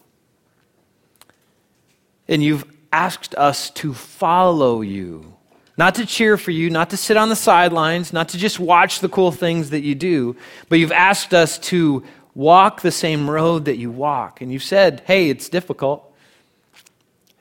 And 2.29 2.41
you've 2.41 2.65
asked 2.95 3.35
us 3.35 3.69
to 3.71 3.93
follow 3.93 4.79
you. 4.79 5.35
Not 5.77 5.95
to 5.95 6.05
cheer 6.05 6.37
for 6.37 6.51
you, 6.51 6.69
not 6.69 6.91
to 6.91 6.97
sit 6.97 7.17
on 7.17 7.27
the 7.27 7.35
sidelines, 7.35 8.13
not 8.13 8.29
to 8.29 8.37
just 8.37 8.57
watch 8.57 9.01
the 9.01 9.09
cool 9.09 9.33
things 9.33 9.71
that 9.71 9.81
you 9.81 9.93
do, 9.93 10.37
but 10.69 10.79
you've 10.79 10.93
asked 10.93 11.33
us 11.33 11.59
to 11.71 12.05
walk 12.33 12.81
the 12.81 12.91
same 12.91 13.29
road 13.29 13.65
that 13.65 13.75
you 13.75 13.91
walk. 13.91 14.39
And 14.39 14.49
you've 14.49 14.63
said, 14.63 15.03
hey, 15.05 15.29
it's 15.29 15.49
difficult. 15.49 16.09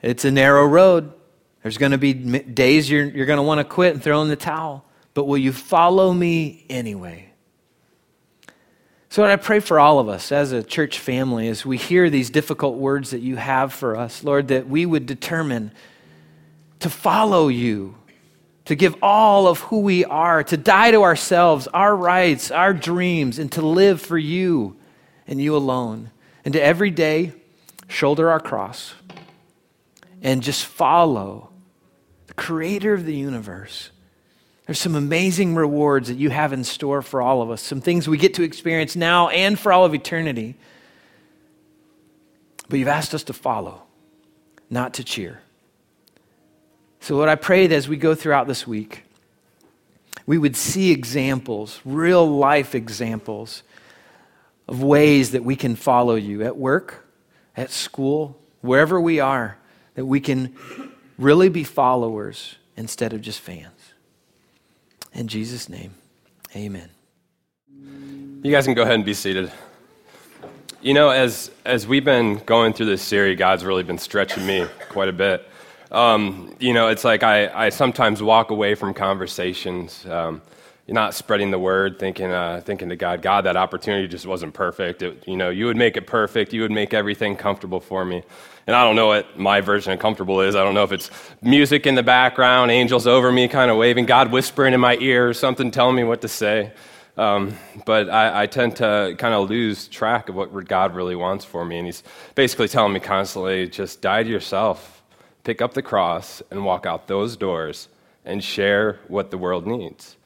It's 0.01 0.25
a 0.25 0.31
narrow 0.31 0.65
road. 0.65 1.13
There's 1.63 1.77
going 1.77 1.93
to 1.93 1.97
be 1.97 2.13
days 2.13 2.91
you're, 2.91 3.05
you're 3.05 3.25
going 3.25 3.37
to 3.37 3.43
want 3.43 3.59
to 3.59 3.63
quit 3.63 3.93
and 3.93 4.03
throw 4.03 4.21
in 4.21 4.27
the 4.27 4.35
towel. 4.35 4.83
But 5.13 5.23
will 5.23 5.37
you 5.37 5.53
follow 5.53 6.11
me 6.13 6.65
anyway? 6.69 7.24
So, 9.15 9.23
I 9.23 9.37
pray 9.37 9.61
for 9.61 9.79
all 9.79 9.99
of 9.99 10.09
us 10.09 10.33
as 10.33 10.51
a 10.51 10.61
church 10.61 10.99
family, 10.99 11.47
as 11.47 11.65
we 11.65 11.77
hear 11.77 12.09
these 12.09 12.29
difficult 12.29 12.75
words 12.75 13.11
that 13.11 13.21
you 13.21 13.37
have 13.37 13.71
for 13.71 13.95
us, 13.95 14.25
Lord, 14.25 14.49
that 14.49 14.67
we 14.67 14.85
would 14.85 15.05
determine 15.05 15.71
to 16.81 16.89
follow 16.89 17.47
you, 17.47 17.95
to 18.65 18.75
give 18.75 18.97
all 19.01 19.47
of 19.47 19.59
who 19.59 19.79
we 19.79 20.03
are, 20.03 20.43
to 20.43 20.57
die 20.57 20.91
to 20.91 21.03
ourselves, 21.03 21.65
our 21.67 21.95
rights, 21.95 22.51
our 22.51 22.73
dreams, 22.73 23.39
and 23.39 23.49
to 23.53 23.61
live 23.61 24.01
for 24.01 24.17
you 24.17 24.75
and 25.27 25.41
you 25.41 25.55
alone. 25.55 26.11
And 26.43 26.53
to 26.53 26.61
every 26.61 26.91
day 26.91 27.31
shoulder 27.87 28.29
our 28.29 28.41
cross 28.41 28.95
and 30.21 30.43
just 30.43 30.65
follow 30.65 31.51
the 32.27 32.33
creator 32.33 32.93
of 32.93 33.05
the 33.05 33.15
universe 33.15 33.91
there's 34.65 34.79
some 34.79 34.95
amazing 34.95 35.55
rewards 35.55 36.07
that 36.07 36.17
you 36.17 36.31
have 36.31 36.51
in 36.51 36.63
store 36.63 37.01
for 37.01 37.21
all 37.21 37.41
of 37.41 37.51
us, 37.51 37.61
some 37.61 37.81
things 37.81 38.07
we 38.07 38.17
get 38.17 38.33
to 38.35 38.43
experience 38.43 38.95
now 38.95 39.29
and 39.29 39.59
for 39.59 39.71
all 39.71 39.85
of 39.85 39.93
eternity. 39.93 40.55
But 42.67 42.79
you've 42.79 42.87
asked 42.87 43.13
us 43.13 43.23
to 43.25 43.33
follow, 43.33 43.83
not 44.69 44.95
to 44.95 45.03
cheer. 45.03 45.41
So, 46.99 47.15
what 47.17 47.29
I 47.29 47.35
pray 47.35 47.67
that 47.67 47.75
as 47.75 47.87
we 47.87 47.97
go 47.97 48.15
throughout 48.15 48.47
this 48.47 48.65
week, 48.65 49.03
we 50.25 50.39
would 50.39 50.55
see 50.55 50.91
examples, 50.91 51.79
real 51.85 52.27
life 52.27 52.73
examples 52.73 53.61
of 54.67 54.81
ways 54.81 55.31
that 55.31 55.43
we 55.43 55.55
can 55.55 55.75
follow 55.75 56.15
you 56.15 56.41
at 56.41 56.57
work, 56.57 57.07
at 57.55 57.69
school, 57.69 58.39
wherever 58.61 58.99
we 58.99 59.19
are, 59.19 59.57
that 59.93 60.05
we 60.05 60.19
can 60.19 60.55
really 61.19 61.49
be 61.49 61.63
followers 61.63 62.55
instead 62.75 63.13
of 63.13 63.21
just 63.21 63.39
fans. 63.39 63.74
In 65.15 65.29
Jesus' 65.29 65.69
name, 65.69 65.95
amen. 66.55 66.89
You 68.43 68.51
guys 68.51 68.65
can 68.65 68.73
go 68.73 68.81
ahead 68.81 68.95
and 68.95 69.05
be 69.05 69.13
seated. 69.13 69.49
You 70.81 70.93
know, 70.93 71.09
as, 71.09 71.51
as 71.63 71.87
we've 71.87 72.03
been 72.03 72.39
going 72.39 72.73
through 72.73 72.87
this 72.87 73.01
series, 73.01 73.39
God's 73.39 73.63
really 73.63 73.83
been 73.83 73.97
stretching 73.97 74.45
me 74.45 74.67
quite 74.89 75.07
a 75.07 75.13
bit. 75.13 75.47
Um, 75.89 76.53
you 76.59 76.73
know, 76.73 76.89
it's 76.89 77.05
like 77.05 77.23
I, 77.23 77.47
I 77.67 77.69
sometimes 77.69 78.21
walk 78.21 78.51
away 78.51 78.75
from 78.75 78.93
conversations 78.93 80.05
um, 80.05 80.41
not 80.93 81.15
spreading 81.15 81.49
the 81.49 81.57
word, 81.57 81.97
thinking, 81.97 82.31
uh, 82.31 82.61
thinking 82.63 82.89
to 82.89 82.95
God, 82.95 83.23
God, 83.23 83.45
that 83.45 83.57
opportunity 83.57 84.07
just 84.07 84.27
wasn't 84.27 84.53
perfect. 84.53 85.01
It, 85.01 85.27
you 85.27 85.35
know, 85.35 85.49
you 85.49 85.65
would 85.65 85.77
make 85.77 85.97
it 85.97 86.05
perfect. 86.05 86.53
You 86.53 86.61
would 86.61 86.71
make 86.71 86.93
everything 86.93 87.35
comfortable 87.35 87.79
for 87.79 88.05
me. 88.05 88.21
And 88.67 88.75
I 88.75 88.83
don't 88.83 88.95
know 88.95 89.07
what 89.07 89.37
my 89.37 89.61
version 89.61 89.93
of 89.93 89.99
comfortable 89.99 90.41
is. 90.41 90.55
I 90.55 90.63
don't 90.63 90.75
know 90.75 90.83
if 90.83 90.91
it's 90.91 91.09
music 91.41 91.87
in 91.87 91.95
the 91.95 92.03
background, 92.03 92.69
angels 92.69 93.07
over 93.07 93.31
me 93.31 93.47
kind 93.47 93.71
of 93.71 93.77
waving, 93.77 94.05
God 94.05 94.31
whispering 94.31 94.73
in 94.73 94.79
my 94.79 94.97
ear, 94.97 95.33
something 95.33 95.71
telling 95.71 95.95
me 95.95 96.03
what 96.03 96.21
to 96.21 96.27
say. 96.27 96.71
Um, 97.17 97.55
but 97.85 98.09
I, 98.09 98.43
I, 98.43 98.45
tend 98.45 98.75
to 98.77 99.15
kind 99.17 99.33
of 99.33 99.49
lose 99.49 99.87
track 99.87 100.27
of 100.27 100.35
what 100.35 100.51
God 100.67 100.93
really 100.93 101.15
wants 101.15 101.45
for 101.45 101.63
me. 101.63 101.77
And 101.77 101.85
He's 101.85 102.03
basically 102.35 102.67
telling 102.67 102.91
me 102.91 102.99
constantly 102.99 103.69
just 103.69 104.01
die 104.01 104.23
to 104.23 104.29
yourself, 104.29 105.01
pick 105.45 105.61
up 105.61 105.73
the 105.75 105.81
cross, 105.81 106.41
and 106.51 106.65
walk 106.65 106.85
out 106.85 107.07
those 107.07 107.37
doors 107.37 107.87
and 108.25 108.43
share 108.43 108.99
what 109.07 109.31
the 109.31 109.37
world 109.37 109.65
needs. 109.65 110.17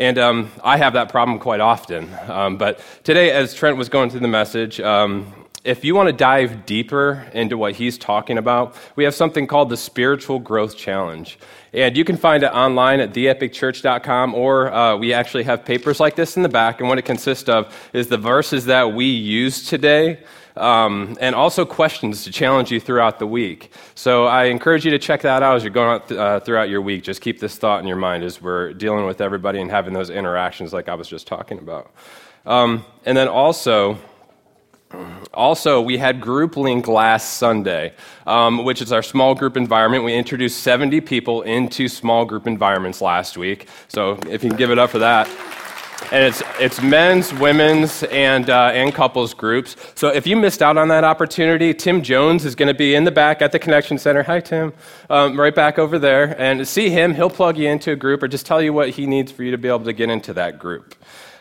And 0.00 0.16
um, 0.16 0.50
I 0.64 0.78
have 0.78 0.94
that 0.94 1.10
problem 1.10 1.38
quite 1.38 1.60
often. 1.60 2.08
Um, 2.26 2.56
but 2.56 2.80
today, 3.04 3.32
as 3.32 3.52
Trent 3.52 3.76
was 3.76 3.90
going 3.90 4.08
through 4.08 4.20
the 4.20 4.28
message, 4.28 4.80
um, 4.80 5.30
if 5.62 5.84
you 5.84 5.94
want 5.94 6.06
to 6.06 6.14
dive 6.14 6.64
deeper 6.64 7.28
into 7.34 7.58
what 7.58 7.74
he's 7.74 7.98
talking 7.98 8.38
about, 8.38 8.74
we 8.96 9.04
have 9.04 9.14
something 9.14 9.46
called 9.46 9.68
the 9.68 9.76
Spiritual 9.76 10.38
Growth 10.38 10.74
Challenge. 10.74 11.38
And 11.74 11.98
you 11.98 12.06
can 12.06 12.16
find 12.16 12.42
it 12.42 12.46
online 12.46 13.00
at 13.00 13.12
theepicchurch.com, 13.12 14.34
or 14.34 14.72
uh, 14.72 14.96
we 14.96 15.12
actually 15.12 15.42
have 15.42 15.66
papers 15.66 16.00
like 16.00 16.16
this 16.16 16.34
in 16.34 16.42
the 16.42 16.48
back. 16.48 16.80
And 16.80 16.88
what 16.88 16.96
it 16.96 17.04
consists 17.04 17.50
of 17.50 17.90
is 17.92 18.08
the 18.08 18.16
verses 18.16 18.64
that 18.64 18.94
we 18.94 19.04
use 19.04 19.68
today, 19.68 20.20
um, 20.56 21.16
and 21.20 21.34
also 21.34 21.64
questions 21.64 22.24
to 22.24 22.32
challenge 22.32 22.70
you 22.70 22.80
throughout 22.80 23.18
the 23.18 23.26
week. 23.26 23.72
So 23.94 24.26
I 24.26 24.44
encourage 24.44 24.84
you 24.84 24.90
to 24.92 24.98
check 24.98 25.22
that 25.22 25.42
out 25.42 25.56
as 25.56 25.64
you're 25.64 25.72
going 25.72 25.90
out 25.90 26.08
th- 26.08 26.18
uh, 26.18 26.40
throughout 26.40 26.68
your 26.68 26.80
week. 26.80 27.02
Just 27.02 27.20
keep 27.20 27.40
this 27.40 27.56
thought 27.56 27.80
in 27.80 27.86
your 27.86 27.96
mind 27.96 28.24
as 28.24 28.40
we're 28.40 28.72
dealing 28.72 29.06
with 29.06 29.20
everybody 29.20 29.60
and 29.60 29.70
having 29.70 29.94
those 29.94 30.10
interactions 30.10 30.72
like 30.72 30.88
I 30.88 30.94
was 30.94 31.08
just 31.08 31.26
talking 31.26 31.58
about. 31.58 31.90
Um, 32.46 32.84
and 33.04 33.16
then 33.16 33.28
also, 33.28 33.98
also, 35.32 35.80
we 35.80 35.98
had 35.98 36.20
Group 36.20 36.56
Link 36.56 36.88
last 36.88 37.34
Sunday, 37.34 37.94
um, 38.26 38.64
which 38.64 38.82
is 38.82 38.92
our 38.92 39.02
small 39.02 39.34
group 39.34 39.56
environment. 39.56 40.02
We 40.02 40.14
introduced 40.14 40.62
70 40.62 41.00
people 41.02 41.42
into 41.42 41.86
small 41.86 42.24
group 42.24 42.46
environments 42.46 43.00
last 43.00 43.38
week. 43.38 43.68
So, 43.88 44.18
if 44.28 44.42
you 44.42 44.50
can 44.50 44.58
give 44.58 44.70
it 44.70 44.78
up 44.78 44.90
for 44.90 44.98
that. 44.98 45.28
And 46.12 46.24
it's, 46.24 46.42
it's 46.58 46.82
men's, 46.82 47.32
women's, 47.34 48.02
and, 48.04 48.50
uh, 48.50 48.70
and 48.72 48.92
couples 48.92 49.32
groups. 49.32 49.76
So, 49.94 50.08
if 50.08 50.26
you 50.26 50.36
missed 50.36 50.62
out 50.62 50.76
on 50.76 50.88
that 50.88 51.04
opportunity, 51.04 51.72
Tim 51.72 52.02
Jones 52.02 52.44
is 52.44 52.54
going 52.54 52.68
to 52.68 52.74
be 52.74 52.94
in 52.94 53.04
the 53.04 53.10
back 53.10 53.42
at 53.42 53.52
the 53.52 53.58
Connection 53.58 53.96
Center. 53.96 54.22
Hi, 54.24 54.40
Tim. 54.40 54.72
Um, 55.08 55.38
right 55.38 55.54
back 55.54 55.78
over 55.78 55.98
there. 55.98 56.34
And 56.40 56.66
see 56.66 56.90
him, 56.90 57.14
he'll 57.14 57.30
plug 57.30 57.58
you 57.58 57.68
into 57.68 57.92
a 57.92 57.96
group 57.96 58.22
or 58.22 58.28
just 58.28 58.44
tell 58.44 58.60
you 58.60 58.72
what 58.72 58.90
he 58.90 59.06
needs 59.06 59.30
for 59.30 59.44
you 59.44 59.52
to 59.52 59.58
be 59.58 59.68
able 59.68 59.84
to 59.84 59.92
get 59.92 60.10
into 60.10 60.32
that 60.34 60.58
group, 60.58 60.94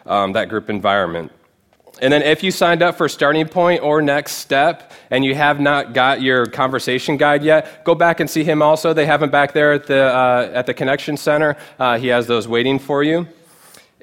um, 0.05 0.33
that 0.33 0.49
group 0.49 0.69
environment. 0.69 1.31
And 2.01 2.13
then 2.13 2.21
if 2.21 2.43
you 2.43 2.51
signed 2.51 2.81
up 2.81 2.95
for 2.95 3.09
Starting 3.09 3.47
Point 3.47 3.81
or 3.81 4.01
Next 4.01 4.33
Step 4.33 4.91
and 5.09 5.25
you 5.25 5.35
have 5.35 5.59
not 5.59 5.93
got 5.93 6.21
your 6.21 6.45
conversation 6.45 7.17
guide 7.17 7.43
yet, 7.43 7.83
go 7.83 7.95
back 7.95 8.19
and 8.19 8.29
see 8.29 8.43
him 8.43 8.61
also. 8.61 8.93
They 8.93 9.05
have 9.05 9.21
him 9.21 9.29
back 9.29 9.53
there 9.53 9.73
at 9.73 9.87
the, 9.87 10.03
uh, 10.03 10.51
at 10.53 10.65
the 10.65 10.73
Connection 10.73 11.17
Center. 11.17 11.57
Uh, 11.77 11.97
he 11.97 12.07
has 12.07 12.27
those 12.27 12.47
waiting 12.47 12.79
for 12.79 13.03
you. 13.03 13.27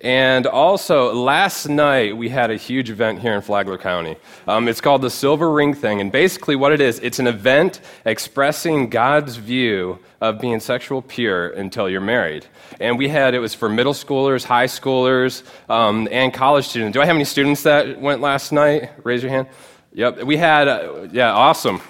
And 0.02 0.46
also, 0.46 1.14
last 1.14 1.68
night 1.68 2.14
we 2.14 2.28
had 2.28 2.50
a 2.50 2.56
huge 2.56 2.90
event 2.90 3.20
here 3.20 3.34
in 3.34 3.40
Flagler 3.40 3.78
County. 3.78 4.16
Um, 4.46 4.68
it's 4.68 4.80
called 4.80 5.00
the 5.00 5.08
Silver 5.08 5.50
Ring 5.50 5.72
Thing. 5.72 6.02
And 6.02 6.12
basically, 6.12 6.54
what 6.54 6.72
it 6.72 6.82
is, 6.82 6.98
it's 6.98 7.18
an 7.18 7.26
event 7.26 7.80
expressing 8.04 8.90
God's 8.90 9.36
view 9.36 9.98
of 10.20 10.38
being 10.38 10.60
sexual 10.60 11.00
pure 11.00 11.48
until 11.48 11.88
you're 11.88 12.02
married. 12.02 12.44
And 12.78 12.98
we 12.98 13.08
had, 13.08 13.34
it 13.34 13.38
was 13.38 13.54
for 13.54 13.70
middle 13.70 13.94
schoolers, 13.94 14.44
high 14.44 14.66
schoolers, 14.66 15.42
um, 15.70 16.08
and 16.10 16.32
college 16.32 16.66
students. 16.68 16.92
Do 16.92 17.00
I 17.00 17.06
have 17.06 17.16
any 17.16 17.24
students 17.24 17.62
that 17.62 17.98
went 17.98 18.20
last 18.20 18.52
night? 18.52 18.90
Raise 19.02 19.22
your 19.22 19.32
hand. 19.32 19.48
Yep. 19.94 20.24
We 20.24 20.36
had, 20.36 20.68
uh, 20.68 21.08
yeah, 21.10 21.32
awesome. 21.32 21.80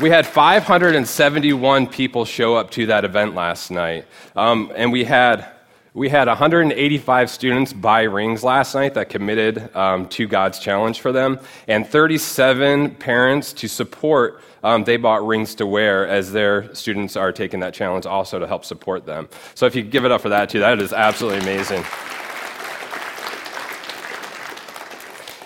We 0.00 0.08
had 0.08 0.26
571 0.26 1.88
people 1.88 2.24
show 2.24 2.54
up 2.54 2.70
to 2.70 2.86
that 2.86 3.04
event 3.04 3.34
last 3.34 3.70
night. 3.70 4.06
Um, 4.34 4.72
and 4.74 4.90
we 4.90 5.04
had 5.04 5.46
we 5.98 6.08
had 6.08 6.28
185 6.28 7.28
students 7.28 7.72
buy 7.72 8.02
rings 8.02 8.44
last 8.44 8.72
night 8.76 8.94
that 8.94 9.08
committed 9.08 9.74
um, 9.74 10.08
to 10.10 10.28
God's 10.28 10.60
challenge 10.60 11.00
for 11.00 11.10
them, 11.10 11.40
and 11.66 11.84
37 11.84 12.94
parents 12.94 13.52
to 13.54 13.68
support. 13.68 14.40
Um, 14.62 14.84
they 14.84 14.96
bought 14.96 15.26
rings 15.26 15.56
to 15.56 15.66
wear 15.66 16.06
as 16.06 16.30
their 16.30 16.72
students 16.72 17.16
are 17.16 17.32
taking 17.32 17.58
that 17.60 17.74
challenge 17.74 18.06
also 18.06 18.38
to 18.38 18.46
help 18.46 18.64
support 18.64 19.06
them. 19.06 19.28
So 19.56 19.66
if 19.66 19.74
you 19.74 19.82
give 19.82 20.04
it 20.04 20.12
up 20.12 20.20
for 20.20 20.28
that 20.28 20.50
too, 20.50 20.60
that 20.60 20.80
is 20.80 20.92
absolutely 20.92 21.40
amazing. 21.40 21.84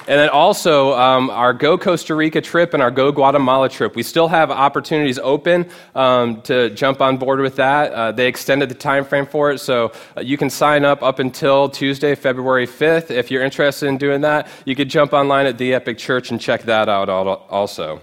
And 0.09 0.19
then 0.19 0.31
also 0.31 0.95
um, 0.95 1.31
our 1.31 1.53
Go 1.53 1.79
Costa 1.79 2.15
Rica 2.15 2.41
trip 2.41 2.75
and 2.75 2.83
our 2.83 2.91
Go 2.91 3.13
Guatemala 3.13 3.69
trip. 3.69 3.95
We 3.95 4.03
still 4.03 4.29
have 4.29 4.51
opportunities 4.51 5.19
open 5.19 5.71
um, 5.95 6.43
to 6.43 6.71
jump 6.71 7.01
on 7.01 7.19
board 7.19 7.41
with 7.41 7.57
that. 7.57 7.93
Uh, 7.93 8.13
they 8.13 8.27
extended 8.27 8.69
the 8.69 8.75
time 8.75 9.05
frame 9.05 9.27
for 9.27 9.53
it, 9.53 9.59
so 9.59 9.93
uh, 10.17 10.21
you 10.21 10.37
can 10.37 10.51
sign 10.51 10.85
up 10.85 11.03
up 11.03 11.21
until 11.21 11.69
Tuesday, 11.69 12.15
February 12.17 12.67
5th. 12.67 13.11
If 13.11 13.31
you're 13.31 13.45
interested 13.45 13.87
in 13.87 13.97
doing 13.97 14.23
that, 14.23 14.49
you 14.65 14.75
could 14.75 14.89
jump 14.89 15.13
online 15.13 15.47
at 15.47 15.57
the 15.57 15.75
Epic 15.75 15.99
Church 15.99 16.31
and 16.31 16.41
check 16.41 16.63
that 16.63 16.89
out 16.89 17.09
also. 17.09 18.03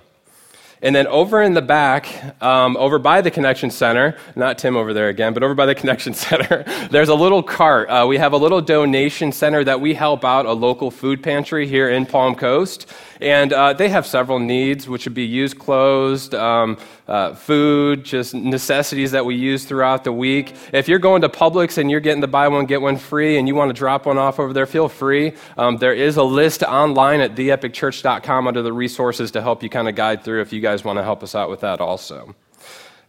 And 0.82 0.96
then 0.96 1.08
over 1.08 1.42
in 1.42 1.54
the 1.54 1.62
back, 1.62 2.42
um, 2.42 2.78
over 2.78 3.00
by 3.00 3.20
the 3.20 3.30
Connection 3.30 3.70
Center, 3.70 4.16
not 4.36 4.58
Tim 4.58 4.78
over 4.78 4.94
there 4.94 5.10
again, 5.10 5.34
but 5.34 5.44
over 5.44 5.54
by 5.54 5.66
the 5.66 5.76
Connection 5.80 6.14
Center, 6.14 6.64
there's 6.90 7.10
a 7.10 7.16
little 7.16 7.44
cart. 7.44 7.90
Uh, 7.90 8.06
we 8.08 8.18
have 8.18 8.32
a 8.32 8.38
little 8.38 8.62
donation 8.62 9.32
center 9.34 9.64
that 9.64 9.82
we 9.82 9.94
help 9.94 10.24
out 10.24 10.46
a 10.46 10.54
local 10.54 10.90
food 10.90 11.22
pantry 11.22 11.68
here 11.68 11.90
in 11.90 12.06
Palm 12.06 12.34
Coast. 12.34 12.86
And 13.20 13.52
uh, 13.52 13.74
they 13.74 13.90
have 13.90 14.06
several 14.06 14.40
needs, 14.40 14.88
which 14.88 15.06
would 15.06 15.14
be 15.14 15.26
used 15.26 15.60
clothes, 15.60 16.34
um, 16.34 16.78
uh, 17.10 17.34
food, 17.34 18.06
just 18.06 18.36
necessities 18.36 19.12
that 19.12 19.26
we 19.26 19.36
use 19.36 19.66
throughout 19.66 20.04
the 20.04 20.14
week. 20.14 20.54
If 20.72 20.88
you're 20.88 21.00
going 21.00 21.22
to 21.24 21.30
Publix 21.30 21.78
and 21.80 21.90
you're 21.90 22.00
getting 22.00 22.22
the 22.22 22.28
buy 22.28 22.48
one, 22.48 22.66
get 22.66 22.82
one 22.82 22.98
free, 22.98 23.38
and 23.38 23.48
you 23.48 23.56
want 23.56 23.70
to 23.70 23.74
drop 23.74 24.06
one 24.06 24.18
off 24.18 24.40
over 24.40 24.54
there, 24.54 24.68
feel 24.68 24.88
free. 24.88 25.34
Um, 25.58 25.78
there 25.78 25.94
is 25.94 26.18
a 26.18 26.24
list 26.24 26.62
online 26.64 27.20
at 27.20 27.36
theepicchurch.com 27.36 28.48
under 28.48 28.62
the 28.62 28.72
resources 28.72 29.32
to 29.32 29.42
help 29.42 29.64
you 29.64 29.70
kind 29.70 29.90
of 29.90 29.96
guide 29.96 30.24
through 30.24 30.42
if 30.42 30.54
you 30.54 30.62
guys 30.62 30.84
want 30.84 30.98
to 31.00 31.04
help 31.04 31.24
us 31.24 31.34
out 31.34 31.50
with 31.50 31.62
that 31.62 31.82
also. 31.82 32.36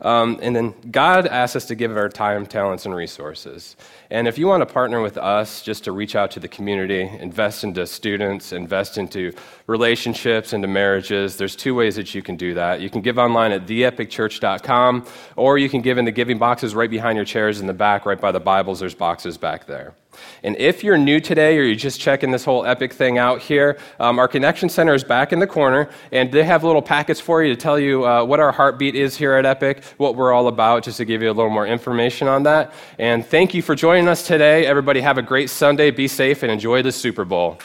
Um, 0.02 0.38
and 0.42 0.56
then 0.56 0.74
God 0.90 1.26
asks 1.26 1.56
us 1.56 1.66
to 1.66 1.74
give 1.74 1.96
our 1.96 2.08
time, 2.08 2.46
talents, 2.46 2.86
and 2.86 2.94
resources. 2.94 3.76
And 4.10 4.26
if 4.26 4.38
you 4.38 4.46
want 4.46 4.62
to 4.62 4.72
partner 4.72 5.00
with 5.00 5.18
us 5.18 5.62
just 5.62 5.84
to 5.84 5.92
reach 5.92 6.16
out 6.16 6.30
to 6.32 6.40
the 6.40 6.48
community, 6.48 7.02
invest 7.02 7.64
into 7.64 7.86
students, 7.86 8.52
invest 8.52 8.98
into 8.98 9.32
relationships, 9.66 10.52
into 10.52 10.68
marriages, 10.68 11.36
there's 11.36 11.54
two 11.54 11.74
ways 11.74 11.96
that 11.96 12.14
you 12.14 12.22
can 12.22 12.36
do 12.36 12.54
that. 12.54 12.80
You 12.80 12.88
can 12.88 13.02
give 13.02 13.18
online 13.18 13.52
at 13.52 13.66
theepicchurch.com, 13.66 15.06
or 15.36 15.58
you 15.58 15.68
can 15.68 15.82
give 15.82 15.98
in 15.98 16.06
the 16.06 16.12
giving 16.12 16.38
boxes 16.38 16.74
right 16.74 16.90
behind 16.90 17.16
your 17.16 17.26
chairs 17.26 17.60
in 17.60 17.66
the 17.66 17.74
back, 17.74 18.06
right 18.06 18.20
by 18.20 18.32
the 18.32 18.40
Bibles. 18.40 18.80
There's 18.80 18.94
boxes 18.94 19.36
back 19.36 19.66
there. 19.66 19.94
And 20.42 20.56
if 20.56 20.82
you're 20.82 20.98
new 20.98 21.20
today 21.20 21.58
or 21.58 21.62
you're 21.62 21.74
just 21.74 22.00
checking 22.00 22.30
this 22.30 22.44
whole 22.44 22.64
Epic 22.64 22.92
thing 22.92 23.18
out 23.18 23.40
here, 23.40 23.78
um, 23.98 24.18
our 24.18 24.28
Connection 24.28 24.68
Center 24.68 24.94
is 24.94 25.04
back 25.04 25.32
in 25.32 25.38
the 25.38 25.46
corner, 25.46 25.90
and 26.12 26.32
they 26.32 26.44
have 26.44 26.64
little 26.64 26.82
packets 26.82 27.20
for 27.20 27.42
you 27.42 27.54
to 27.54 27.60
tell 27.60 27.78
you 27.78 28.06
uh, 28.06 28.24
what 28.24 28.40
our 28.40 28.52
heartbeat 28.52 28.94
is 28.94 29.16
here 29.16 29.34
at 29.34 29.46
Epic, 29.46 29.84
what 29.96 30.16
we're 30.16 30.32
all 30.32 30.48
about, 30.48 30.84
just 30.84 30.96
to 30.98 31.04
give 31.04 31.22
you 31.22 31.30
a 31.30 31.34
little 31.34 31.50
more 31.50 31.66
information 31.66 32.28
on 32.28 32.42
that. 32.44 32.72
And 32.98 33.24
thank 33.24 33.54
you 33.54 33.62
for 33.62 33.74
joining 33.74 34.08
us 34.08 34.26
today. 34.26 34.66
Everybody 34.66 35.00
have 35.00 35.18
a 35.18 35.22
great 35.22 35.50
Sunday, 35.50 35.90
be 35.90 36.08
safe, 36.08 36.42
and 36.42 36.50
enjoy 36.50 36.82
the 36.82 36.92
Super 36.92 37.24
Bowl. 37.24 37.58